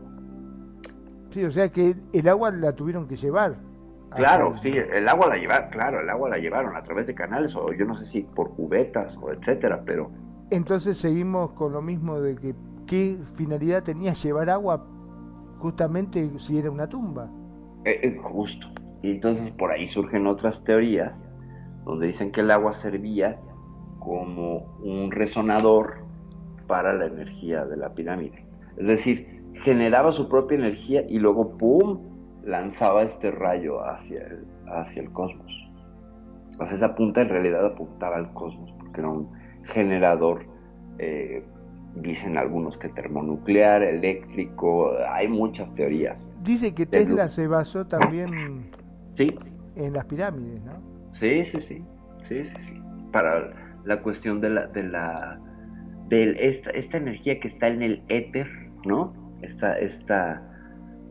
[1.31, 3.55] Sí, o sea que el agua la tuvieron que llevar.
[4.15, 7.15] Claro, Hasta- sí, el agua la llevaron, claro, el agua la llevaron a través de
[7.15, 10.11] canales o yo no sé si por cubetas o etcétera, pero
[10.51, 12.53] Entonces seguimos con lo mismo de que
[12.91, 14.85] qué finalidad tenía llevar agua
[15.59, 17.31] justamente si era una tumba.
[17.85, 18.67] Eh, eh, justo.
[19.01, 21.25] Y entonces por ahí surgen otras teorías
[21.85, 23.39] donde dicen que el agua servía
[23.99, 26.03] como un resonador
[26.67, 28.45] para la energía de la pirámide.
[28.75, 32.01] Es decir, generaba su propia energía y luego ¡pum!
[32.43, 35.51] lanzaba este rayo hacia el, hacia el cosmos.
[36.51, 39.31] Entonces esa punta en realidad apuntaba al cosmos porque era un
[39.63, 40.45] generador,
[40.99, 41.45] eh,
[41.95, 46.31] dicen algunos que termonuclear, eléctrico, hay muchas teorías.
[46.41, 48.71] Dice que Tesla se basó también
[49.15, 49.35] ¿Sí?
[49.75, 50.81] en las pirámides, ¿no?
[51.13, 51.83] Sí, sí, sí,
[52.23, 52.81] sí, sí, sí.
[53.11, 53.51] Para
[53.83, 55.39] la cuestión de la, de la,
[56.07, 58.47] de esta, esta energía que está en el éter,
[58.85, 59.13] ¿no?
[59.41, 60.41] Esta, esta,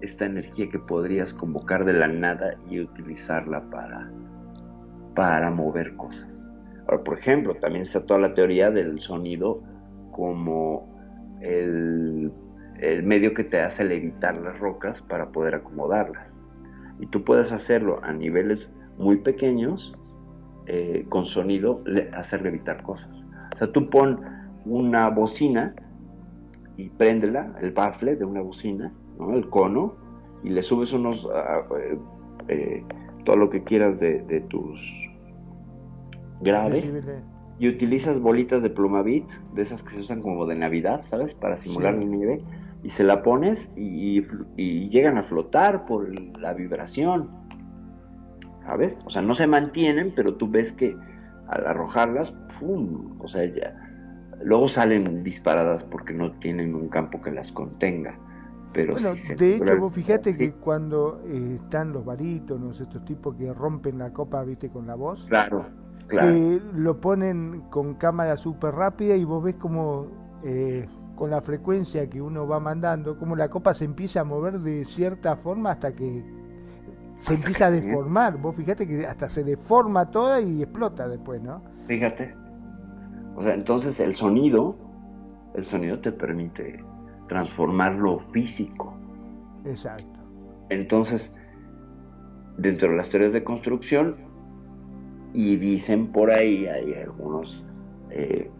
[0.00, 4.10] esta energía que podrías convocar de la nada y utilizarla para,
[5.14, 6.50] para mover cosas.
[6.88, 9.62] Ahora, por ejemplo, también está toda la teoría del sonido
[10.20, 10.86] como
[11.40, 12.30] el,
[12.78, 16.38] el medio que te hace levitar las rocas para poder acomodarlas.
[16.98, 18.68] Y tú puedes hacerlo a niveles
[18.98, 19.96] muy pequeños,
[20.66, 23.08] eh, con sonido, le, hacer levitar cosas.
[23.54, 24.20] O sea, tú pon
[24.66, 25.74] una bocina
[26.76, 29.32] y préndela, el bafle de una bocina, ¿no?
[29.32, 29.94] el cono,
[30.44, 31.98] y le subes unos, uh, eh,
[32.48, 32.84] eh,
[33.24, 34.78] todo lo que quieras de, de tus
[36.42, 36.84] graves,
[37.60, 41.34] y utilizas bolitas de plumavit, de esas que se usan como de Navidad, ¿sabes?
[41.34, 42.00] Para simular Sí.
[42.00, 42.42] la nieve,
[42.82, 44.22] y se la pones y,
[44.56, 46.08] y llegan a flotar por
[46.40, 47.28] la vibración,
[48.64, 48.98] ¿sabes?
[49.04, 50.96] O sea, no se mantienen, pero tú ves que
[51.48, 53.16] al arrojarlas, ¡pum!
[53.20, 53.74] O sea, ya,
[54.42, 58.18] luego salen disparadas porque no tienen un campo que las contenga.
[58.72, 63.04] Pero Bueno, se de hecho, vos fijate sí, que cuando eh, están los barítonos, estos
[63.04, 65.66] tipos que rompen la copa, viste, con la voz, Claro,
[66.10, 66.28] claro.
[66.28, 70.06] eh, lo ponen con cámara súper rápida y vos ves como
[70.44, 74.58] eh, con la frecuencia que uno va mandando, como la copa se empieza a mover
[74.58, 76.24] de cierta forma hasta que
[77.18, 78.38] se empieza a deformar.
[78.38, 81.62] Vos fijate que hasta se deforma toda y explota después, ¿no?
[81.86, 82.34] Fíjate.
[83.36, 84.76] O sea, entonces el sonido,
[85.54, 86.82] el sonido te permite
[87.28, 88.94] transformar lo físico.
[89.64, 90.20] Exacto.
[90.70, 91.30] Entonces,
[92.56, 94.16] dentro de las teorías de construcción,
[95.32, 97.64] y dicen por ahí, hay algunos,
[98.10, 98.50] eh,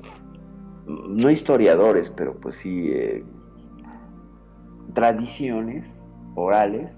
[0.86, 3.24] no historiadores, pero pues sí, eh,
[4.94, 6.01] tradiciones
[6.34, 6.94] orales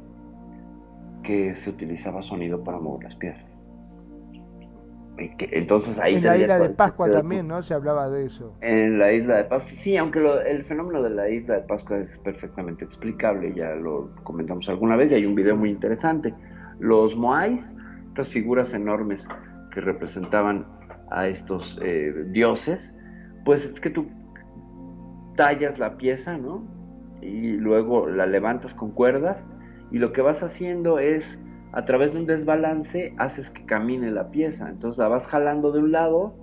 [1.23, 3.44] que se utilizaba sonido para mover las piedras.
[5.19, 7.62] Y que- entonces ahí en la isla de Pascua también, ¿no?
[7.62, 8.55] Se hablaba de eso.
[8.61, 11.99] en la isla de Pascua, sí, aunque lo- el fenómeno de la isla de Pascua
[11.99, 16.35] es perfectamente explicable, ya lo comentamos alguna vez y hay un video muy interesante.
[16.78, 17.65] Los Moais,
[18.09, 19.27] estas figuras enormes
[19.73, 20.66] que representaban
[21.11, 22.94] a estos eh, dioses,
[23.44, 24.07] pues es que tú
[25.36, 26.62] tallas la pieza, ¿no?
[27.20, 29.47] Y luego la levantas con cuerdas
[29.90, 31.24] y lo que vas haciendo es,
[31.73, 34.69] a través de un desbalance, haces que camine la pieza.
[34.69, 36.35] Entonces la vas jalando de un lado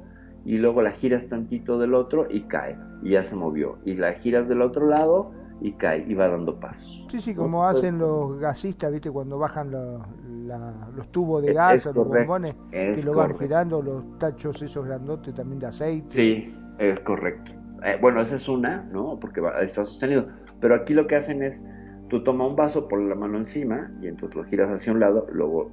[0.46, 3.78] y luego la giras tantito del otro y cae y ya se movió.
[3.86, 5.32] Y la giras del otro lado
[5.62, 7.06] y cae y va dando pasos.
[7.10, 9.12] Sí, sí, como hacen los gasistas, ¿viste?
[9.12, 10.02] Cuando bajan los,
[10.50, 13.28] la- los tubos de Es- gas es o los correcto, bombones, es que lo van
[13.28, 13.44] correcto.
[13.44, 16.16] girando, los tachos esos grandotes también de aceite.
[16.16, 17.52] Sí, es correcto.
[17.86, 19.18] Eh, bueno, esa es una, ¿no?
[19.20, 20.28] Porque va- está sostenido.
[20.60, 21.62] Pero aquí lo que hacen es,
[22.10, 25.28] tú tomas un vaso, pones la mano encima y entonces lo giras hacia un lado,
[25.32, 25.72] luego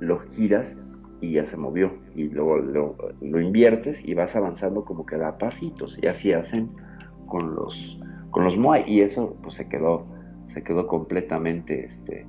[0.00, 0.76] lo giras
[1.20, 1.92] y ya se movió.
[2.16, 5.98] Y luego lo, lo inviertes y vas avanzando como que da pasitos.
[6.02, 6.70] Y así hacen
[7.26, 8.84] con los, con los Moai.
[8.86, 10.06] Y eso pues se quedó,
[10.48, 12.26] se quedó completamente este,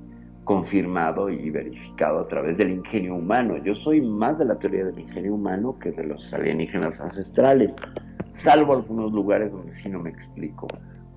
[0.50, 3.56] confirmado y verificado a través del ingenio humano.
[3.58, 7.72] Yo soy más de la teoría del ingenio humano que de los alienígenas ancestrales,
[8.32, 10.66] salvo algunos lugares donde sí no me explico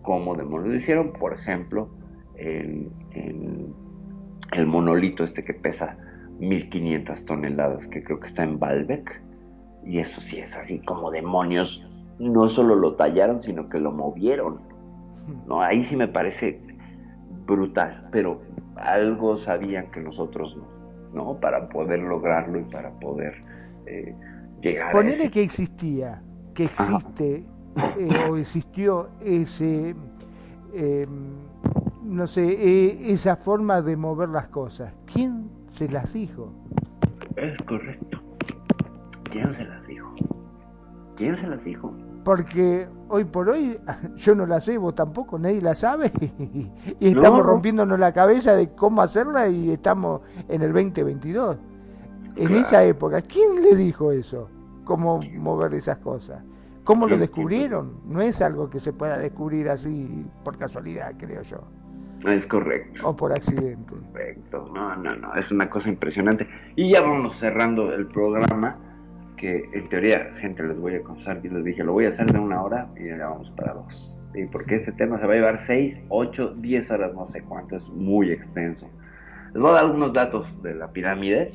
[0.04, 1.14] cómo demonios lo hicieron.
[1.14, 1.90] Por ejemplo,
[2.36, 3.74] en, en
[4.52, 5.98] el monolito este que pesa
[6.38, 9.20] 1500 toneladas, que creo que está en Baalbek,
[9.84, 11.84] y eso sí es así como demonios,
[12.20, 14.60] no solo lo tallaron, sino que lo movieron.
[15.48, 16.62] No, ahí sí me parece
[17.46, 18.42] brutal, pero
[18.76, 21.40] algo sabían que nosotros no, ¿no?
[21.40, 23.34] Para poder lograrlo y para poder
[23.86, 24.16] eh,
[24.62, 26.22] llegar a Ponele ese- que existía,
[26.54, 27.46] que existe
[27.98, 29.96] eh, o existió ese,
[30.74, 31.08] eh,
[32.04, 34.94] no sé, eh, esa forma de mover las cosas.
[35.12, 36.52] ¿Quién se las dijo?
[37.36, 38.20] Es correcto.
[39.32, 40.14] ¿Quién se las dijo?
[41.16, 41.92] ¿Quién se las dijo?
[42.24, 43.78] Porque hoy por hoy
[44.16, 46.12] yo no la sé, vos tampoco, nadie la sabe
[47.00, 47.44] y estamos No.
[47.46, 51.58] rompiéndonos la cabeza de cómo hacerla y estamos en el 2022.
[52.36, 52.56] En Claro.
[52.62, 54.50] esa época, ¿quién le dijo eso?
[54.86, 56.42] ¿Cómo mover esas cosas?
[56.84, 58.00] ¿Cómo lo descubrieron?
[58.06, 61.60] No es algo que se pueda descubrir así por casualidad, creo yo,
[62.26, 63.08] Es correcto.
[63.08, 63.94] o por accidente.
[64.12, 64.70] Correcto.
[64.74, 65.34] No, no, no.
[65.36, 66.46] Es una cosa impresionante.
[66.76, 68.76] Y ya vamos cerrando el programa.
[69.44, 71.42] Que en teoría, gente, les voy a contar.
[71.44, 74.18] Y les dije, lo voy a hacer de una hora y ya vamos para dos.
[74.54, 77.76] Porque este tema se va a llevar 6, 8, 10 horas, no sé cuánto.
[77.76, 78.90] Es muy extenso.
[79.48, 81.52] Les voy a dar algunos datos de la pirámide.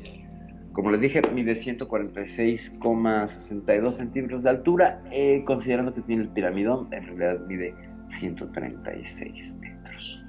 [0.71, 5.01] Como les dije, mide 146,62 centímetros de altura.
[5.09, 7.73] eh, considerando que tiene el piramidón, en realidad mide
[8.19, 10.23] 136 metros.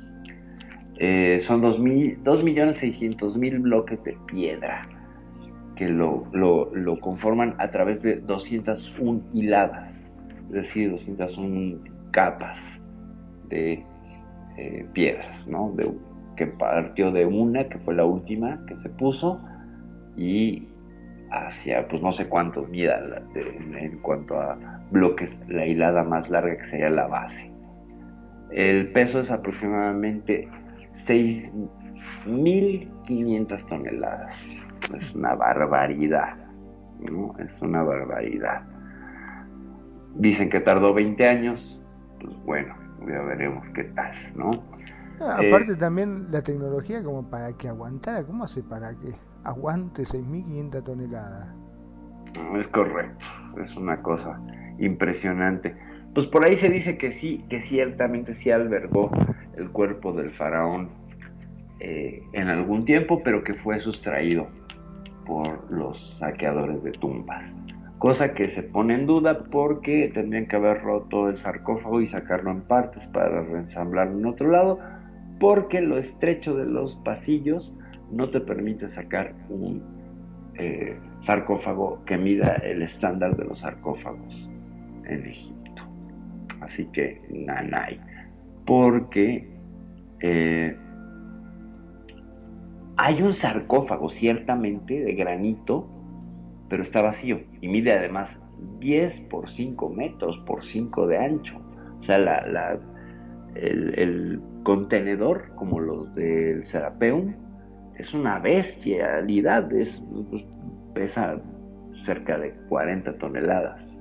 [0.97, 4.89] Eh, son 2.600.000 bloques de piedra
[5.81, 6.69] que lo, lo,
[7.01, 9.91] conforman a través de 201 hiladas,
[10.49, 11.79] es decir, 201
[12.11, 12.59] capas
[13.49, 13.83] de
[14.59, 15.73] eh, piedras, ¿no?
[15.75, 15.91] De,
[16.37, 19.41] que partió de una, que fue la última que se puso,
[20.19, 20.69] y
[21.31, 22.29] hacia, pues no sé
[23.01, 24.59] la- de- en, en cuanto a
[24.91, 27.51] bloques, la hilada más larga que sería la base.
[28.51, 30.47] El peso es aproximadamente
[31.07, 34.37] 6.500 toneladas.
[34.95, 36.37] Es una barbaridad,
[36.99, 37.35] ¿no?
[37.39, 38.63] Es una barbaridad.
[40.15, 41.81] Dicen que tardó 20 años,
[42.21, 42.75] pues bueno,
[43.07, 44.65] ya veremos qué tal, ¿no?
[45.21, 50.05] Ah, Eh, aparte también la tecnología como para que aguantara, ¿cómo hace para que aguante
[50.05, 51.57] 6.500 toneladas?
[52.59, 53.25] Es correcto,
[53.63, 54.41] es una cosa
[54.79, 55.77] impresionante.
[56.15, 59.11] Pues por ahí se dice que sí, que ciertamente sí albergó
[59.57, 60.91] el cuerpo del faraón
[61.81, 64.49] eh, en algún tiempo, pero que fue sustraído
[65.27, 67.43] por los saqueadores de tumbas.
[67.99, 72.51] Cosa que se pone en duda porque tendrían que haber roto el sarcófago y sacarlo
[72.51, 74.79] en partes para reensamblarlo en otro lado,
[75.39, 77.75] porque lo estrecho de los pasillos
[78.11, 79.83] no te permite sacar un
[80.55, 84.51] eh, sarcófago que mida el estándar de los sarcófagos
[85.05, 85.83] en Egipto.
[86.61, 88.01] Así que nanay.
[88.67, 89.49] Porque
[90.21, 90.77] eh,
[93.03, 95.89] hay un sarcófago ciertamente de granito,
[96.69, 98.29] pero está vacío y mide además
[98.79, 101.57] 10 por 5 metros por 5 de ancho.
[101.99, 102.79] O sea, la, la-
[103.55, 107.35] el, el contenedor, como los del Serapeum,
[107.97, 110.45] es una bestialidad, es, pues,
[110.95, 111.41] pesa
[112.05, 113.99] cerca de 40 toneladas.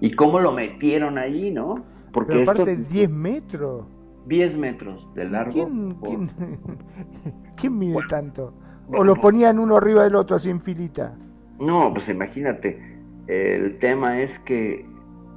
[0.00, 1.84] ¿Y cómo lo metieron allí, no?
[2.12, 3.86] Porque Pero esto aparte 10 metros.
[4.26, 5.52] 10 metros de largo.
[5.52, 6.30] ¿Quién, por- quién,
[7.56, 8.54] quién mide tanto?
[8.88, 11.16] ¿O lo ponían uno arriba del otro así en filita?
[11.58, 14.86] No, pues imagínate, el tema es que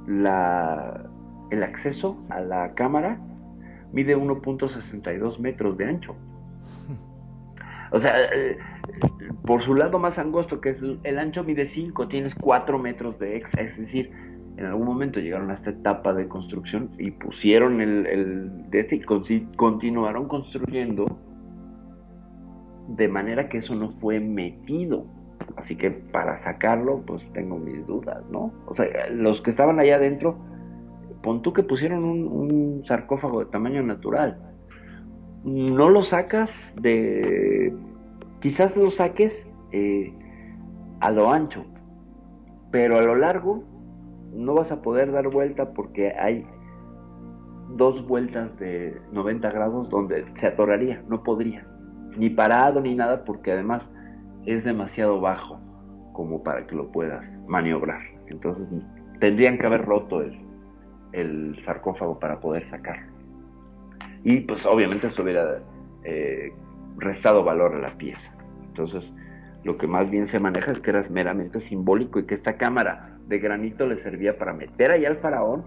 [0.06, 1.08] la,
[1.50, 3.18] el acceso a la cámara
[3.92, 6.14] mide 1.62 metros de ancho.
[7.92, 8.56] O sea, eh,
[9.44, 13.36] por su lado más angosto, que es el, ancho, mide 5, tienes 4 metros de
[13.36, 13.64] extra.
[13.64, 14.12] Es decir,
[14.60, 18.96] en algún momento llegaron a esta etapa de construcción y pusieron el, el de este
[18.96, 21.18] y continuaron construyendo
[22.88, 25.06] de manera que eso no fue metido.
[25.56, 28.52] Así que para sacarlo, pues tengo mis dudas, ¿no?
[28.66, 30.36] O sea, los que estaban allá adentro,
[31.22, 34.38] pon tú que pusieron un, un sarcófago de tamaño natural.
[35.42, 37.74] No lo sacas de.
[38.40, 40.12] Quizás lo saques eh,
[41.00, 41.64] a lo ancho,
[42.70, 43.69] pero a lo largo
[44.32, 46.46] no vas a poder dar vuelta porque hay
[47.76, 51.66] dos vueltas de 90 grados donde se atoraría, no podrías,
[52.16, 53.88] ni parado ni nada, porque además
[54.46, 55.60] es demasiado bajo
[56.12, 58.02] como para que lo puedas maniobrar.
[58.26, 58.68] Entonces
[59.20, 60.22] tendrían que haber roto
[61.12, 63.12] el, sarcófago para poder sacarlo.
[64.22, 65.60] Y pues obviamente eso hubiera
[66.04, 66.52] eh,
[66.98, 68.32] restado valor a la pieza.
[68.68, 69.10] Entonces
[69.64, 73.18] lo que más bien se maneja es que era meramente simbólico y que esta cámara
[73.26, 75.64] de granito le servía para meter allá al faraón,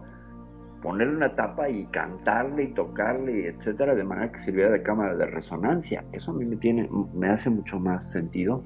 [0.82, 5.26] ponerle una tapa y cantarle y tocarle, etcétera, de manera que sirviera de cámara de
[5.28, 6.04] resonancia.
[6.12, 8.64] Eso a mí me tiene, me hace mucho más sentido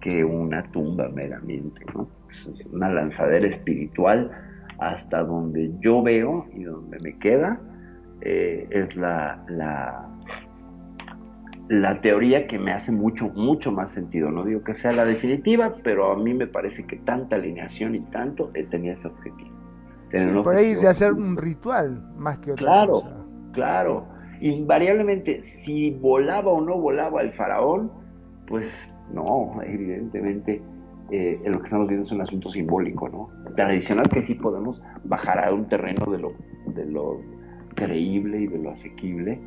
[0.00, 2.08] que una tumba meramente, ¿no?
[2.72, 4.30] Una lanzadera espiritual
[4.78, 7.60] hasta donde yo veo y donde me queda
[8.22, 10.11] eh, es la, la
[11.68, 14.30] la teoría que me hace mucho, mucho más sentido.
[14.30, 18.00] No digo que sea la definitiva, pero a mí me parece que tanta alineación y
[18.10, 19.50] tanto eh, tenía ese objetivo.
[20.10, 23.16] Sí, por ahí de hacer un ritual más que otra Claro, cosa.
[23.52, 24.04] claro.
[24.40, 27.90] Invariablemente, si volaba o no volaba el faraón,
[28.46, 28.66] pues
[29.14, 30.60] no, evidentemente
[31.10, 33.30] eh, lo que estamos viendo es un asunto simbólico, ¿no?
[33.54, 36.32] Tradicional que sí podemos bajar a un terreno de lo,
[36.66, 37.20] de lo
[37.74, 39.40] creíble y de lo asequible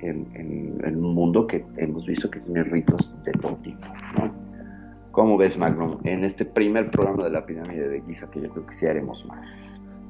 [0.00, 4.32] en, en- en un mundo que hemos visto que tiene ritos de todo tipo, ¿no?
[5.10, 5.98] ¿Cómo ves, Magnum?
[6.04, 9.24] En este primer programa de la pirámide de Giza, que yo creo que sí haremos
[9.26, 9.48] más.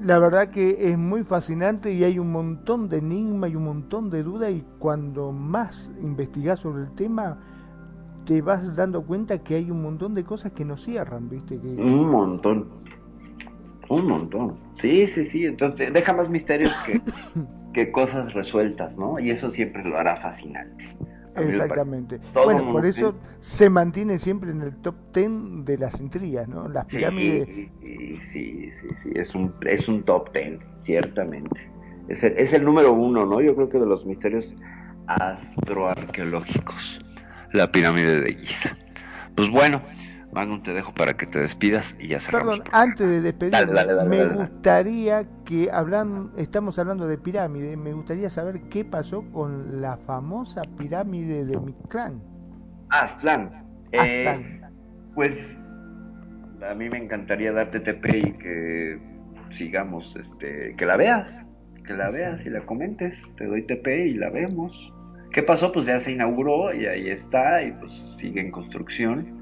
[0.00, 4.10] La verdad que es muy fascinante y hay un montón de enigma y un montón
[4.10, 7.38] de dudas y cuando más investigás sobre el tema
[8.24, 11.58] te vas dando cuenta que hay un montón de cosas que no cierran, ¿viste?
[11.58, 11.66] Que...
[11.68, 12.66] Un montón.
[13.88, 14.54] Un montón.
[14.80, 15.46] Sí, sí, sí.
[15.46, 17.00] Entonces deja más misterios que,
[17.72, 19.18] que cosas resueltas, ¿no?
[19.18, 20.96] Y eso siempre lo hará fascinante.
[21.36, 22.18] Exactamente.
[22.34, 26.68] Bueno, por eso se mantiene siempre en el top 10 de las intrigas, ¿no?
[26.68, 27.46] Las pirámides.
[27.46, 31.70] Sí, sí, sí, sí, sí, es un, es un top ten, ciertamente.
[32.08, 33.40] Es el, es el número uno, ¿no?
[33.40, 34.48] Yo creo que de los misterios
[35.06, 37.00] astroarqueológicos.
[37.52, 38.76] La pirámide de Giza.
[39.34, 39.80] Pues bueno,
[40.32, 42.58] Magnum, te dejo para que te despidas y ya cerramos.
[42.58, 47.76] Perdón, antes de despedirme, Dale, dale, dale, me gustaría que hablan, estamos hablando de pirámide,
[47.76, 52.22] me gustaría saber qué pasó con la famosa pirámide de Mictlán.
[52.90, 53.64] Aztlán.
[53.92, 54.72] Eh, Aztlán.
[55.14, 55.58] pues
[56.68, 58.98] a mí me encantaría darte TP y que
[59.50, 61.30] sigamos, este, que la veas,
[61.86, 63.16] que la veas y la comentes.
[63.36, 64.92] Te doy TP y la vemos.
[65.32, 65.72] ¿Qué pasó?
[65.72, 69.37] Pues ya se inauguró y ahí está y pues sigue en construcción.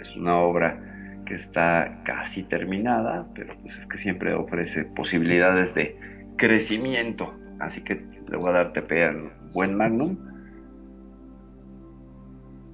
[0.00, 0.78] Es una obra
[1.26, 5.96] que está casi terminada, pero pues es que siempre ofrece posibilidades de
[6.36, 7.34] crecimiento.
[7.60, 10.16] Así que le voy a dar TP al buen Magnum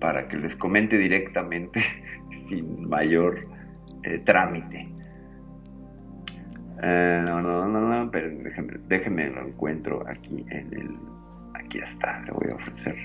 [0.01, 1.81] para que les comente directamente
[2.49, 3.41] sin mayor
[4.05, 4.89] eh, trámite.
[6.83, 10.97] Eh, no, no, no, no, pero déjenme, déjenme lo encuentro aquí en el.
[11.55, 12.97] Aquí está, le voy a ofrecer.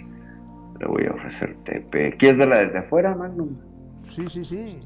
[0.80, 2.18] Le voy a ofrecer TP.
[2.18, 3.70] ¿Quieres verla desde afuera, Magnum?
[4.03, 4.80] Sí, sí, sí.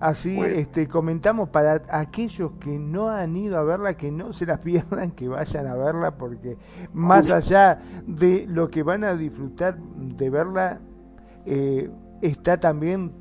[0.00, 4.46] Así Pues- este, comentamos para aquellos que no han ido a verla, que no se
[4.46, 6.58] la pierdan, que vayan a verla, porque
[6.92, 10.80] más allá de lo que van a disfrutar de verla,
[11.46, 11.90] eh,
[12.22, 13.12] está también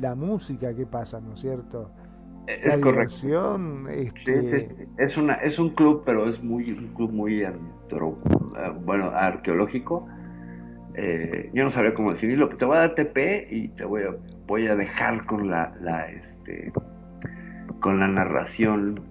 [0.00, 1.90] la música que pasa, ¿no es cierto?
[2.46, 4.84] Es la diversión, este, sí, sí.
[4.98, 7.44] Es una, es un club, pero es muy, un club muy
[8.84, 10.06] bueno, arqueológico.
[10.98, 14.02] Eh, yo no sabría cómo definirlo, pero te voy a dar TP y te voy
[14.02, 14.16] a,
[14.46, 15.72] voy a dejar con la,
[16.08, 16.72] este,
[17.80, 19.02] con la narración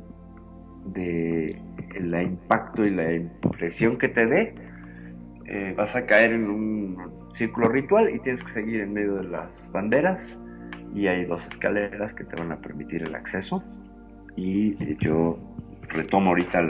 [0.87, 1.55] de
[1.95, 4.55] el impacto y la impresión que te dé.
[5.45, 6.97] Eh, vas a caer en un
[7.35, 10.39] círculo ritual y tienes que seguir en medio de las banderas
[10.95, 13.63] y hay dos escaleras que te van a permitir el acceso
[14.35, 15.37] y yo
[15.89, 16.61] retomo ahorita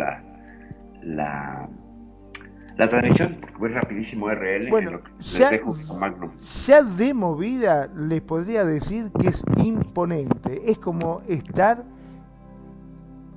[1.01, 1.69] la,
[2.77, 6.31] la transmisión porque voy rapidísimo RL Bueno, en lo que les ya- dejo con Magnum.
[6.67, 10.69] ya de movida les podría decir que es imponente.
[10.71, 11.83] Es como estar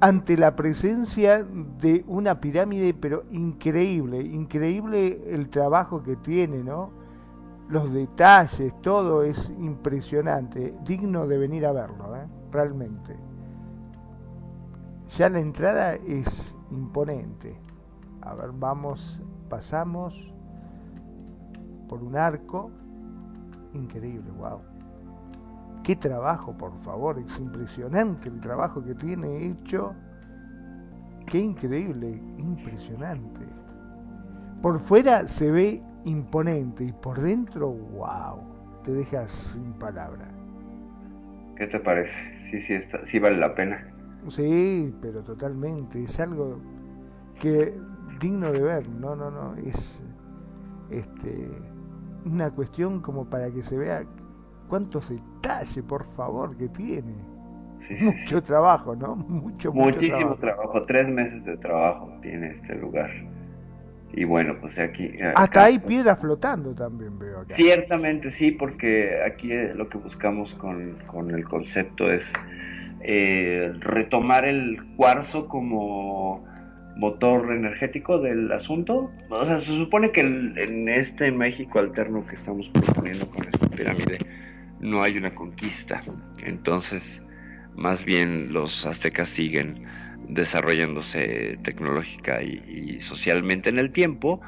[0.01, 6.91] ante la presencia de una pirámide, pero increíble, increíble el trabajo que tiene, ¿no?
[7.69, 12.27] Los detalles, todo es impresionante, digno de venir a verlo, ¿eh?
[12.51, 13.15] realmente.
[15.17, 17.57] Ya la entrada es imponente.
[18.23, 20.15] A ver, vamos, pasamos
[21.89, 22.71] por un arco.
[23.75, 24.61] Increíble, wow.
[25.83, 29.95] Qué trabajo, por favor, es impresionante el trabajo que tiene hecho.
[31.27, 33.43] Qué increíble, impresionante.
[34.63, 38.41] Por fuera se ve imponente y por dentro, wow,
[38.83, 40.29] te dejas sin palabra.
[41.57, 42.13] ¿Qué te parece?
[42.51, 43.87] Sí, sí, está, sí vale la pena.
[44.29, 46.59] Sí, pero totalmente, es algo
[47.41, 47.79] que
[48.21, 50.03] digno de ver, no, no, no, es
[50.91, 51.49] este
[52.25, 54.03] una cuestión como para que se vea
[54.69, 57.15] cuántos detalles, por favor, que tiene.
[57.87, 59.17] Sí, sí, Mucho trabajo, ¿no?
[59.29, 60.37] Mucho, mucho Muchísimo trabajo.
[60.41, 60.83] trabajo.
[60.87, 63.11] tres meses de trabajo tiene este lugar.
[64.13, 65.05] Y bueno, pues aquí...
[65.05, 67.55] eh, Hasta acá- hay piedras flotando también veo acá.
[67.55, 72.25] Ciertamente sí, porque aquí eh, lo que buscamos con, con el concepto es
[73.01, 76.45] eh, retomar el cuarzo como
[76.99, 79.11] motor energético del asunto.
[79.31, 84.19] O sea, se supone que en este México alterno que estamos proponiendo con esta pirámide
[84.81, 86.03] no hay una conquista.
[86.43, 87.23] Entonces,
[87.75, 89.85] más bien los aztecas siguen
[90.29, 94.41] desarrollándose tecnológica y, y socialmente en el tiempo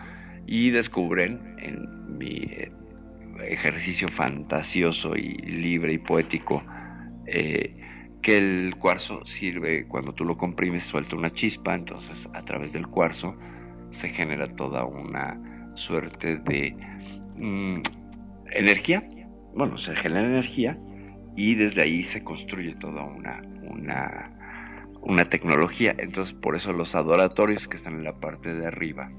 [0.47, 2.73] y descubren en mi eh,
[3.49, 6.63] ejercicio fantasioso y libre y poético
[7.27, 7.75] eh,
[8.23, 12.87] que el cuarzo sirve cuando tú lo comprimes suelta una chispa entonces a través del
[12.87, 13.37] cuarzo
[13.91, 15.41] se genera toda una
[15.75, 16.77] suerte de
[17.37, 17.83] mm,
[18.53, 19.03] energía
[19.55, 20.79] bueno se genera energía
[21.37, 24.37] y desde ahí se construye toda una una
[25.01, 29.11] una tecnología entonces por eso los adoratorios que están en la parte de arriba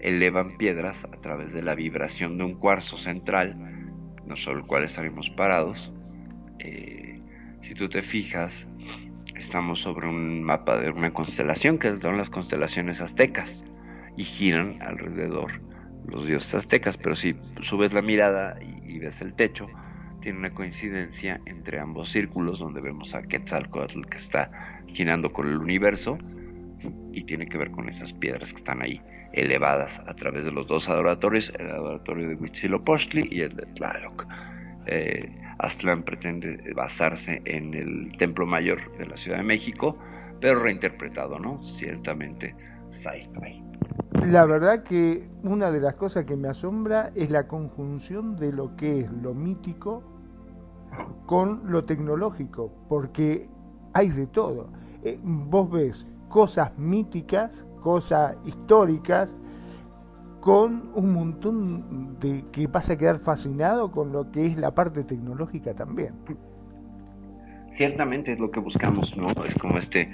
[0.00, 3.56] elevan piedras a través de la vibración de un cuarzo central,
[4.26, 5.92] no sobre el cual estaremos parados.
[6.58, 7.09] Eh,
[7.62, 8.66] si tú te fijas,
[9.36, 13.64] estamos sobre un mapa de una constelación que son las constelaciones aztecas
[14.16, 15.60] y giran alrededor
[16.06, 19.68] los dioses aztecas, pero si subes la mirada y, ves el techo,
[20.20, 24.50] tiene una coincidencia entre ambos círculos donde vemos a Quetzalcoatl que está
[24.88, 26.18] girando con el universo
[27.12, 29.00] y tiene que ver con esas piedras que están ahí
[29.32, 34.26] elevadas a través de los dos adoratorios, el adoratorio de Huitzilopochtli y el de Tlaloc.
[34.86, 35.30] Eh,
[35.60, 39.96] Aztlán pretende basarse en el Templo Mayor de la Ciudad de México,
[40.40, 41.62] pero reinterpretado, ¿no?
[41.62, 42.54] Ciertamente
[42.90, 43.62] sci-fi.
[44.26, 48.76] La verdad que una de las cosas que me asombra es la conjunción de lo
[48.76, 50.02] que es lo mítico
[51.26, 53.48] con lo tecnológico, porque
[53.92, 54.70] hay de todo.
[55.02, 59.30] Eh, vos ves cosas míticas, cosas históricas,
[60.40, 65.04] con un montón de que vas a quedar fascinado con lo que es la parte
[65.04, 66.14] tecnológica también.
[67.76, 69.28] Ciertamente es lo que buscamos, ¿no?
[69.44, 70.10] Es como este,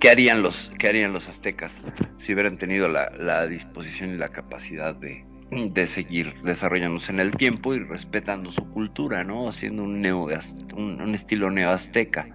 [0.00, 4.28] ¿qué harían los, qué harían los aztecas si hubieran tenido la, la disposición y la
[4.28, 9.48] capacidad de, de seguir desarrollándose en el tiempo y respetando su cultura, ¿no?
[9.48, 10.28] Haciendo un, neo,
[10.76, 12.26] un, un estilo neoazteca.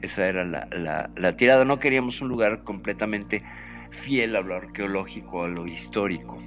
[0.00, 1.64] Esa era la, la, la tirada.
[1.64, 3.42] No queríamos un lugar completamente
[3.90, 6.38] fiel a lo arqueológico, a lo histórico.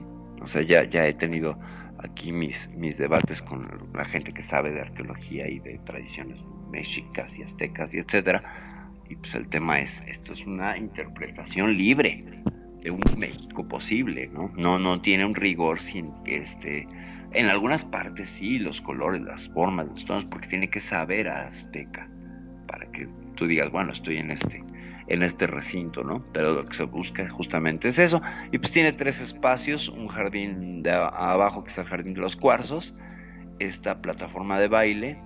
[0.41, 1.57] O sea, ya, ya he tenido
[1.99, 6.39] aquí mis, mis debates con la gente que sabe de arqueología y de tradiciones
[6.72, 8.43] mexicas y aztecas y etcétera.
[9.09, 12.23] Y pues el tema es, esto es una interpretación libre
[12.81, 14.51] de un México posible, ¿no?
[14.57, 16.88] No, no tiene un rigor sin que este,
[17.34, 21.47] en algunas partes sí, los colores, las formas, los tonos, porque tiene que saber a
[21.47, 22.09] azteca
[22.68, 24.63] para que tú digas, bueno, estoy en este,
[25.11, 26.23] en este recinto, ¿no?
[26.31, 28.21] Pero lo que se busca justamente es eso.
[28.51, 32.38] Y pues tiene tres espacios, un jardín de abajo que es el jardín de los
[32.38, 32.95] cuarzos,
[33.59, 35.19] esta plataforma de baile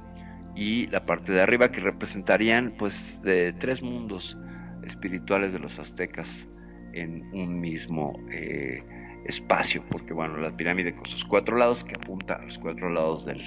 [0.55, 4.37] y la parte de arriba que representarían pues de tres mundos
[4.83, 6.47] espirituales de los aztecas
[6.93, 8.83] en un mismo eh,
[9.25, 13.23] espacio, porque bueno, la pirámide con sus cuatro lados que apunta a los cuatro lados
[13.25, 13.41] del,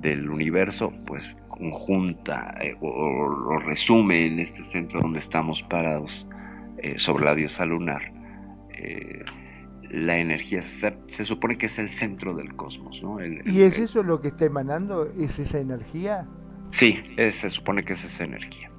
[0.00, 6.26] del universo, pues conjunta eh, o, o, resume en este centro donde estamos parados
[6.78, 8.12] eh, sobre la diosa lunar.
[8.76, 9.24] Eh,
[9.90, 13.20] la energía se, se, supone que es el centro del cosmos, ¿no?
[13.20, 15.06] El, el, ¿Y es eso lo que está emanando?
[15.18, 16.26] ¿Es esa energía?
[16.70, 18.70] Sí, es, se supone que es esa energía,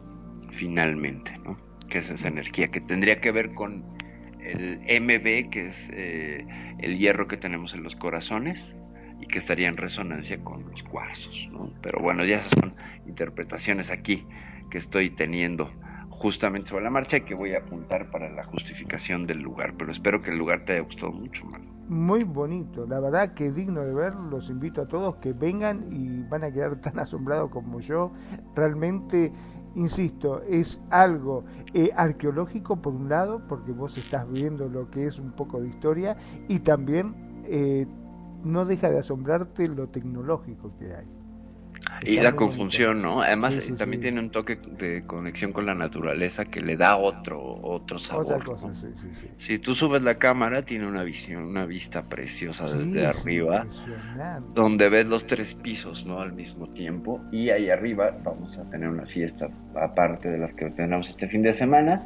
[0.51, 1.55] finalmente, ¿no?
[1.87, 3.85] Que es esa energía que tendría que ver con
[4.41, 6.45] el MB, que es eh,
[6.79, 8.59] el hierro que tenemos en los corazones,
[9.27, 11.71] que estaría en resonancia con los cuarzos, ¿no?
[11.81, 12.73] Pero bueno, ya esas son
[13.07, 14.25] interpretaciones aquí
[14.69, 15.71] que estoy teniendo
[16.09, 19.91] justamente sobre la marcha y que voy a apuntar para la justificación del lugar, pero
[19.91, 21.61] espero que el lugar te haya gustado mucho, man.
[21.87, 26.23] Muy bonito, la verdad que digno de ver, los invito a todos que vengan y
[26.27, 28.11] van a quedar tan asombrados como yo,
[28.55, 29.31] realmente
[29.75, 31.43] insisto, es algo
[31.73, 35.67] eh, arqueológico por un lado, porque vos estás viendo lo que es un poco de
[35.67, 36.15] historia,
[36.47, 37.13] y también
[37.45, 37.85] eh,
[38.45, 41.05] no deja de asombrarte lo tecnológico que hay.
[41.75, 42.93] Está y la bonito.
[42.93, 43.21] ¿no?
[43.21, 44.03] Además sí, sí, también sí.
[44.03, 48.43] tiene un toque de conexión con la naturaleza que le da otro otro sabor.
[49.37, 53.65] Si tú subes la cámara tiene una visión, una vista preciosa desde arriba,
[54.53, 56.19] donde ves los tres pisos, ¿no?
[56.19, 60.69] Al mismo tiempo y ahí arriba vamos a tener una fiesta aparte de las que
[60.71, 62.01] tenemos este fin de semana,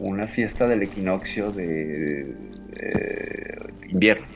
[0.00, 2.34] una fiesta del equinoccio de,
[2.74, 4.26] de invierno,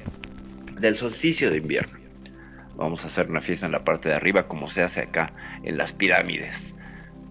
[0.80, 1.98] del solsticio de invierno
[2.78, 5.32] vamos a hacer una fiesta en la parte de arriba como se hace acá
[5.62, 6.74] en las pirámides.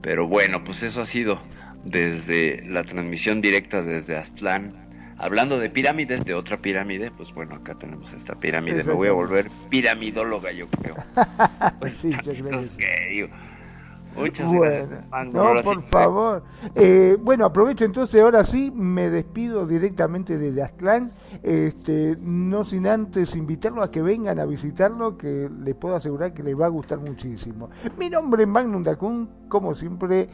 [0.02, 1.42] Pero bueno, pues eso ha sido
[1.84, 4.86] desde la transmisión directa desde Aztlán.
[5.18, 8.84] Hablando de pirámides, de otra pirámide, pues bueno, acá tenemos esta pirámide.
[8.84, 10.96] Me voy a volver piramidóloga, yo creo.
[11.80, 12.84] pues sí, yo creo que sí.
[14.18, 15.34] Muchas bueno, gracias.
[15.34, 16.44] No, por favor.
[16.76, 21.12] Eh, bueno, aprovecho entonces, ahora sí, me despido directamente desde Aztlán,
[21.44, 26.44] este, no sin antes invitarlo a que vengan a visitarlo, que les puedo asegurar que
[26.44, 27.70] les va a gustar muchísimo.
[27.98, 30.30] Mi nombre es Magnum Dacun, como siempre,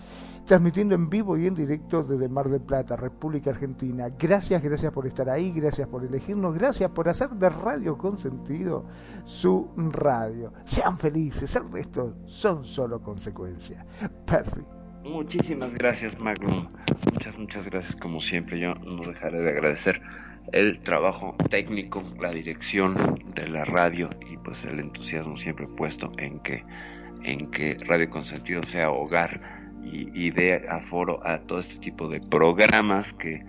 [0.46, 4.10] transmitiendo en vivo y en directo desde Mar del Plata, República Argentina.
[4.18, 8.86] Gracias, gracias por estar ahí, gracias por elegirnos, gracias por hacer de Radio con sentido
[9.24, 10.54] su radio.
[10.66, 13.86] Sean felices, el resto son solo consecuencias.
[14.26, 14.84] Perfecto.
[15.04, 16.68] Muchísimas gracias, Magnum.
[17.12, 18.60] Muchas, muchas gracias, como siempre.
[18.60, 20.02] Yo no dejaré de agradecer
[20.52, 22.96] el trabajo técnico, la dirección
[23.36, 26.64] de la radio y pues el entusiasmo siempre puesto en que,
[27.24, 32.20] en que Radio Consentido sea hogar y, y dé aforo a todo este tipo de
[32.22, 33.44] programas que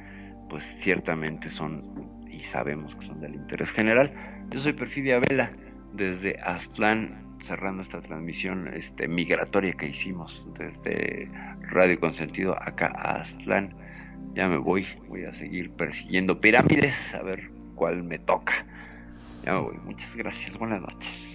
[0.48, 1.82] pues ciertamente son
[2.30, 4.12] y sabemos que son del interés general.
[4.50, 5.50] Yo soy Perfidia Vela
[5.92, 11.28] desde Aztlán, cerrando esta transmisión este, migratoria que hicimos desde
[11.70, 13.74] Radio Consentido acá a Aztlán.
[14.34, 18.66] Ya me voy, voy a seguir persiguiendo pirámides, a ver cuál me toca.
[19.44, 21.34] Ya me voy, muchas gracias, buenas noches.